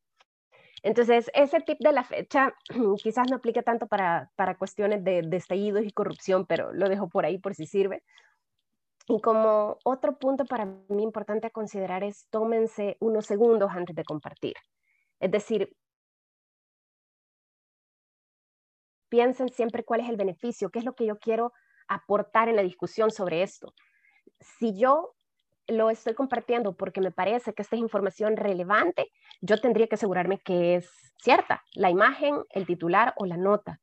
Entonces, 0.84 1.32
ese 1.34 1.60
tip 1.62 1.80
de 1.80 1.92
la 1.92 2.04
fecha 2.04 2.54
quizás 3.02 3.32
no 3.32 3.38
aplique 3.38 3.64
tanto 3.64 3.88
para, 3.88 4.30
para 4.36 4.56
cuestiones 4.60 5.04
de, 5.04 5.24
de 5.24 5.44
y 5.56 5.92
corrupción, 5.92 6.46
pero 6.46 6.72
lo 6.72 6.88
dejo 6.88 7.10
por 7.10 7.26
ahí 7.26 7.40
por 7.40 7.56
si 7.56 7.66
sirve. 7.66 8.04
Y 9.08 9.20
como 9.22 9.78
otro 9.84 10.18
punto 10.18 10.46
para 10.46 10.66
mí 10.66 11.04
importante 11.04 11.48
a 11.48 11.52
considerar 11.52 12.04
es 12.04 12.28
tómense 12.30 12.98
unos 13.00 13.26
segundos 13.26 13.72
antes 13.72 13.96
de 13.96 14.06
compartir. 14.06 14.56
Es 15.20 15.32
decir, 15.32 15.76
piensen 19.10 19.50
siempre 19.50 19.84
cuál 19.84 20.02
es 20.02 20.10
el 20.10 20.18
beneficio, 20.18 20.70
qué 20.70 20.80
es 20.80 20.86
lo 20.86 20.96
que 20.96 21.06
yo 21.06 21.18
quiero 21.18 21.54
aportar 21.88 22.50
en 22.50 22.56
la 22.56 22.64
discusión 22.64 23.12
sobre 23.12 23.44
esto 23.44 23.74
si 24.60 24.78
yo 24.78 25.16
lo 25.68 25.90
estoy 25.90 26.14
compartiendo 26.14 26.76
porque 26.76 27.02
me 27.02 27.12
parece 27.12 27.54
que 27.54 27.62
esta 27.62 27.76
es 27.76 27.82
información 27.82 28.36
relevante, 28.36 29.08
yo 29.42 29.60
tendría 29.60 29.88
que 29.88 29.96
asegurarme 29.96 30.40
que 30.40 30.76
es 30.76 30.90
cierta, 31.22 31.64
la 31.74 31.90
imagen, 31.90 32.44
el 32.50 32.66
titular 32.66 33.14
o 33.18 33.26
la 33.26 33.38
nota. 33.38 33.80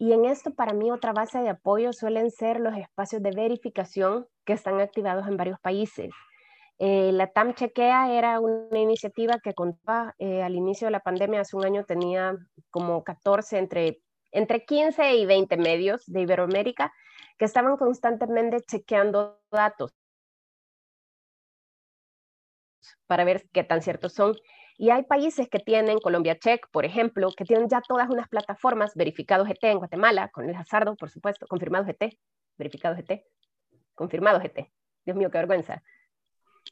Y 0.00 0.14
en 0.14 0.24
esto, 0.24 0.54
para 0.54 0.72
mí, 0.72 0.90
otra 0.90 1.12
base 1.12 1.40
de 1.40 1.50
apoyo 1.50 1.92
suelen 1.92 2.30
ser 2.30 2.58
los 2.58 2.74
espacios 2.74 3.22
de 3.22 3.32
verificación 3.32 4.26
que 4.46 4.54
están 4.54 4.80
activados 4.80 5.28
en 5.28 5.36
varios 5.36 5.60
países. 5.60 6.08
Eh, 6.78 7.12
la 7.12 7.26
TAM 7.26 7.52
Chequea 7.52 8.10
era 8.14 8.40
una 8.40 8.78
iniciativa 8.78 9.40
que 9.40 9.52
contaba 9.52 10.14
eh, 10.18 10.42
al 10.42 10.54
inicio 10.54 10.86
de 10.86 10.92
la 10.92 11.00
pandemia, 11.00 11.42
hace 11.42 11.54
un 11.54 11.66
año 11.66 11.84
tenía 11.84 12.34
como 12.70 13.04
14, 13.04 13.58
entre, 13.58 14.00
entre 14.32 14.64
15 14.64 15.16
y 15.16 15.26
20 15.26 15.58
medios 15.58 16.06
de 16.06 16.22
Iberoamérica 16.22 16.94
que 17.36 17.44
estaban 17.44 17.76
constantemente 17.76 18.62
chequeando 18.62 19.38
datos 19.50 19.92
para 23.06 23.24
ver 23.24 23.50
qué 23.52 23.64
tan 23.64 23.82
ciertos 23.82 24.14
son. 24.14 24.34
Y 24.80 24.88
hay 24.88 25.02
países 25.02 25.46
que 25.50 25.58
tienen, 25.58 25.98
Colombia 25.98 26.38
Check, 26.38 26.66
por 26.70 26.86
ejemplo, 26.86 27.28
que 27.36 27.44
tienen 27.44 27.68
ya 27.68 27.82
todas 27.82 28.08
unas 28.08 28.30
plataformas, 28.30 28.94
verificados 28.94 29.46
GT 29.46 29.64
en 29.64 29.76
Guatemala, 29.76 30.28
con 30.28 30.48
el 30.48 30.56
Hazardo, 30.56 30.96
por 30.96 31.10
supuesto, 31.10 31.46
confirmado 31.46 31.84
GT, 31.84 32.18
verificado 32.56 32.96
GT, 32.96 33.26
confirmado 33.94 34.40
GT. 34.40 34.72
Dios 35.04 35.18
mío, 35.18 35.30
qué 35.30 35.36
vergüenza. 35.36 35.82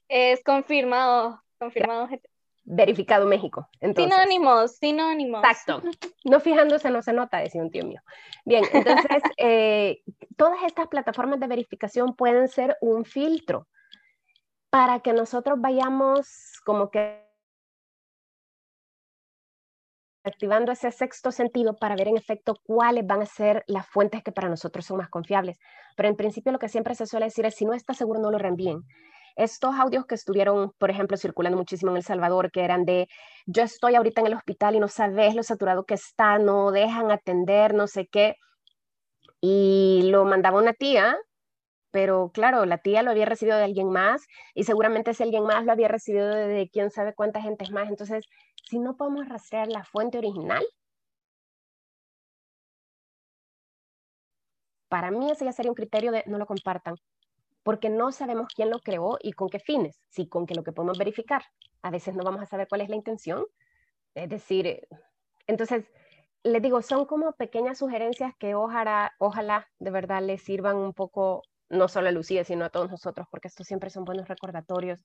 Es 0.08 0.42
confirmado, 0.42 1.42
confirmado 1.58 2.06
GT. 2.06 2.26
Verificado 2.64 3.26
México. 3.26 3.68
Entonces, 3.78 4.10
sinónimos, 4.10 4.76
sinónimos. 4.76 5.44
Exacto. 5.44 5.82
No 6.24 6.40
fijándose 6.40 6.88
no 6.88 7.02
se 7.02 7.12
nota, 7.12 7.40
decía 7.40 7.60
un 7.60 7.70
tío 7.70 7.84
mío. 7.84 8.00
Bien, 8.46 8.64
entonces, 8.72 9.22
eh, 9.36 10.00
todas 10.38 10.62
estas 10.62 10.88
plataformas 10.88 11.40
de 11.40 11.46
verificación 11.46 12.16
pueden 12.16 12.48
ser 12.48 12.78
un 12.80 13.04
filtro 13.04 13.68
para 14.70 15.00
que 15.00 15.12
nosotros 15.12 15.60
vayamos 15.60 16.58
como 16.64 16.90
que 16.90 17.27
activando 20.28 20.72
ese 20.72 20.90
sexto 20.90 21.32
sentido 21.32 21.76
para 21.76 21.96
ver 21.96 22.08
en 22.08 22.16
efecto 22.16 22.54
cuáles 22.64 23.06
van 23.06 23.22
a 23.22 23.26
ser 23.26 23.64
las 23.66 23.86
fuentes 23.86 24.22
que 24.22 24.32
para 24.32 24.48
nosotros 24.48 24.86
son 24.86 24.98
más 24.98 25.08
confiables. 25.08 25.58
Pero 25.96 26.08
en 26.08 26.16
principio 26.16 26.52
lo 26.52 26.58
que 26.58 26.68
siempre 26.68 26.94
se 26.94 27.06
suele 27.06 27.26
decir 27.26 27.44
es, 27.46 27.54
si 27.54 27.64
no 27.64 27.74
está 27.74 27.94
seguro, 27.94 28.20
no 28.20 28.30
lo 28.30 28.38
reenvíen. 28.38 28.84
Estos 29.36 29.74
audios 29.74 30.06
que 30.06 30.14
estuvieron, 30.14 30.72
por 30.78 30.90
ejemplo, 30.90 31.16
circulando 31.16 31.58
muchísimo 31.58 31.90
en 31.92 31.98
El 31.98 32.02
Salvador, 32.02 32.50
que 32.50 32.64
eran 32.64 32.84
de, 32.84 33.08
yo 33.46 33.62
estoy 33.62 33.94
ahorita 33.94 34.20
en 34.20 34.28
el 34.28 34.34
hospital 34.34 34.74
y 34.74 34.80
no 34.80 34.88
sabes 34.88 35.34
lo 35.34 35.42
saturado 35.42 35.84
que 35.84 35.94
está, 35.94 36.38
no 36.38 36.72
dejan 36.72 37.10
atender, 37.10 37.74
no 37.74 37.86
sé 37.86 38.06
qué, 38.06 38.36
y 39.40 40.08
lo 40.10 40.24
mandaba 40.24 40.58
una 40.58 40.72
tía 40.72 41.16
pero 42.00 42.30
claro, 42.32 42.64
la 42.64 42.78
tía 42.78 43.02
lo 43.02 43.10
había 43.10 43.26
recibido 43.26 43.56
de 43.58 43.64
alguien 43.64 43.90
más 43.90 44.28
y 44.54 44.62
seguramente 44.62 45.10
ese 45.10 45.24
alguien 45.24 45.42
más 45.42 45.64
lo 45.64 45.72
había 45.72 45.88
recibido 45.88 46.28
de, 46.28 46.70
quién 46.72 46.92
sabe 46.92 47.12
cuánta 47.12 47.42
gente 47.42 47.68
más. 47.72 47.88
Entonces, 47.88 48.24
si 48.70 48.78
no 48.78 48.96
podemos 48.96 49.28
rastrear 49.28 49.66
la 49.66 49.82
fuente 49.84 50.16
original, 50.16 50.64
para 54.88 55.10
mí 55.10 55.28
ese 55.28 55.44
ya 55.44 55.50
sería 55.50 55.72
un 55.72 55.74
criterio 55.74 56.12
de 56.12 56.22
no 56.26 56.38
lo 56.38 56.46
compartan, 56.46 56.94
porque 57.64 57.90
no 57.90 58.12
sabemos 58.12 58.46
quién 58.54 58.70
lo 58.70 58.78
creó 58.78 59.18
y 59.20 59.32
con 59.32 59.48
qué 59.48 59.58
fines, 59.58 60.00
si 60.08 60.28
con 60.28 60.46
que 60.46 60.54
lo 60.54 60.62
que 60.62 60.70
podemos 60.70 60.98
verificar. 60.98 61.42
A 61.82 61.90
veces 61.90 62.14
no 62.14 62.22
vamos 62.22 62.42
a 62.42 62.46
saber 62.46 62.68
cuál 62.68 62.82
es 62.82 62.90
la 62.90 62.96
intención. 62.96 63.44
Es 64.14 64.28
decir, 64.28 64.86
entonces, 65.48 65.84
les 66.44 66.62
digo, 66.62 66.80
son 66.80 67.06
como 67.06 67.32
pequeñas 67.32 67.78
sugerencias 67.78 68.34
que 68.38 68.54
ojalá, 68.54 69.12
ojalá 69.18 69.68
de 69.80 69.90
verdad 69.90 70.22
les 70.22 70.42
sirvan 70.42 70.76
un 70.76 70.94
poco 70.94 71.42
no 71.70 71.88
solo 71.88 72.08
a 72.08 72.12
Lucía, 72.12 72.44
sino 72.44 72.64
a 72.64 72.70
todos 72.70 72.90
nosotros, 72.90 73.26
porque 73.30 73.48
estos 73.48 73.66
siempre 73.66 73.90
son 73.90 74.04
buenos 74.04 74.28
recordatorios. 74.28 75.04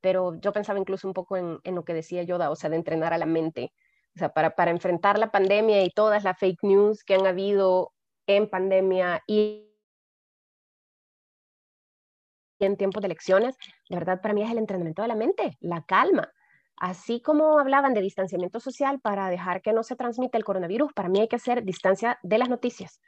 Pero 0.00 0.38
yo 0.40 0.52
pensaba 0.52 0.78
incluso 0.78 1.08
un 1.08 1.14
poco 1.14 1.36
en, 1.36 1.60
lo 1.64 1.84
que 1.84 1.94
decía 1.94 2.22
Yoda, 2.22 2.50
o 2.50 2.56
sea, 2.56 2.70
de 2.70 2.76
entrenar 2.76 3.12
a 3.12 3.18
la 3.18 3.26
mente, 3.26 3.72
o 4.14 4.18
sea, 4.18 4.30
para, 4.30 4.54
para 4.54 4.70
enfrentar 4.70 5.18
la 5.18 5.30
pandemia 5.30 5.82
y 5.82 5.90
todas 5.90 6.24
las 6.24 6.38
fake 6.38 6.62
news 6.62 7.04
que 7.04 7.14
han 7.14 7.26
habido 7.26 7.92
en 8.26 8.48
pandemia 8.48 9.22
y 9.26 9.62
en 12.58 12.76
tiempos 12.76 13.02
de 13.02 13.06
elecciones, 13.06 13.56
de 13.88 13.96
verdad 13.96 14.20
para 14.22 14.34
mí 14.34 14.42
es 14.42 14.50
el 14.50 14.58
entrenamiento 14.58 15.02
de 15.02 15.08
la 15.08 15.14
mente, 15.14 15.56
la 15.60 15.84
calma. 15.84 16.32
Así 16.78 17.22
como 17.22 17.58
hablaban 17.58 17.94
de 17.94 18.02
distanciamiento 18.02 18.60
social 18.60 19.00
para 19.00 19.30
dejar 19.30 19.62
que 19.62 19.72
no 19.72 19.82
se 19.82 19.96
transmita 19.96 20.36
el 20.36 20.44
coronavirus, 20.44 20.92
para 20.92 21.08
mí 21.08 21.20
hay 21.20 21.28
que 21.28 21.36
hacer 21.36 21.64
distancia 21.64 22.18
de 22.22 22.38
las 22.38 22.48
noticias 22.48 23.00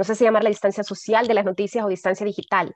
no 0.00 0.04
sé 0.04 0.14
si 0.14 0.24
llamar 0.24 0.42
la 0.42 0.48
distancia 0.48 0.82
social 0.82 1.26
de 1.26 1.34
las 1.34 1.44
noticias 1.44 1.84
o 1.84 1.88
distancia 1.88 2.24
digital, 2.24 2.74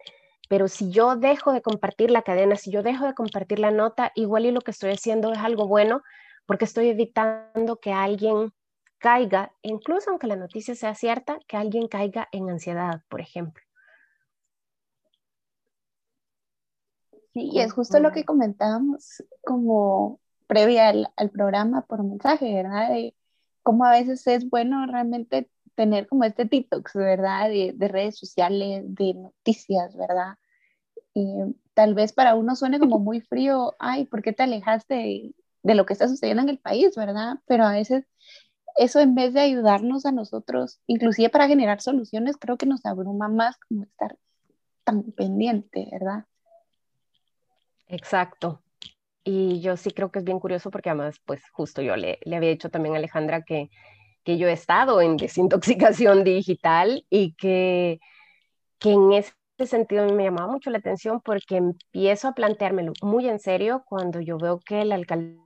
pero 0.51 0.69
si 0.69 0.91
yo 0.91 1.17
dejo 1.17 1.55
de 1.55 1.63
compartir 1.63 2.11
la 2.11 2.21
cadena, 2.21 2.55
si 2.55 2.71
yo 2.71 2.83
dejo 2.83 3.07
de 3.07 3.15
compartir 3.15 3.61
la 3.61 3.71
nota, 3.71 4.13
igual 4.15 4.45
y 4.45 4.51
lo 4.51 4.61
que 4.61 4.73
estoy 4.73 4.91
haciendo 4.91 5.33
es 5.33 5.39
algo 5.39 5.67
bueno 5.67 6.03
porque 6.45 6.67
estoy 6.67 6.89
evitando 6.89 7.77
que 7.77 7.95
alguien 7.95 8.53
caiga, 8.99 9.53
incluso 9.63 10.11
aunque 10.11 10.27
la 10.27 10.37
noticia 10.37 10.75
sea 10.75 10.95
cierta, 10.95 11.39
que 11.49 11.57
alguien 11.57 11.89
caiga 11.89 12.29
en 12.31 12.51
ansiedad, 12.51 13.01
por 13.09 13.23
ejemplo. 13.23 13.65
Sí, 17.33 17.49
y 17.55 17.61
es 17.61 17.73
justo 17.73 18.01
lo 18.01 18.13
que 18.13 18.27
comentábamos 18.27 19.25
como 19.41 20.21
previa 20.47 20.89
al, 20.89 21.09
al 21.17 21.31
programa 21.31 21.87
por 21.87 22.05
mensaje, 22.05 22.53
¿verdad? 22.53 22.91
De 22.91 23.15
cómo 23.63 23.87
a 23.87 23.93
veces 23.93 24.27
es 24.27 24.51
bueno 24.51 24.85
realmente 24.85 25.49
tener 25.75 26.07
como 26.09 26.25
este 26.25 26.45
detox, 26.45 26.95
¿verdad? 26.95 27.49
De, 27.49 27.73
de 27.75 27.89
redes 27.89 28.19
sociales, 28.19 28.85
de 28.87 29.15
noticias, 29.15 29.97
¿verdad? 29.97 30.39
Y 31.15 31.55
tal 31.75 31.95
vez 31.95 32.13
para 32.13 32.35
uno 32.35 32.57
suene 32.57 32.79
como 32.79 32.99
muy 32.99 33.21
frío, 33.21 33.75
ay, 33.79 34.07
¿por 34.07 34.23
qué 34.23 34.33
te 34.33 34.43
alejaste 34.43 34.95
de, 34.95 35.35
de 35.63 35.75
lo 35.75 35.87
que 35.87 35.93
está 35.93 36.09
sucediendo 36.09 36.43
en 36.43 36.49
el 36.51 36.59
país, 36.59 36.95
¿verdad? 36.97 37.37
Pero 37.47 37.65
a 37.65 37.73
veces 37.73 38.05
eso 38.77 39.01
en 39.01 39.15
vez 39.15 39.33
de 39.33 39.41
ayudarnos 39.41 40.05
a 40.07 40.13
nosotros, 40.13 40.81
inclusive 40.87 41.31
para 41.31 41.47
generar 41.47 41.81
soluciones, 41.81 42.37
creo 42.37 42.57
que 42.57 42.67
nos 42.67 42.85
abruma 42.85 43.29
más 43.29 43.57
como 43.69 43.85
estar 43.85 44.17
tan 44.85 45.03
pendiente, 45.13 45.89
¿verdad? 45.93 46.25
Exacto. 47.87 48.61
Y 49.23 49.61
yo 49.61 49.77
sí 49.77 49.91
creo 49.91 50.11
que 50.11 50.19
es 50.19 50.25
bien 50.25 50.41
curioso 50.41 50.71
porque 50.71 50.91
además, 50.91 51.21
pues 51.25 51.43
justo 51.51 51.81
yo 51.83 51.97
le, 51.97 52.19
le 52.25 52.37
había 52.37 52.51
dicho 52.51 52.69
también 52.69 52.95
a 52.95 52.99
Alejandra 52.99 53.43
que 53.43 53.71
que 54.25 54.39
yo 54.39 54.49
he 54.49 54.53
estado 54.53 55.01
en 55.01 55.17
desintoxicación 55.17 56.25
digital 56.25 57.05
y 57.11 57.35
que, 57.35 58.01
que 58.79 58.93
en 58.93 59.13
ese 59.13 59.35
sentido 59.67 60.07
me 60.13 60.25
llamaba 60.25 60.51
mucho 60.51 60.71
la 60.71 60.79
atención 60.79 61.21
porque 61.21 61.57
empiezo 61.57 62.29
a 62.29 62.35
planteármelo 62.35 62.93
muy 63.03 63.29
en 63.29 63.39
serio 63.39 63.85
cuando 63.87 64.21
yo 64.21 64.39
veo 64.39 64.61
que 64.61 64.85
la 64.85 64.97
alcaldía 64.97 65.45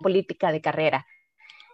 política 0.00 0.52
de 0.52 0.60
carrera. 0.60 1.06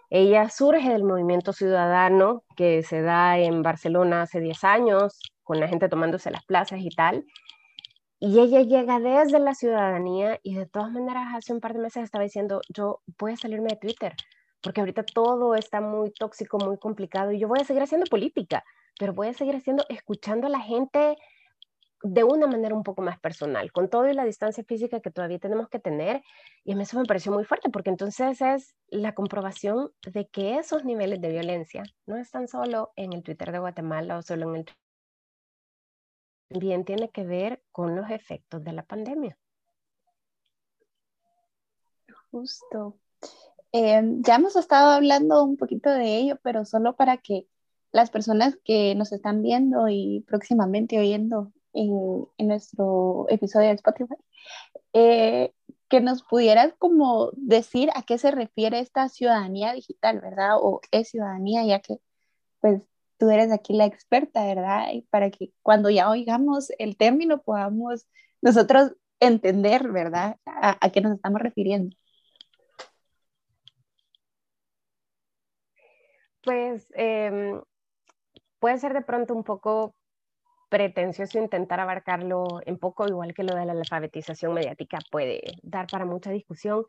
Ella 0.09 0.49
surge 0.49 0.89
del 0.89 1.03
movimiento 1.03 1.53
ciudadano 1.53 2.43
que 2.55 2.83
se 2.83 3.01
da 3.01 3.37
en 3.37 3.61
Barcelona 3.61 4.23
hace 4.23 4.39
10 4.39 4.63
años, 4.63 5.19
con 5.43 5.59
la 5.59 5.67
gente 5.67 5.89
tomándose 5.89 6.31
las 6.31 6.45
plazas 6.45 6.79
y 6.81 6.89
tal, 6.89 7.25
y 8.19 8.39
ella 8.39 8.61
llega 8.61 8.99
desde 8.99 9.39
la 9.39 9.55
ciudadanía 9.55 10.39
y 10.43 10.55
de 10.55 10.65
todas 10.65 10.91
maneras 10.91 11.27
hace 11.33 11.53
un 11.53 11.61
par 11.61 11.73
de 11.73 11.79
meses 11.79 12.03
estaba 12.03 12.23
diciendo, 12.23 12.61
yo 12.69 13.01
voy 13.17 13.33
a 13.33 13.37
salirme 13.37 13.69
de 13.69 13.77
Twitter, 13.77 14.15
porque 14.61 14.81
ahorita 14.81 15.03
todo 15.03 15.55
está 15.55 15.79
muy 15.79 16.11
tóxico, 16.11 16.57
muy 16.57 16.77
complicado 16.77 17.31
y 17.31 17.39
yo 17.39 17.47
voy 17.47 17.59
a 17.61 17.65
seguir 17.65 17.81
haciendo 17.81 18.07
política, 18.07 18.63
pero 18.99 19.13
voy 19.13 19.27
a 19.29 19.33
seguir 19.33 19.55
haciendo, 19.55 19.85
escuchando 19.87 20.47
a 20.47 20.49
la 20.49 20.59
gente 20.59 21.15
de 22.03 22.23
una 22.23 22.47
manera 22.47 22.75
un 22.75 22.83
poco 22.83 23.01
más 23.01 23.19
personal, 23.19 23.71
con 23.71 23.89
todo 23.89 24.09
y 24.09 24.13
la 24.13 24.25
distancia 24.25 24.63
física 24.63 24.99
que 25.01 25.11
todavía 25.11 25.39
tenemos 25.39 25.69
que 25.69 25.79
tener. 25.79 26.21
Y 26.63 26.71
a 26.71 26.75
mí 26.75 26.83
eso 26.83 26.97
me 26.97 27.05
pareció 27.05 27.31
muy 27.31 27.43
fuerte, 27.43 27.69
porque 27.69 27.89
entonces 27.89 28.41
es 28.41 28.75
la 28.87 29.13
comprobación 29.13 29.91
de 30.05 30.27
que 30.27 30.57
esos 30.57 30.85
niveles 30.85 31.19
de 31.21 31.29
violencia 31.29 31.83
no 32.05 32.17
están 32.17 32.47
solo 32.47 32.91
en 32.95 33.13
el 33.13 33.23
Twitter 33.23 33.51
de 33.51 33.59
Guatemala 33.59 34.17
o 34.17 34.21
solo 34.21 34.49
en 34.49 34.61
el 34.61 34.65
también 36.49 36.83
tiene 36.83 37.09
que 37.09 37.23
ver 37.23 37.61
con 37.71 37.95
los 37.95 38.09
efectos 38.09 38.63
de 38.63 38.73
la 38.73 38.83
pandemia. 38.83 39.37
Justo. 42.31 42.97
Em, 43.71 44.21
ya 44.23 44.35
hemos 44.35 44.55
estado 44.55 44.91
hablando 44.91 45.43
un 45.43 45.57
poquito 45.57 45.89
de 45.91 46.17
ello, 46.17 46.39
pero 46.43 46.65
solo 46.65 46.95
para 46.95 47.17
que 47.17 47.47
las 47.91 48.09
personas 48.09 48.57
que 48.63 48.95
nos 48.95 49.11
están 49.11 49.41
viendo 49.41 49.87
y 49.89 50.23
próximamente 50.27 50.99
oyendo 50.99 51.51
en, 51.73 52.27
nuestro 52.47 53.25
episodio 53.29 53.67
de 53.69 53.75
Spotify, 53.75 54.15
eh, 54.93 55.53
que 55.87 56.01
nos 56.01 56.23
pudieras 56.23 56.73
como 56.79 57.31
decir 57.33 57.89
a 57.95 58.03
qué 58.03 58.17
se 58.17 58.31
refiere 58.31 58.79
esta 58.79 59.09
ciudadanía 59.09 59.73
digital, 59.73 60.19
¿verdad? 60.19 60.57
O 60.59 60.81
es 60.91 61.09
ciudadanía, 61.09 61.65
ya 61.65 61.79
que 61.79 61.99
pues 62.61 62.81
tú 63.19 63.29
eres 63.29 63.51
aquí 63.51 63.73
la 63.73 63.85
experta, 63.85 64.45
¿verdad? 64.45 64.87
Y 64.93 65.03
para 65.03 65.29
que 65.29 65.51
cuando 65.61 65.89
ya 65.89 66.09
oigamos 66.09 66.71
el 66.79 66.97
término 66.97 67.41
podamos 67.41 68.07
nosotros 68.41 68.93
entender, 69.19 69.91
¿verdad? 69.91 70.37
A, 70.45 70.89
qué 70.91 71.01
nos 71.01 71.15
estamos 71.15 71.41
refiriendo. 71.41 71.95
Pues 76.43 76.87
em, 76.95 77.61
puede 78.59 78.77
ser 78.77 78.93
de 78.93 79.01
pronto 79.01 79.35
un 79.35 79.43
poco 79.43 79.93
pretencioso 80.69 81.39
intentar 81.39 81.79
abarcarlo 81.81 82.61
en 82.65 82.77
poco, 82.77 83.07
igual 83.07 83.33
que 83.33 83.43
lo 83.43 83.55
de 83.55 83.65
la 83.65 83.73
alfabetización 83.73 84.53
mediática 84.53 84.99
puede 85.11 85.41
dar 85.63 85.87
para 85.87 86.05
mucha 86.05 86.31
discusión, 86.31 86.85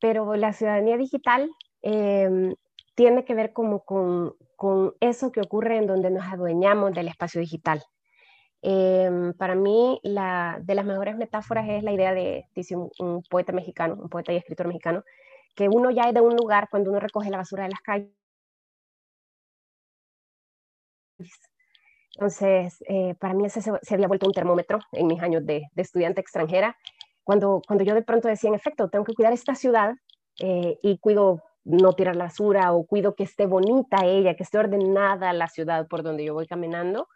pero 0.00 0.34
la 0.36 0.52
ciudadanía 0.52 0.98
digital 0.98 1.50
em, 1.80 2.54
tiene 2.94 3.24
que 3.24 3.34
ver 3.34 3.52
como 3.52 3.84
con, 3.84 4.34
con, 4.56 4.94
eso 5.00 5.32
que 5.32 5.40
ocurre 5.40 5.78
en 5.78 5.86
donde 5.86 6.10
nos 6.10 6.24
adueñamos 6.26 6.92
del 6.92 7.08
espacio 7.08 7.40
digital. 7.40 7.82
Em, 8.62 9.34
para 9.34 9.54
mí, 9.54 10.00
la, 10.02 10.58
de 10.62 10.74
las 10.74 10.86
mejores 10.86 11.16
metáforas 11.16 11.68
es 11.68 11.82
la 11.82 11.92
idea 11.92 12.14
de, 12.14 12.46
dice 12.54 12.76
un, 12.76 13.22
poeta 13.30 13.52
mexicano, 13.52 13.96
un 14.00 14.08
poeta 14.08 14.32
y 14.32 14.36
escritor 14.36 14.68
mexicano, 14.68 15.04
que 15.54 15.68
uno 15.68 15.90
ya 15.90 16.04
es 16.08 16.14
de 16.14 16.20
un 16.20 16.36
lugar 16.36 16.68
cuando 16.70 16.90
uno 16.90 17.00
recoge 17.00 17.30
la 17.30 17.38
basura 17.38 17.64
de 17.64 17.70
las 17.70 17.80
calles 17.80 18.10
entonces, 22.16 22.82
eh, 22.88 23.14
para 23.16 23.34
mí 23.34 23.44
ese 23.44 23.60
se, 23.60 23.94
había 23.94 24.06
vuelto 24.06 24.26
un 24.26 24.32
termómetro 24.32 24.78
en 24.92 25.06
mis 25.06 25.20
años 25.20 25.44
de, 25.44 25.64
estudiante 25.76 26.20
extranjera, 26.20 26.76
cuando, 27.24 27.60
cuando 27.66 27.84
yo 27.84 27.94
de 27.94 28.02
pronto 28.02 28.28
decía, 28.28 28.48
en 28.48 28.54
efecto, 28.54 28.88
tengo 28.88 29.04
que 29.04 29.14
cuidar 29.14 29.32
esta 29.32 29.54
ciudad 29.54 29.94
eh, 30.40 30.78
y 30.82 30.98
cuido 30.98 31.42
no 31.64 31.94
tirar 31.94 32.16
la 32.16 32.24
basura 32.24 32.72
o 32.72 32.86
cuido 32.86 33.14
que 33.14 33.24
esté 33.24 33.46
bonita 33.46 34.04
ella, 34.04 34.36
que 34.36 34.42
esté 34.42 34.58
ordenada 34.58 35.32
la 35.32 35.48
ciudad 35.48 35.88
por 35.88 36.02
donde 36.02 36.24
yo 36.24 36.34
voy 36.34 36.46
caminando, 36.46 37.08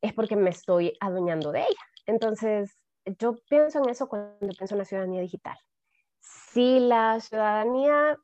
es 0.00 0.12
porque 0.12 0.36
me 0.36 0.50
estoy 0.50 0.96
adueñando 1.00 1.52
de 1.52 1.60
ella. 1.60 1.84
Entonces, 2.06 2.76
yo 3.18 3.36
pienso 3.48 3.82
en 3.82 3.90
eso 3.90 4.08
cuando 4.08 4.54
pienso 4.56 4.74
en 4.74 4.78
la 4.78 4.84
ciudadanía 4.84 5.20
digital. 5.20 5.58
Si 6.20 6.80
la 6.80 7.20
ciudadanía 7.20 8.18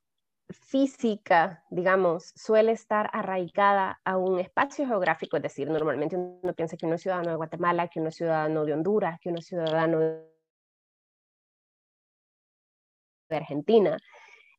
física, 0.52 1.64
digamos, 1.70 2.32
suele 2.34 2.72
estar 2.72 3.08
arraigada 3.12 4.00
a 4.04 4.16
un 4.16 4.40
espacio 4.40 4.86
geográfico, 4.86 5.36
es 5.36 5.42
decir, 5.42 5.68
normalmente 5.68 6.16
uno 6.16 6.54
piensa 6.54 6.76
que 6.76 6.86
uno 6.86 6.96
es 6.96 7.02
ciudadano 7.02 7.30
de 7.30 7.36
Guatemala, 7.36 7.88
que 7.88 8.00
uno 8.00 8.08
es 8.08 8.16
ciudadano 8.16 8.64
de 8.64 8.72
Honduras, 8.72 9.18
que 9.20 9.28
uno 9.28 9.38
es 9.38 9.46
ciudadano 9.46 9.98
de 9.98 10.30
Argentina, 13.30 13.96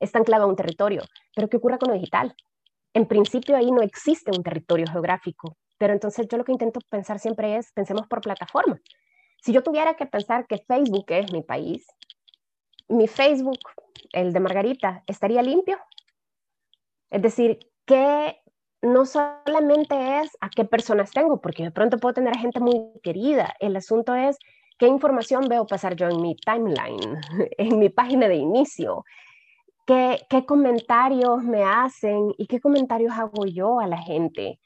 está 0.02 0.20
anclado 0.20 0.43
a 0.43 0.47
un 0.47 0.56
territorio. 0.56 1.04
Pero 1.36 1.47
¿qué 1.47 1.58
ocurre 1.58 1.78
con 1.78 1.89
lo 1.89 1.95
digital? 1.95 2.36
En 2.93 3.06
principio 3.06 3.56
ahí 3.56 3.72
no 3.72 3.82
existe 3.82 4.32
un 4.36 4.43
territorio 4.43 4.86
geográfico, 4.91 5.58
pero 5.78 5.93
entonces 5.93 6.28
yo 6.30 6.38
lo 6.38 6.43
que 6.43 6.52
intento 6.52 6.82
pensar 6.89 7.20
siempre 7.20 7.56
es, 7.56 7.72
pensemos 7.72 8.08
por 8.08 8.22
plataforma. 8.22 8.80
Si 9.41 9.54
yo 9.54 9.64
tuviera 9.64 9.95
que 9.95 10.06
pensar 10.06 10.45
que 10.45 10.58
Facebook 10.58 11.06
es 11.08 11.32
mi 11.32 11.41
país, 11.41 11.88
mi 12.89 13.08
Facebook, 13.08 13.60
el 14.12 14.34
de 14.34 14.39
Margarita, 14.39 15.04
estaría 15.08 15.41
limpio. 15.41 15.80
Es 17.10 17.22
decir, 17.22 17.60
que 17.86 18.38
no 18.82 19.06
solamente 19.06 20.20
es 20.20 20.38
a 20.41 20.49
qué 20.49 20.66
personas 20.66 21.12
tengo, 21.12 21.39
porque 21.39 21.64
de 21.64 21.72
pronto 21.72 21.97
puedo 21.97 22.14
tener 22.14 22.36
gente 22.38 22.60
muy 22.60 22.91
querida. 23.04 23.54
El 23.60 23.76
asunto 23.76 24.16
es 24.16 24.38
qué 24.78 24.88
información 24.88 25.47
veo 25.47 25.66
pasar 25.68 25.95
yo 25.95 26.10
en 26.10 26.22
mi 26.22 26.36
timeline, 26.36 27.22
en 27.58 27.80
mi 27.80 27.89
página 27.89 28.28
de 28.28 28.36
inicio. 28.36 29.04
¿Qué, 29.92 30.20
qué 30.30 30.46
comentarios 30.46 31.44
me 31.44 31.66
hacen 31.66 32.34
y 32.38 32.48
qué 32.48 32.62
comentarios 32.62 33.12
hago 33.12 33.46
yo 33.46 33.82
a 33.82 33.88
la 33.88 33.98
gente? 33.98 34.58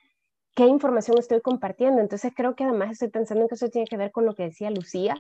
¿Qué 0.56 0.68
información 0.68 1.18
estoy 1.18 1.42
compartiendo? 1.42 2.00
Entonces 2.00 2.32
creo 2.36 2.56
que 2.56 2.64
además 2.64 2.92
estoy 2.92 3.10
pensando 3.10 3.42
en 3.42 3.50
que 3.50 3.56
eso 3.56 3.70
tiene 3.70 3.88
que 3.88 3.98
ver 3.98 4.12
con 4.12 4.26
lo 4.28 4.36
que 4.36 4.44
decía 4.44 4.70
Lucía, 4.70 5.16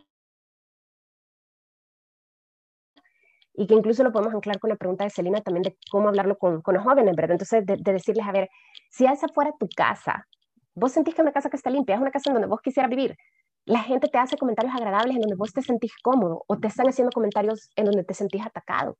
y 3.55 3.65
que 3.65 3.73
incluso 3.73 4.03
lo 4.03 4.11
podemos 4.11 4.35
anclar 4.35 4.59
con 4.59 4.69
la 4.69 4.75
pregunta 4.75 5.05
de 5.05 5.09
Celina 5.09 5.41
también 5.41 5.63
de 5.63 5.75
cómo 5.89 6.09
hablarlo 6.09 6.37
con, 6.37 6.61
con 6.61 6.75
los 6.75 6.83
jóvenes, 6.83 7.15
¿verdad? 7.15 7.31
Entonces, 7.41 7.65
de, 7.65 7.77
decirles, 7.77 8.27
a 8.27 8.31
ver, 8.31 8.47
si 8.91 9.07
esa 9.07 9.27
fuera 9.29 9.53
tu 9.59 9.67
casa, 9.75 10.27
vos 10.75 10.91
sentís 10.91 11.15
que 11.15 11.21
es 11.21 11.25
una 11.25 11.33
casa 11.33 11.49
que 11.49 11.57
está 11.57 11.71
limpia, 11.71 11.95
es 11.95 12.01
una 12.01 12.11
casa 12.11 12.29
en 12.29 12.35
donde 12.35 12.47
vos 12.47 12.61
quisieras 12.61 12.91
vivir, 12.91 13.17
la 13.65 13.79
gente 13.79 14.07
te 14.07 14.19
hace 14.19 14.37
comentarios 14.37 14.75
agradables 14.75 15.15
en 15.15 15.21
donde 15.21 15.35
vos 15.35 15.51
te 15.51 15.63
sentís 15.63 15.93
cómodo 16.03 16.43
o 16.47 16.59
te 16.59 16.67
están 16.67 16.87
haciendo 16.87 17.11
comentarios 17.11 17.71
en 17.75 17.85
donde 17.85 18.03
te 18.03 18.13
sentís 18.13 18.45
atacado. 18.45 18.99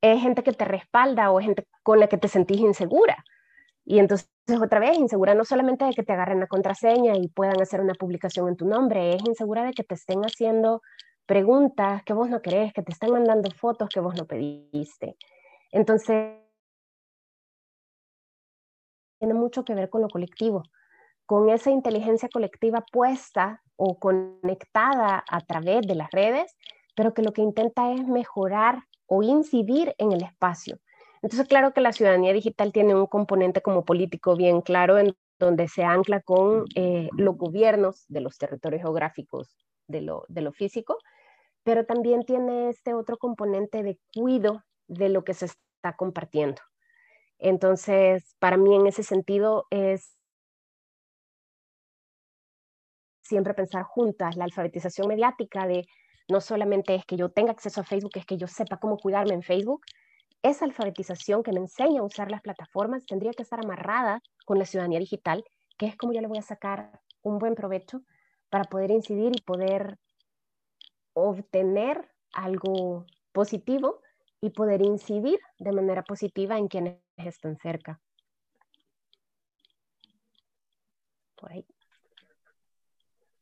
Es 0.00 0.20
gente 0.20 0.42
que 0.42 0.52
te 0.52 0.64
respalda 0.64 1.30
o 1.30 1.40
es 1.40 1.46
gente 1.46 1.66
con 1.82 2.00
la 2.00 2.08
que 2.08 2.18
te 2.18 2.28
sentís 2.28 2.58
insegura. 2.60 3.24
Y 3.84 3.98
entonces, 3.98 4.28
otra 4.62 4.80
vez, 4.80 4.96
insegura 4.98 5.34
no 5.34 5.44
solamente 5.44 5.84
de 5.84 5.92
que 5.92 6.02
te 6.02 6.12
agarren 6.12 6.40
la 6.40 6.46
contraseña 6.46 7.16
y 7.16 7.28
puedan 7.28 7.60
hacer 7.60 7.80
una 7.80 7.94
publicación 7.94 8.48
en 8.48 8.56
tu 8.56 8.66
nombre, 8.66 9.14
es 9.14 9.22
insegura 9.26 9.64
de 9.64 9.72
que 9.72 9.84
te 9.84 9.94
estén 9.94 10.22
haciendo 10.22 10.80
preguntas 11.26 12.02
que 12.04 12.12
vos 12.12 12.28
no 12.28 12.40
querés, 12.42 12.72
que 12.72 12.82
te 12.82 12.92
están 12.92 13.12
mandando 13.12 13.50
fotos 13.50 13.88
que 13.88 14.00
vos 14.00 14.14
no 14.14 14.26
pediste. 14.26 15.16
Entonces, 15.70 16.38
tiene 19.18 19.34
mucho 19.34 19.64
que 19.64 19.74
ver 19.74 19.90
con 19.90 20.02
lo 20.02 20.08
colectivo, 20.08 20.62
con 21.26 21.48
esa 21.48 21.70
inteligencia 21.70 22.28
colectiva 22.28 22.84
puesta 22.92 23.62
o 23.76 23.98
conectada 23.98 25.24
a 25.28 25.40
través 25.40 25.82
de 25.86 25.94
las 25.94 26.10
redes, 26.10 26.54
pero 26.94 27.14
que 27.14 27.22
lo 27.22 27.32
que 27.32 27.42
intenta 27.42 27.92
es 27.92 28.06
mejorar 28.06 28.84
o 29.06 29.22
incidir 29.22 29.94
en 29.98 30.12
el 30.12 30.22
espacio. 30.22 30.78
Entonces, 31.22 31.48
claro 31.48 31.72
que 31.72 31.80
la 31.80 31.92
ciudadanía 31.92 32.32
digital 32.32 32.72
tiene 32.72 32.94
un 32.94 33.06
componente 33.06 33.62
como 33.62 33.84
político 33.84 34.36
bien 34.36 34.60
claro 34.60 34.98
en 34.98 35.16
donde 35.38 35.68
se 35.68 35.82
ancla 35.82 36.20
con 36.20 36.66
eh, 36.74 37.08
los 37.16 37.36
gobiernos 37.36 38.04
de 38.08 38.20
los 38.20 38.38
territorios 38.38 38.82
geográficos 38.82 39.56
de 39.86 40.02
lo, 40.02 40.24
de 40.28 40.42
lo 40.42 40.52
físico, 40.52 40.98
pero 41.62 41.86
también 41.86 42.24
tiene 42.24 42.68
este 42.68 42.94
otro 42.94 43.16
componente 43.16 43.82
de 43.82 43.98
cuido 44.14 44.64
de 44.86 45.08
lo 45.08 45.24
que 45.24 45.34
se 45.34 45.46
está 45.46 45.96
compartiendo. 45.96 46.60
Entonces, 47.38 48.36
para 48.38 48.56
mí 48.56 48.74
en 48.74 48.86
ese 48.86 49.02
sentido 49.02 49.66
es 49.70 50.16
siempre 53.22 53.54
pensar 53.54 53.82
juntas 53.82 54.36
la 54.36 54.44
alfabetización 54.44 55.08
mediática 55.08 55.66
de 55.66 55.86
no 56.28 56.40
solamente 56.40 56.94
es 56.94 57.04
que 57.04 57.16
yo 57.16 57.28
tenga 57.28 57.52
acceso 57.52 57.80
a 57.80 57.84
Facebook, 57.84 58.12
es 58.16 58.26
que 58.26 58.36
yo 58.36 58.46
sepa 58.46 58.78
cómo 58.78 58.96
cuidarme 58.96 59.34
en 59.34 59.42
Facebook. 59.42 59.82
Esa 60.42 60.64
alfabetización 60.64 61.42
que 61.42 61.52
me 61.52 61.60
enseña 61.60 62.00
a 62.00 62.04
usar 62.04 62.30
las 62.30 62.42
plataformas 62.42 63.04
tendría 63.06 63.32
que 63.32 63.42
estar 63.42 63.60
amarrada 63.62 64.20
con 64.44 64.58
la 64.58 64.64
ciudadanía 64.64 64.98
digital, 64.98 65.44
que 65.78 65.86
es 65.86 65.96
como 65.96 66.12
yo 66.12 66.20
le 66.20 66.28
voy 66.28 66.38
a 66.38 66.42
sacar 66.42 67.00
un 67.22 67.38
buen 67.38 67.54
provecho 67.54 68.02
para 68.50 68.64
poder 68.64 68.90
incidir 68.90 69.32
y 69.34 69.40
poder 69.40 69.98
obtener 71.14 72.10
algo 72.32 73.06
positivo 73.32 74.00
y 74.40 74.50
poder 74.50 74.82
incidir 74.82 75.38
de 75.58 75.72
manera 75.72 76.02
positiva 76.02 76.58
en 76.58 76.68
quienes 76.68 76.98
están 77.16 77.56
cerca. 77.56 78.00
Por 81.36 81.52
ahí. 81.52 81.73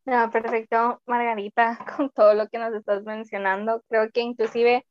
Perfecto, 0.05 1.01
Margarita, 1.07 1.79
con 1.97 2.11
todo 2.11 2.35
lo 2.35 2.49
que 2.49 2.59
nos 2.59 2.75
estás 2.75 3.05
mencionando. 3.05 3.83
Creo 3.89 4.11
que 4.11 4.21
inclusive 4.21 4.85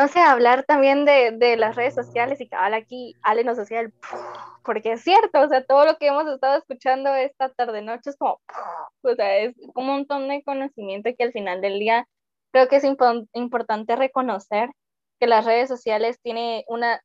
no 0.00 0.08
sé, 0.08 0.18
hablar 0.18 0.64
también 0.64 1.04
de, 1.04 1.32
de, 1.32 1.58
las 1.58 1.76
redes 1.76 1.94
sociales 1.94 2.40
y 2.40 2.48
cabal 2.48 2.72
aquí 2.72 3.16
Ale 3.20 3.44
nos 3.44 3.58
hacía 3.58 3.80
el 3.80 3.92
porque 4.64 4.92
es 4.92 5.02
cierto, 5.02 5.40
o 5.42 5.48
sea, 5.48 5.62
todo 5.64 5.84
lo 5.84 5.96
que 5.98 6.06
hemos 6.06 6.26
estado 6.26 6.56
escuchando 6.56 7.14
esta 7.14 7.50
tarde 7.50 7.82
noche 7.82 8.10
es 8.10 8.16
como, 8.16 8.40
o 9.02 9.14
sea, 9.14 9.38
es 9.38 9.54
un 9.74 9.86
montón 9.86 10.28
de 10.28 10.42
conocimiento 10.42 11.10
que 11.16 11.24
al 11.24 11.32
final 11.32 11.60
del 11.60 11.78
día 11.78 12.06
creo 12.50 12.68
que 12.68 12.76
es 12.76 12.84
importante 12.84 13.94
reconocer 13.94 14.70
que 15.18 15.26
las 15.26 15.44
redes 15.44 15.68
sociales 15.68 16.18
tienen 16.22 16.62
una, 16.66 17.02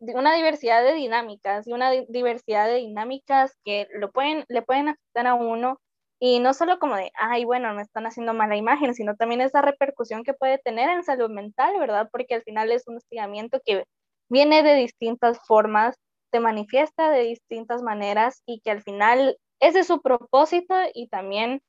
una 0.00 0.34
diversidad 0.34 0.84
de 0.84 0.94
dinámicas 0.94 1.66
y 1.66 1.72
una 1.72 1.90
diversidad 1.90 2.68
de 2.68 2.76
dinámicas 2.76 3.56
que 3.64 3.88
lo 3.94 4.12
pueden, 4.12 4.44
le 4.48 4.62
pueden 4.62 4.90
afectar 4.90 5.26
a 5.26 5.34
uno 5.34 5.80
y 6.20 6.40
no 6.40 6.52
solo 6.54 6.78
como 6.78 6.96
de, 6.96 7.12
ay, 7.14 7.44
bueno, 7.44 7.72
me 7.74 7.82
están 7.82 8.06
haciendo 8.06 8.34
mala 8.34 8.56
imagen, 8.56 8.94
sino 8.94 9.14
también 9.16 9.40
esa 9.40 9.62
repercusión 9.62 10.24
que 10.24 10.34
puede 10.34 10.58
tener 10.58 10.90
en 10.90 11.04
salud 11.04 11.30
mental, 11.30 11.78
¿verdad? 11.78 12.08
Porque 12.10 12.34
al 12.34 12.42
final 12.42 12.72
es 12.72 12.88
un 12.88 12.96
hostigamiento 12.96 13.60
que 13.64 13.84
viene 14.28 14.62
de 14.62 14.74
distintas 14.74 15.38
formas, 15.46 15.96
se 16.32 16.40
manifiesta 16.40 17.10
de 17.10 17.22
distintas 17.22 17.82
maneras 17.82 18.42
y 18.46 18.60
que 18.60 18.70
al 18.70 18.82
final 18.82 19.38
ese 19.60 19.80
es 19.80 19.86
su 19.86 20.02
propósito 20.02 20.74
y 20.92 21.08
también 21.08 21.62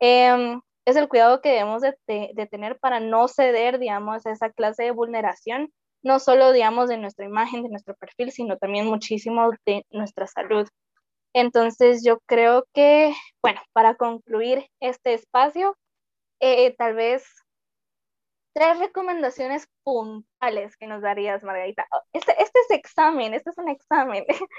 em, 0.00 0.60
es 0.86 0.96
el 0.96 1.08
cuidado 1.08 1.40
que 1.42 1.50
debemos 1.50 1.82
de, 1.82 1.96
de, 2.06 2.46
tener 2.46 2.78
para 2.78 3.00
no 3.00 3.28
ceder, 3.28 3.78
digamos, 3.78 4.24
a 4.26 4.30
esa 4.30 4.50
clase 4.50 4.84
de 4.84 4.90
vulneración, 4.92 5.72
no 6.02 6.20
solo, 6.20 6.52
digamos, 6.52 6.88
de 6.88 6.98
nuestra 6.98 7.26
imagen, 7.26 7.64
de 7.64 7.70
nuestro 7.70 7.94
perfil, 7.96 8.30
sino 8.30 8.56
también 8.56 8.86
muchísimo 8.86 9.50
de 9.66 9.84
nuestra 9.90 10.26
salud. 10.28 10.68
Entonces 11.36 12.02
yo 12.02 12.20
creo 12.24 12.66
que, 12.72 13.14
bueno, 13.42 13.60
para 13.74 13.94
concluir 13.94 14.66
este 14.80 15.12
espacio, 15.12 15.76
eh, 16.40 16.74
tal 16.78 16.94
vez 16.94 17.26
tres 18.54 18.78
recomendaciones 18.78 19.68
puntuales 19.84 20.78
que 20.78 20.86
nos 20.86 21.02
darías, 21.02 21.44
Margarita. 21.44 21.86
Oh, 21.92 22.00
este, 22.14 22.32
este 22.42 22.58
es 22.60 22.70
examen, 22.70 23.34
este 23.34 23.50
es 23.50 23.58
un 23.58 23.68
examen. 23.68 24.24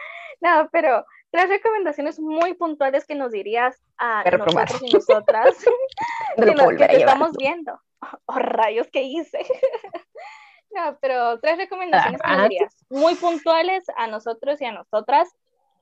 no, 0.41 0.69
pero 0.71 1.03
tres 1.31 1.49
recomendaciones 1.49 2.19
muy 2.19 2.53
puntuales 2.53 3.07
que 3.07 3.15
nos 3.15 3.31
dirías 3.31 3.81
a 3.97 4.23
nosotros 4.29 4.79
y 4.83 4.93
nosotras 4.93 5.57
que, 6.37 6.97
estamos 6.97 7.31
viendo. 7.37 7.81
Oh, 8.27 8.37
rayos 8.37 8.87
que 8.89 9.01
hice. 9.01 9.39
no, 10.69 10.95
pero 11.01 11.39
tres 11.39 11.57
recomendaciones 11.57 12.21
que 12.21 12.31
nos 12.31 12.49
dirías 12.49 12.85
muy 12.91 13.15
puntuales 13.15 13.83
a 13.95 14.05
nosotros 14.05 14.61
y 14.61 14.65
a 14.65 14.73
nosotras 14.73 15.27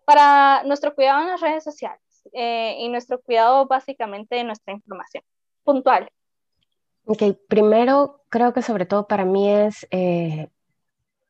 para 0.06 0.64
nuestro 0.64 0.96
cuidado 0.96 1.22
en 1.22 1.30
las 1.30 1.42
redes 1.42 1.64
sociales. 1.64 2.02
eh, 2.34 2.78
y 2.80 2.90
nuestro 2.90 3.22
cuidado 3.22 3.68
básicamente 3.68 4.36
de 4.36 4.44
nuestra 4.44 4.74
información. 4.74 5.24
Puntual. 5.64 6.10
Ok, 7.06 7.22
primero 7.48 8.24
creo 8.30 8.52
que 8.52 8.64
sobre 8.64 8.88
todo 8.88 9.08
para 9.08 9.26
mí 9.26 9.52
es 9.52 9.86
eh, 9.92 10.50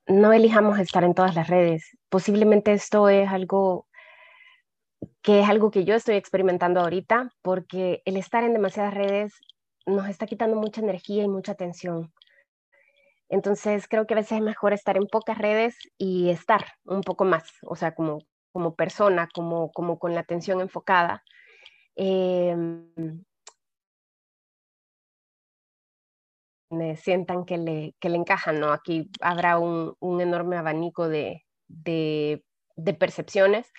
no 0.07 0.31
elijamos 0.31 0.79
estar 0.79 1.03
en 1.03 1.13
todas 1.13 1.35
las 1.35 1.47
redes. 1.47 1.97
Posiblemente 2.09 2.71
esto 2.73 3.09
es 3.09 3.29
algo 3.29 3.87
que 5.21 5.41
es 5.41 5.49
algo 5.49 5.71
que 5.71 5.85
yo 5.85 5.95
estoy 5.95 6.15
experimentando 6.15 6.79
ahorita, 6.79 7.31
porque 7.41 8.01
el 8.05 8.15
estar 8.17 8.43
en 8.43 8.53
demasiadas 8.53 8.93
redes 8.93 9.33
nos 9.85 10.07
está 10.07 10.27
quitando 10.27 10.55
mucha 10.55 10.81
energía 10.81 11.23
y 11.23 11.27
mucha 11.27 11.53
atención. 11.53 12.13
Entonces 13.27 13.87
creo 13.87 14.05
que 14.05 14.13
a 14.13 14.17
veces 14.17 14.33
es 14.33 14.41
mejor 14.41 14.71
estar 14.73 14.97
en 14.97 15.07
pocas 15.07 15.37
redes 15.37 15.75
y 15.97 16.29
estar 16.29 16.65
un 16.85 17.01
poco 17.01 17.25
más, 17.25 17.43
o 17.63 17.75
sea, 17.75 17.93
como, 17.95 18.19
como 18.55 18.73
persona, 18.73 19.27
como, 19.33 19.69
como 19.73 19.99
con 19.99 20.13
la 20.13 20.21
atención 20.21 20.61
enfocada. 20.61 21.25
Em, 21.97 22.87
sientan 26.95 27.43
que 27.43 27.57
le, 27.57 27.95
que 27.99 28.07
le 28.07 28.15
encajan, 28.15 28.61
¿no? 28.61 28.71
Aquí 28.71 29.09
habrá 29.19 29.59
un, 29.59 29.95
un 29.99 30.21
enorme 30.21 30.55
abanico 30.55 31.09
de, 31.09 31.43
de, 31.67 32.45
de, 32.77 32.93
percepciones, 32.93 33.73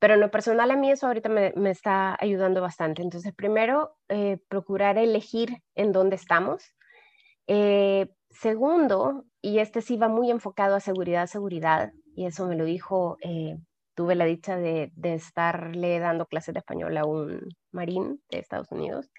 pero 0.00 0.14
en 0.14 0.20
lo 0.20 0.32
personal 0.32 0.72
a 0.72 0.76
mí 0.76 0.90
eso 0.90 1.06
ahorita 1.06 1.28
me, 1.28 1.52
me 1.54 1.70
está 1.70 2.16
ayudando 2.20 2.60
bastante. 2.60 3.02
Entonces, 3.02 3.32
primero, 3.32 3.96
eh, 4.08 4.38
procurar 4.48 4.98
elegir 4.98 5.58
en 5.76 5.92
dónde 5.92 6.16
estamos. 6.16 6.64
Eh, 7.46 8.08
segundo, 8.30 9.26
y 9.40 9.60
este 9.60 9.80
sí 9.80 9.96
va 9.96 10.08
muy 10.08 10.28
enfocado 10.32 10.74
a 10.74 10.80
seguridad, 10.80 11.28
seguridad, 11.28 11.92
y 12.16 12.26
eso 12.26 12.48
me 12.48 12.56
lo 12.56 12.64
dijo, 12.64 13.16
eh, 13.22 13.58
tuve 13.94 14.14
la 14.14 14.24
dicha 14.24 14.56
de, 14.56 14.90
de 14.94 15.14
estarle 15.14 15.98
dando 15.98 16.26
clases 16.26 16.54
de 16.54 16.60
español 16.60 16.96
a 16.96 17.04
un 17.04 17.48
marín 17.72 18.22
de 18.30 18.38
Estados 18.38 18.70
Unidos 18.72 19.10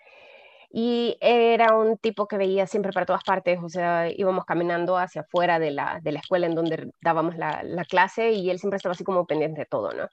y 0.75 1.17
era 1.21 1.77
un 1.77 1.99
tipo 1.99 2.27
que 2.27 2.35
veía 2.35 2.65
siempre 2.65 2.91
para 2.91 3.05
todas 3.05 3.23
partes, 3.23 3.59
o 3.61 3.69
sea, 3.69 4.09
íbamos 4.09 4.43
caminando 4.43 4.97
hacia 4.97 5.21
afuera 5.21 5.59
de 5.59 5.69
la, 5.69 5.99
de 6.01 6.11
la 6.11 6.19
escuela 6.19 6.47
en 6.47 6.55
donde 6.55 6.91
dábamos 6.99 7.37
la, 7.37 7.61
la, 7.63 7.85
clase 7.85 8.31
y 8.31 8.49
él 8.49 8.57
siempre 8.57 8.77
estaba 8.77 8.93
así 8.93 9.03
como 9.03 9.27
pendiente 9.27 9.61
de 9.61 9.65
todo, 9.67 9.91
¿no? 9.91 10.09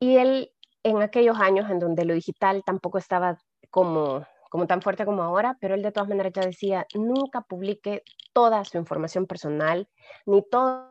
Y 0.00 0.16
él 0.16 0.50
en 0.82 1.02
aquellos 1.02 1.38
años 1.38 1.70
en 1.70 1.78
donde 1.78 2.06
lo 2.06 2.14
digital 2.14 2.62
tampoco 2.64 2.96
estaba 2.96 3.36
como, 3.68 4.26
como 4.50 4.66
tan 4.66 4.80
fuerte 4.80 5.04
como 5.04 5.22
ahora, 5.22 5.58
pero 5.60 5.74
él 5.74 5.82
de 5.82 5.92
todas 5.92 6.08
maneras 6.08 6.32
ya 6.34 6.42
decía, 6.42 6.86
nunca 6.94 7.42
publique 7.42 8.02
toda 8.32 8.64
su 8.64 8.78
información 8.78 9.26
personal, 9.26 9.88
ni 10.24 10.42
todo 10.48 10.88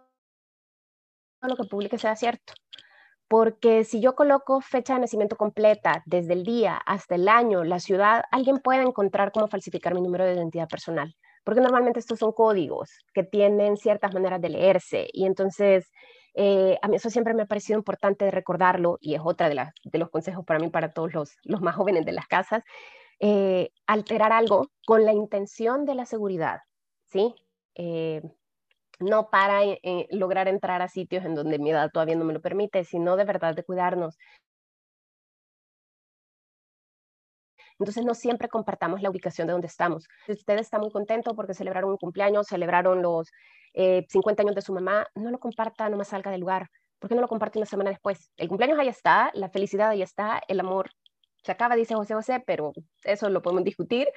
lo 1.41 1.55
que 1.55 1.63
publique 1.63 1.97
sea 1.97 2.15
cierto 2.15 2.53
porque 3.31 3.85
si 3.85 4.01
yo 4.01 4.13
coloco 4.13 4.59
fecha 4.59 4.95
de 4.95 4.99
nacimiento 4.99 5.37
completa, 5.37 6.03
desde 6.05 6.33
el 6.33 6.43
día 6.43 6.75
hasta 6.85 7.15
el 7.15 7.29
año, 7.29 7.63
la 7.63 7.79
ciudad, 7.79 8.25
alguien 8.29 8.57
puede 8.57 8.81
encontrar 8.81 9.31
cómo 9.31 9.47
falsificar 9.47 9.93
mi 9.95 10.01
número 10.01 10.25
de 10.25 10.33
identidad 10.33 10.67
personal, 10.67 11.15
porque 11.45 11.61
normalmente 11.61 12.01
estos 12.01 12.19
son 12.19 12.33
códigos 12.33 12.91
que 13.13 13.23
tienen 13.23 13.77
ciertas 13.77 14.13
maneras 14.13 14.41
de 14.41 14.49
leerse 14.49 15.07
y 15.13 15.25
entonces 15.25 15.89
eh, 16.33 16.77
a 16.81 16.89
mí 16.89 16.97
eso 16.97 17.09
siempre 17.09 17.33
me 17.33 17.43
ha 17.43 17.45
parecido 17.45 17.79
importante 17.79 18.29
recordarlo 18.31 18.97
y 18.99 19.15
es 19.15 19.21
otra 19.23 19.47
de, 19.47 19.65
los 19.97 20.09
consejos 20.09 20.43
para 20.43 20.59
mí, 20.59 20.69
para 20.69 20.91
todos 20.91 21.13
los, 21.13 21.37
los 21.43 21.61
más 21.61 21.77
jóvenes 21.77 22.03
de 22.03 22.11
las 22.11 22.27
casas, 22.27 22.63
eh, 23.21 23.69
alterar 23.87 24.33
algo 24.33 24.67
con 24.85 25.05
la 25.05 25.13
intención 25.13 25.85
de 25.85 25.95
la 25.95 26.05
seguridad, 26.05 26.59
¿sí? 27.05 27.33
Eh, 27.75 28.23
no 29.01 29.29
para 29.29 29.63
eh, 29.63 29.79
eh, 29.83 30.07
lograr 30.11 30.47
entrar 30.47 30.81
a 30.81 30.87
sitios 30.87 31.25
en 31.25 31.35
donde 31.35 31.59
mi 31.59 31.71
edad 31.71 31.89
todavía 31.91 32.15
no 32.15 32.25
me 32.25 32.33
lo 32.33 32.41
permite, 32.41 32.83
sino 32.83 33.15
de 33.15 33.25
verdad 33.25 33.55
de 33.55 33.63
cuidarnos. 33.63 34.17
Entonces 37.79 38.05
no 38.05 38.13
siempre 38.13 38.47
compartamos 38.47 39.01
la 39.01 39.09
ubicación 39.09 39.47
de 39.47 39.53
donde 39.53 39.67
estamos. 39.67 40.07
Si 40.27 40.33
usted 40.33 40.59
está 40.59 40.77
muy 40.77 40.91
contento 40.91 41.35
porque 41.35 41.55
celebraron 41.55 41.89
un 41.91 41.97
cumpleaños, 41.97 42.45
celebraron 42.47 43.01
los 43.01 43.31
50 43.73 44.41
eh, 44.41 44.45
años 44.45 44.55
de 44.55 44.61
su 44.61 44.73
mamá, 44.73 45.07
no 45.15 45.31
lo 45.31 45.39
comparta, 45.39 45.89
no 45.89 45.97
más 45.97 46.09
salga 46.09 46.29
del 46.29 46.41
lugar. 46.41 46.69
¿Por 46.99 47.09
qué 47.09 47.15
no 47.15 47.21
lo 47.21 47.27
comparte 47.27 47.57
una 47.57 47.65
semana 47.65 47.89
después? 47.89 48.31
El 48.37 48.49
cumpleaños 48.49 48.77
ahí 48.77 48.87
está, 48.87 49.31
la 49.33 49.49
felicidad 49.49 49.89
ahí 49.89 50.03
está, 50.03 50.41
el 50.47 50.59
amor 50.59 50.91
se 51.43 51.51
acaba, 51.51 51.75
dice 51.75 51.95
José 51.95 52.13
José, 52.13 52.43
pero 52.45 52.71
eso 53.03 53.29
lo 53.29 53.41
podemos 53.41 53.63
discutir. 53.63 54.07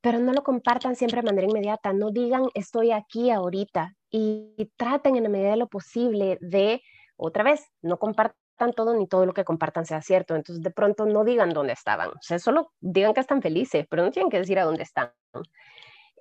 Pero 0.00 0.18
no 0.18 0.32
lo 0.32 0.42
compartan 0.42 0.96
siempre 0.96 1.20
de 1.20 1.26
manera 1.26 1.46
inmediata, 1.46 1.92
no 1.92 2.10
digan 2.10 2.44
estoy 2.54 2.90
aquí 2.90 3.30
ahorita, 3.30 3.94
y 4.16 4.70
traten 4.76 5.16
en 5.16 5.24
la 5.24 5.28
medida 5.28 5.50
de 5.50 5.56
lo 5.56 5.66
posible 5.66 6.38
de, 6.40 6.80
otra 7.16 7.42
vez, 7.42 7.68
no 7.82 7.98
compartan 7.98 8.72
todo 8.76 8.94
ni 8.94 9.08
todo 9.08 9.26
lo 9.26 9.34
que 9.34 9.44
compartan 9.44 9.86
sea 9.86 10.02
cierto. 10.02 10.36
Entonces, 10.36 10.62
de 10.62 10.70
pronto 10.70 11.04
no 11.04 11.24
digan 11.24 11.50
dónde 11.50 11.72
estaban. 11.72 12.10
O 12.10 12.22
sea, 12.22 12.38
solo 12.38 12.70
digan 12.78 13.12
que 13.12 13.18
están 13.18 13.42
felices, 13.42 13.88
pero 13.90 14.04
no 14.04 14.12
tienen 14.12 14.30
que 14.30 14.38
decir 14.38 14.60
a 14.60 14.64
dónde 14.64 14.84
están. 14.84 15.10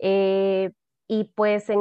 Eh, 0.01 0.71
y 1.07 1.25
pues 1.35 1.69
en, 1.69 1.79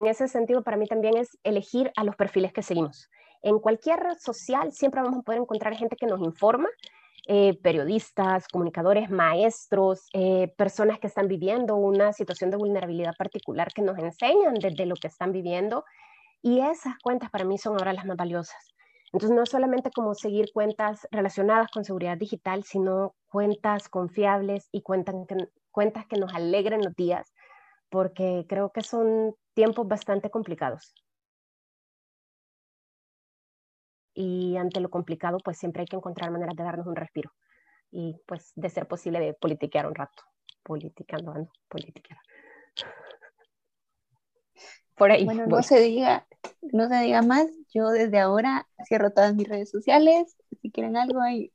en 0.00 0.06
ese 0.06 0.26
sentido, 0.26 0.62
para 0.62 0.78
mí 0.78 0.86
también 0.86 1.18
es 1.18 1.36
elegir 1.42 1.92
a 1.96 2.04
los 2.04 2.16
perfiles 2.16 2.54
que 2.54 2.62
seguimos. 2.62 3.10
En 3.42 3.58
cualquier 3.58 4.00
red 4.00 4.16
social 4.20 4.72
siempre 4.72 5.02
vamos 5.02 5.18
a 5.18 5.22
poder 5.22 5.42
encontrar 5.42 5.74
gente 5.74 5.96
que 5.96 6.06
nos 6.06 6.22
informa 6.22 6.70
eh, 7.26 7.58
periodistas, 7.62 8.48
comunicadores, 8.48 9.08
maestros, 9.10 10.08
eh, 10.12 10.52
personas 10.56 10.98
que 10.98 11.06
están 11.06 11.28
viviendo 11.28 11.76
una 11.76 12.12
situación 12.12 12.50
de 12.50 12.56
vulnerabilidad 12.56 13.14
particular 13.16 13.72
que 13.72 13.82
nos 13.82 13.98
enseñan 13.98 14.54
desde 14.54 14.86
lo 14.86 14.96
que 14.96 15.06
están 15.06 15.32
viviendo. 15.32 15.84
Y 16.42 16.60
esas 16.60 16.98
cuentas 16.98 17.30
para 17.30 17.44
mí 17.44 17.58
son 17.58 17.74
ahora 17.74 17.92
las 17.92 18.04
más 18.06 18.16
valiosas. 18.16 18.74
Entonces, 19.12 19.36
no 19.36 19.46
solamente 19.46 19.90
como 19.90 20.14
seguir 20.14 20.50
cuentas 20.52 21.06
relacionadas 21.10 21.70
con 21.70 21.84
seguridad 21.84 22.16
digital, 22.16 22.64
sino 22.64 23.14
cuentas 23.28 23.88
confiables 23.88 24.68
y 24.72 24.82
cuentas 24.82 25.14
que, 25.28 25.36
cuentas 25.70 26.06
que 26.06 26.16
nos 26.16 26.34
alegren 26.34 26.82
los 26.82 26.94
días, 26.96 27.32
porque 27.90 28.46
creo 28.48 28.72
que 28.72 28.82
son 28.82 29.36
tiempos 29.54 29.86
bastante 29.86 30.30
complicados. 30.30 30.94
Y 34.14 34.56
ante 34.56 34.80
lo 34.80 34.90
complicado, 34.90 35.38
pues 35.38 35.58
siempre 35.58 35.82
hay 35.82 35.86
que 35.86 35.96
encontrar 35.96 36.30
maneras 36.30 36.56
de 36.56 36.64
darnos 36.64 36.86
un 36.86 36.96
respiro 36.96 37.32
y 37.90 38.16
pues 38.26 38.52
de 38.56 38.70
ser 38.70 38.86
posible 38.86 39.20
de 39.20 39.34
politiquear 39.34 39.86
un 39.86 39.94
rato, 39.94 40.22
politicando, 40.62 41.34
no, 41.34 41.48
politiquear. 41.68 42.18
Por 44.94 45.10
ahí. 45.10 45.24
Bueno, 45.24 45.46
no 45.46 45.62
se 45.62 45.80
diga, 45.80 46.26
no 46.60 46.88
se 46.88 46.96
diga 46.96 47.22
más. 47.22 47.46
Yo 47.74 47.88
desde 47.88 48.18
ahora 48.18 48.66
cierro 48.86 49.10
todas 49.10 49.34
mis 49.34 49.48
redes 49.48 49.70
sociales. 49.70 50.36
Si 50.60 50.70
quieren 50.70 50.96
algo 50.96 51.20
ahí, 51.20 51.52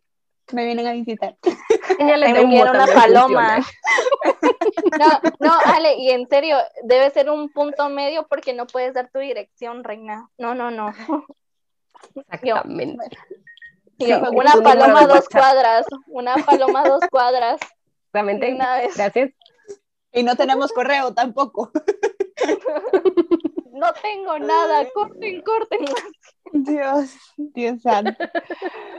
me 0.53 0.65
vienen 0.65 0.87
a 0.87 0.93
visitar. 0.93 1.37
Ella 1.99 2.17
le 2.17 2.29
enviaron 2.29 2.75
una 2.75 2.87
paloma. 2.87 3.65
No, 4.99 5.09
no, 5.39 5.53
Ale, 5.65 5.95
y 5.97 6.09
en 6.11 6.27
serio, 6.27 6.57
debe 6.83 7.09
ser 7.09 7.29
un 7.29 7.49
punto 7.49 7.89
medio 7.89 8.27
porque 8.27 8.53
no 8.53 8.67
puedes 8.67 8.93
dar 8.93 9.09
tu 9.11 9.19
dirección, 9.19 9.83
reina. 9.83 10.29
No, 10.37 10.55
no, 10.55 10.71
no. 10.71 10.93
Exactamente. 12.15 13.17
una 13.99 14.53
paloma 14.63 15.07
dos 15.07 15.27
cuadras, 15.29 15.85
una 16.07 16.35
paloma 16.35 16.83
dos 16.83 17.01
cuadras. 17.09 17.59
Exactamente. 18.07 18.57
Gracias. 18.95 19.31
Y 20.11 20.23
no 20.23 20.35
tenemos 20.35 20.71
correo 20.71 21.13
tampoco. 21.13 21.71
no 23.71 23.93
tengo 24.01 24.39
nada, 24.39 24.87
corten, 24.93 25.41
corten. 25.41 25.85
Dios, 26.51 27.15
Dios 27.37 27.81
santo. 27.81 28.23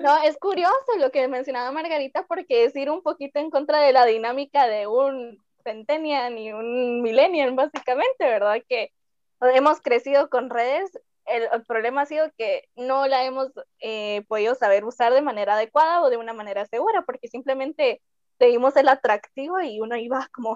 No, 0.03 0.23
es 0.23 0.37
curioso 0.39 0.97
lo 0.99 1.11
que 1.11 1.27
mencionaba 1.29 1.73
Margarita 1.73 2.25
porque 2.27 2.65
es 2.65 2.77
ir 2.77 2.91
un 2.91 3.03
poquito 3.03 3.41
en 3.41 3.51
contra 3.51 3.81
de 3.81 3.93
la 3.93 4.05
dinámica 4.05 4.67
de 4.67 4.87
un 4.87 5.43
centennial 5.65 6.39
y 6.39 6.53
un 6.53 7.03
millennial, 7.03 7.55
básicamente, 7.55 8.25
¿verdad? 8.25 8.63
Que 8.69 8.93
hemos 9.41 9.81
crecido 9.81 10.31
con 10.31 10.51
redes 10.51 10.99
el, 11.29 11.65
problema 11.65 12.03
ha 12.03 12.07
sido 12.07 12.31
que 12.37 12.69
no 12.77 13.07
la 13.07 13.25
hemos 13.25 13.53
eh, 13.81 14.25
podido 14.29 14.55
saber 14.55 14.85
usar 14.85 15.13
de 15.13 15.23
manera 15.23 15.55
adecuada 15.55 16.03
o 16.03 16.11
de 16.11 16.17
una 16.17 16.33
manera 16.33 16.67
segura, 16.67 17.03
porque 17.03 17.29
simplemente 17.29 18.03
seguimos 18.39 18.77
el 18.77 18.89
atractivo 18.89 19.61
y 19.61 19.81
uno 19.81 19.97
iba 19.97 20.29
como, 20.33 20.53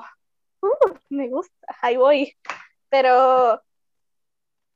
uh, 0.63 0.95
me 1.11 1.29
gusta, 1.29 1.55
ahí 1.81 1.97
voy. 1.97 2.37
Pero 2.89 3.61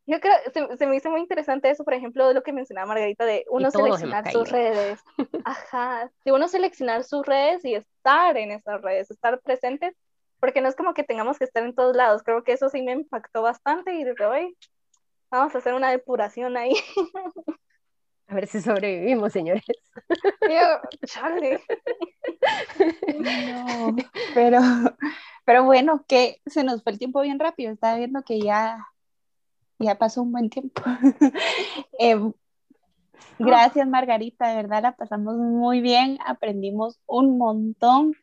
yo 0.07 0.20
creo, 0.20 0.34
se, 0.55 0.76
se, 0.76 0.86
me 0.86 0.97
hizo 0.97 1.11
muy 1.11 1.20
interesante 1.20 1.68
eso, 1.68 1.84
por 1.84 1.94
ejemplo, 1.94 2.28
de 2.28 2.34
lo 2.34 2.42
que 2.42 2.53
mencionaba 2.53 2.86
Margarita, 2.86 3.24
de 3.24 3.44
uno 3.49 3.70
seleccionar 3.70 4.30
sus 4.30 4.49
redes. 4.49 5.01
Ajá, 5.44 6.11
de 6.24 6.32
uno 6.32 6.47
seleccionar 6.47 7.05
sus 7.05 7.26
redes 7.26 7.64
y 7.64 7.74
estar 7.74 8.36
en 8.36 8.53
esas 8.53 8.80
redes, 8.82 9.11
estar 9.11 9.40
presentes, 9.40 9.97
porque 10.38 10.61
no 10.61 10.68
es 10.68 10.76
como 10.76 10.94
que 10.94 11.03
tengamos 11.03 11.38
que 11.38 11.44
estar 11.44 11.64
en 11.64 11.74
todos 11.74 11.97
lados. 11.97 12.22
Creo 12.22 12.44
que 12.44 12.53
eso 12.53 12.68
sí 12.68 12.82
me 12.82 12.92
impactó 12.92 13.42
bastante 13.42 13.94
y 13.94 14.05
desde 14.05 14.26
hoy 14.26 14.57
Vamos 15.37 15.55
a 15.55 15.59
hacer 15.59 15.74
una 15.74 15.91
depuración 15.91 16.57
ahí. 16.57 16.72
A 18.26 18.34
ver 18.34 18.47
si 18.47 18.61
sobrevivimos, 18.61 19.32
señores. 19.32 19.64
No, 23.18 23.97
pero, 24.34 24.61
pero 25.45 25.64
bueno, 25.64 26.05
que 26.09 26.41
se 26.47 26.64
nos 26.64 26.82
fue 26.82 26.93
el 26.93 26.99
tiempo 26.99 27.20
bien 27.20 27.39
rápido. 27.39 27.72
Estaba 27.72 27.97
viendo 27.97 28.22
que 28.22 28.41
ya, 28.41 28.87
ya 29.78 29.99
pasó 29.99 30.22
un 30.22 30.32
buen 30.32 30.49
tiempo. 30.49 30.82
Em, 31.99 32.32
Gracias, 33.39 33.87
Margarita, 33.87 34.49
de 34.49 34.57
verdad 34.57 34.82
la 34.82 34.97
pasamos 34.97 35.37
muy 35.37 35.80
bien, 35.82 36.18
aprendimos 36.26 36.99
un 37.07 37.37
montón 37.37 38.14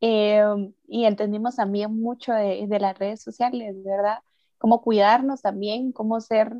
em, 0.00 0.72
y 0.86 1.06
entendimos 1.06 1.56
también 1.56 1.98
mucho 2.00 2.32
de, 2.32 2.66
de, 2.68 2.80
las 2.80 2.96
redes 2.98 3.22
sociales, 3.22 3.74
¿verdad? 3.82 4.20
Cómo 4.58 4.82
cuidarnos 4.82 5.42
también, 5.42 5.92
cómo 5.92 6.20
ser 6.20 6.54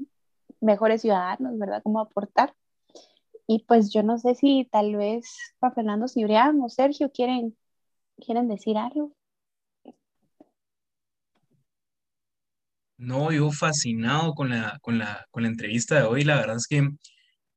mejores 0.61 1.03
ciudadanos, 1.03 1.59
¿verdad? 1.59 1.83
Cómo 1.83 2.01
aportar. 2.01 2.55
Y 3.47 3.65
pues 3.65 3.93
yo 3.93 4.03
no 4.03 4.19
sé 4.19 4.35
si 4.35 4.69
tal 4.71 4.97
vez 4.97 5.27
Juan 5.61 5.75
Fernando 5.75 6.09
Cibrián 6.09 6.61
o 6.63 6.69
Sergio 6.69 7.11
quieren, 7.13 7.57
quieren 8.19 8.49
decir 8.49 8.79
algo. 8.79 9.13
No, 12.97 13.33
yo 13.33 13.51
fascinado 13.51 14.35
con 14.35 14.51
la, 14.51 14.79
con 14.81 14.99
la, 14.99 15.27
con 15.31 15.43
la 15.43 15.49
entrevista 15.49 15.97
de 15.97 16.03
hoy. 16.05 16.25
La 16.25 16.37
verdad 16.37 16.57
es 16.57 16.67
que 16.69 16.89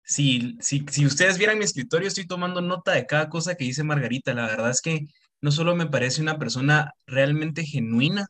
si, 0.04 0.58
si, 0.62 0.86
si 0.90 1.06
ustedes 1.06 1.38
vieran 1.38 1.60
mi 1.60 1.66
escritorio, 1.66 2.08
estoy 2.08 2.28
tomando 2.28 2.62
nota 2.62 2.94
de 2.94 3.06
cada 3.06 3.30
cosa 3.30 3.56
que 3.56 3.66
dice 3.66 3.84
Margarita. 3.84 4.34
La 4.34 4.48
verdad 4.48 4.72
es 4.72 4.82
que 4.82 5.06
no 5.42 5.52
solo 5.52 5.76
me 5.76 5.88
parece 5.88 6.22
una 6.22 6.38
persona 6.40 6.94
realmente 7.06 7.64
genuina, 7.66 8.28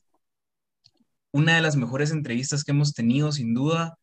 una 1.37 1.55
de 1.55 1.61
las 1.61 1.75
mejores 1.75 2.11
entrevistas 2.11 2.63
que 2.63 2.71
hemos 2.71 2.93
tenido, 2.93 3.31
sin 3.31 3.53
duda, 3.53 3.97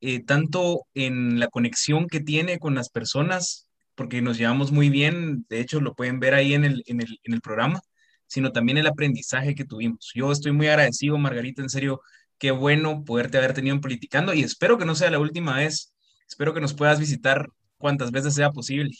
eh, 0.00 0.24
tanto 0.24 0.86
en 0.94 1.40
la 1.40 1.48
conexión 1.48 2.06
que 2.08 2.20
tiene 2.20 2.58
con 2.58 2.74
las 2.74 2.90
personas, 2.90 3.68
porque 3.94 4.22
nos 4.22 4.38
llevamos 4.38 4.72
muy 4.72 4.90
bien, 4.90 5.46
de 5.48 5.60
hecho 5.60 5.80
lo 5.80 5.94
pueden 5.94 6.20
ver 6.20 6.34
ahí 6.34 6.54
en 6.54 6.64
el, 6.64 6.82
en 6.86 7.00
el, 7.00 7.18
en 7.24 7.34
el 7.34 7.40
programa, 7.40 7.80
sino 8.26 8.52
también 8.52 8.78
el 8.78 8.86
aprendizaje 8.86 9.54
que 9.54 9.64
tuvimos. 9.64 10.12
Yo 10.14 10.30
estoy 10.32 10.52
muy 10.52 10.68
agradecido, 10.68 11.18
Margarita, 11.18 11.62
en 11.62 11.70
serio, 11.70 12.02
qué 12.38 12.50
bueno 12.50 13.04
poderte 13.04 13.38
haber 13.38 13.54
tenido 13.54 13.74
en 13.74 13.80
Politicando 13.80 14.34
y 14.34 14.42
espero 14.42 14.78
que 14.78 14.84
no 14.84 14.94
sea 14.94 15.10
la 15.10 15.18
última 15.18 15.56
vez. 15.56 15.94
Espero 16.28 16.52
que 16.54 16.60
nos 16.60 16.74
puedas 16.74 17.00
visitar 17.00 17.48
cuantas 17.78 18.10
veces 18.10 18.34
sea 18.34 18.50
posible. 18.52 18.92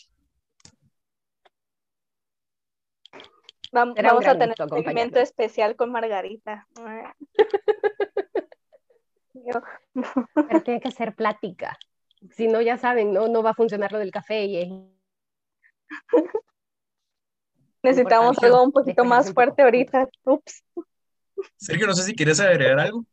Vamos, 3.77 4.25
a 4.25 4.37
tener 4.37 4.55
un 4.59 4.69
seguimiento 4.69 5.19
especial 5.19 5.75
con 5.75 5.91
Margarita. 5.91 6.67
Pero 9.33 10.63
tiene 10.63 10.79
que 10.79 10.89
ser 10.91 11.13
plática. 11.13 11.77
Si 12.31 12.47
no, 12.47 12.61
ya 12.61 12.77
saben, 12.77 13.13
no, 13.13 13.27
no 13.27 13.43
va 13.43 13.51
a 13.51 13.53
funcionar 13.53 13.91
lo 13.91 13.99
del 13.99 14.09
café. 14.11 14.45
Y... 14.45 14.91
Necesitamos 17.83 18.41
algo 18.41 18.63
un 18.63 18.71
poquito 18.71 19.05
más 19.05 19.31
fuerte 19.31 19.61
ahorita. 19.61 20.09
Ups. 20.23 20.63
Sergio, 21.55 21.85
no 21.85 21.93
sé 21.93 22.01
si 22.03 22.15
quieres 22.15 22.39
agregar 22.39 22.79
algo. 22.79 23.05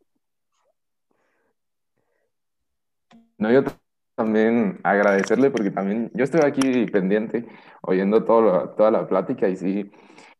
No, 3.37 3.53
yo 3.53 3.63
también 4.15 4.81
agradecerle 4.83 5.51
porque 5.51 5.71
también 5.71 6.11
yo 6.15 6.25
estoy 6.25 6.41
aquí 6.45 6.87
pendiente, 6.87 7.47
oyendo 7.83 8.25
todo 8.25 8.71
toda 8.71 8.91
la 8.91 9.07
plática 9.07 9.49
y 9.49 9.57
sí, 9.57 9.91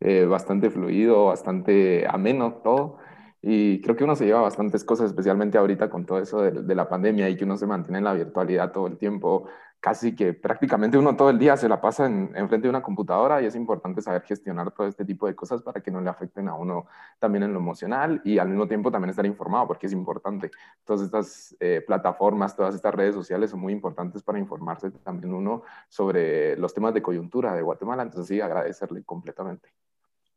eh, 0.01 0.25
bastante 0.27 0.71
fluido, 0.71 1.27
bastante 1.27 2.07
ameno 2.09 2.61
todo. 2.65 2.99
Y 3.43 3.81
creo 3.83 3.95
que 3.97 4.05
uno 4.05 4.17
se 4.17 4.25
lleva 4.27 4.41
bastantes 4.41 4.85
cosas, 4.85 5.07
especialmente 5.11 5.59
ahorita 5.59 5.91
con 5.91 6.07
todo 6.07 6.19
eso 6.19 6.41
de, 6.41 6.63
de, 6.63 6.75
la 6.75 6.89
pandemia 6.89 7.29
y 7.29 7.37
que 7.37 7.45
uno 7.45 7.59
se 7.59 7.67
mantiene 7.67 7.99
en 7.99 8.05
la 8.05 8.15
virtualidad 8.15 8.73
todo 8.73 8.87
el 8.87 8.97
tiempo. 8.97 9.49
Casi 9.85 10.15
que 10.15 10.33
prácticamente 10.33 10.97
uno 10.97 11.15
todo 11.15 11.29
el 11.29 11.39
día 11.39 11.59
se 11.59 11.69
la 11.69 11.79
pasa 11.79 12.07
en, 12.07 12.33
en, 12.35 12.49
de 12.49 12.71
una 12.71 12.81
computadora 12.81 13.43
y 13.43 13.45
es 13.45 13.55
importante 13.55 14.01
saber 14.01 14.23
gestionar 14.23 14.71
todo 14.71 14.87
este 14.87 15.05
tipo 15.05 15.27
de 15.27 15.35
cosas 15.37 15.61
para 15.61 15.83
que 15.83 15.91
no 15.91 16.01
le 16.01 16.09
afecten 16.09 16.49
a 16.49 16.55
uno 16.55 16.87
también 17.19 17.43
en 17.43 17.53
lo 17.53 17.59
emocional 17.59 18.23
y 18.25 18.39
al 18.39 18.49
mismo 18.49 18.67
tiempo 18.67 18.91
también 18.91 19.11
estar 19.11 19.27
informado 19.27 19.67
porque 19.67 19.87
es 19.87 19.93
importante. 19.93 20.51
Todas 20.87 21.03
estas 21.03 21.55
eh, 21.61 21.85
plataformas, 21.87 22.57
todas 22.57 22.75
estas 22.75 22.95
redes 22.95 23.15
sociales 23.15 23.51
son 23.51 23.61
muy 23.61 23.75
importantes 23.75 24.23
para 24.23 24.39
informarse 24.39 24.91
también 24.91 25.35
uno 25.35 25.65
sobre 25.91 26.57
los 26.57 26.73
temas 26.73 26.95
de 26.95 27.03
coyuntura 27.03 27.55
de 27.55 27.61
Guatemala. 27.61 28.05
Entonces 28.05 28.29
sí, 28.29 28.41
agradecerle 28.41 29.05
completamente. 29.05 29.69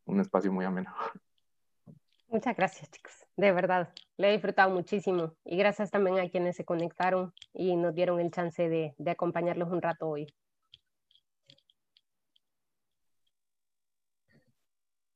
Un 0.07 0.19
espacio 0.19 0.51
muy 0.51 0.65
ameno. 0.65 0.93
Muchas 2.29 2.55
gracias, 2.57 2.91
chicos. 2.91 3.13
De 3.37 3.51
verdad, 3.51 3.93
le 4.17 4.29
he 4.29 4.31
disfrutado 4.33 4.69
muchísimo. 4.69 5.33
Y 5.45 5.57
gracias 5.57 5.91
también 5.91 6.19
a 6.19 6.29
quienes 6.29 6.55
se 6.57 6.65
conectaron 6.65 7.33
y 7.53 7.75
nos 7.75 7.95
dieron 7.95 8.19
el 8.19 8.31
chance 8.31 8.67
de, 8.69 8.93
de 8.97 9.11
acompañarlos 9.11 9.69
un 9.69 9.81
rato 9.81 10.07
hoy. 10.09 10.27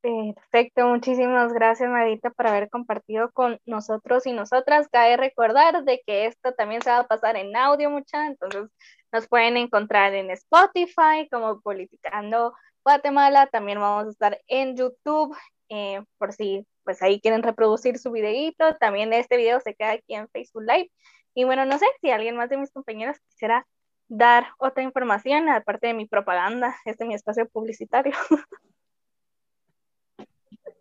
Perfecto, 0.01 0.87
muchísimas 0.87 1.53
gracias 1.53 1.87
Marita 1.87 2.31
por 2.31 2.47
haber 2.47 2.69
compartido 2.71 3.31
con 3.33 3.59
nosotros 3.65 4.25
y 4.25 4.33
nosotras. 4.33 4.87
Cabe 4.91 5.15
recordar 5.15 5.83
de 5.83 6.01
que 6.05 6.25
esto 6.25 6.53
también 6.53 6.81
se 6.81 6.89
va 6.89 6.99
a 6.99 7.07
pasar 7.07 7.35
en 7.35 7.55
audio 7.55 7.91
mucha, 7.91 8.25
entonces 8.25 8.67
nos 9.11 9.27
pueden 9.27 9.57
encontrar 9.57 10.15
en 10.15 10.31
Spotify 10.31 11.27
como 11.29 11.61
Politicando 11.61 12.53
Guatemala, 12.83 13.45
también 13.47 13.79
vamos 13.79 14.07
a 14.07 14.09
estar 14.09 14.41
en 14.47 14.75
YouTube 14.75 15.37
eh, 15.69 16.03
por 16.17 16.33
si 16.33 16.65
pues 16.83 17.01
ahí 17.01 17.19
quieren 17.21 17.43
reproducir 17.43 17.97
su 17.97 18.11
videito, 18.11 18.75
también 18.79 19.13
este 19.13 19.37
video 19.37 19.59
se 19.61 19.75
queda 19.75 19.91
aquí 19.91 20.13
en 20.15 20.29
Facebook 20.29 20.63
Live. 20.63 20.91
Y 21.33 21.43
bueno, 21.45 21.65
no 21.65 21.77
sé 21.77 21.85
si 22.01 22.11
alguien 22.11 22.35
más 22.35 22.49
de 22.49 22.57
mis 22.57 22.71
compañeros 22.71 23.17
quisiera 23.29 23.65
dar 24.07 24.47
otra 24.57 24.83
información, 24.83 25.47
aparte 25.49 25.87
de 25.87 25.93
mi 25.93 26.05
propaganda, 26.05 26.75
este 26.85 27.03
es 27.03 27.07
mi 27.07 27.15
espacio 27.15 27.47
publicitario. 27.49 28.13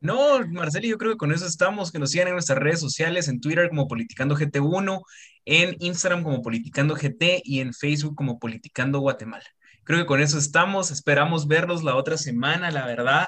No, 0.03 0.40
Marceli, 0.48 0.88
yo 0.88 0.96
creo 0.96 1.12
que 1.12 1.18
con 1.18 1.30
eso 1.30 1.44
estamos, 1.44 1.92
que 1.92 1.98
nos 1.98 2.11
sigan 2.11 2.28
en 2.28 2.32
nuestras 2.32 2.59
redes 2.59 2.80
sociales, 2.80 3.28
en 3.28 3.38
Twitter 3.38 3.68
como 3.68 3.86
Politicando 3.86 4.34
GT1, 4.34 5.03
en 5.44 5.76
Instagram 5.78 6.22
como 6.22 6.40
Politicando 6.40 6.94
GT 6.94 7.42
y 7.44 7.61
en 7.61 7.74
Facebook 7.74 8.16
como 8.16 8.38
Politicando 8.38 9.01
Guatemala. 9.01 9.44
Creo 9.84 9.98
que 9.98 10.07
con 10.07 10.22
eso 10.22 10.38
estamos, 10.38 10.90
esperamos 10.90 11.48
verlos 11.48 11.84
la 11.84 11.96
otra 11.96 12.16
semana, 12.16 12.70
la 12.70 12.86
verdad. 12.86 13.26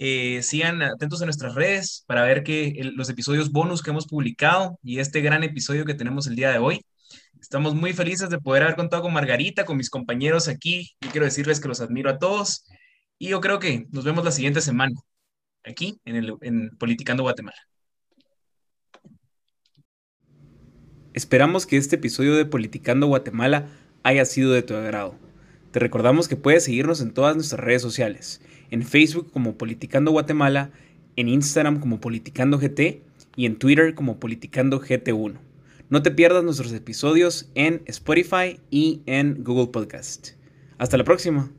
Eh, 0.00 0.42
sigan 0.42 0.80
atentos 0.80 1.20
a 1.22 1.24
nuestras 1.24 1.56
redes 1.56 2.04
para 2.06 2.22
ver 2.22 2.44
que 2.44 2.80
los 2.94 3.10
episodios 3.10 3.50
bonus 3.50 3.82
que 3.82 3.90
hemos 3.90 4.06
publicado 4.06 4.78
y 4.82 5.00
este 5.00 5.20
gran 5.20 5.42
episodio 5.42 5.84
que 5.84 5.94
tenemos 5.94 6.28
el 6.28 6.36
día 6.36 6.52
de 6.52 6.58
hoy. 6.58 6.84
Estamos 7.40 7.74
muy 7.74 7.92
felices 7.92 8.30
de 8.30 8.38
poder 8.38 8.62
haber 8.62 8.76
contado 8.76 9.02
con 9.02 9.12
Margarita, 9.12 9.64
con 9.64 9.76
mis 9.76 9.90
compañeros 9.90 10.46
aquí. 10.46 10.92
Yo 11.00 11.10
quiero 11.10 11.24
decirles 11.24 11.60
que 11.60 11.68
los 11.68 11.80
admiro 11.80 12.10
a 12.10 12.18
todos 12.18 12.64
y 13.18 13.28
yo 13.28 13.40
creo 13.40 13.58
que 13.58 13.86
nos 13.90 14.04
vemos 14.04 14.24
la 14.24 14.30
siguiente 14.30 14.60
semana 14.60 14.94
aquí 15.64 16.00
en, 16.04 16.16
el, 16.16 16.34
en 16.42 16.70
Politicando 16.78 17.24
Guatemala. 17.24 17.58
Esperamos 21.12 21.66
que 21.66 21.76
este 21.76 21.96
episodio 21.96 22.36
de 22.36 22.46
Politicando 22.46 23.08
Guatemala 23.08 23.66
haya 24.04 24.24
sido 24.24 24.52
de 24.52 24.62
tu 24.62 24.76
agrado. 24.76 25.16
Te 25.72 25.80
recordamos 25.80 26.28
que 26.28 26.36
puedes 26.36 26.64
seguirnos 26.64 27.00
en 27.00 27.12
todas 27.12 27.34
nuestras 27.34 27.60
redes 27.60 27.82
sociales 27.82 28.40
en 28.70 28.82
Facebook 28.82 29.30
como 29.32 29.56
Politicando 29.56 30.10
Guatemala, 30.10 30.70
en 31.16 31.28
Instagram 31.28 31.80
como 31.80 32.00
Politicando 32.00 32.58
GT 32.58 33.02
y 33.36 33.46
en 33.46 33.56
Twitter 33.56 33.94
como 33.94 34.18
Politicando 34.18 34.80
GT1. 34.80 35.38
No 35.90 36.02
te 36.02 36.10
pierdas 36.10 36.44
nuestros 36.44 36.72
episodios 36.72 37.50
en 37.54 37.82
Spotify 37.86 38.60
y 38.70 39.00
en 39.06 39.42
Google 39.42 39.68
Podcast. 39.68 40.30
Hasta 40.78 40.96
la 40.96 41.04
próxima. 41.04 41.50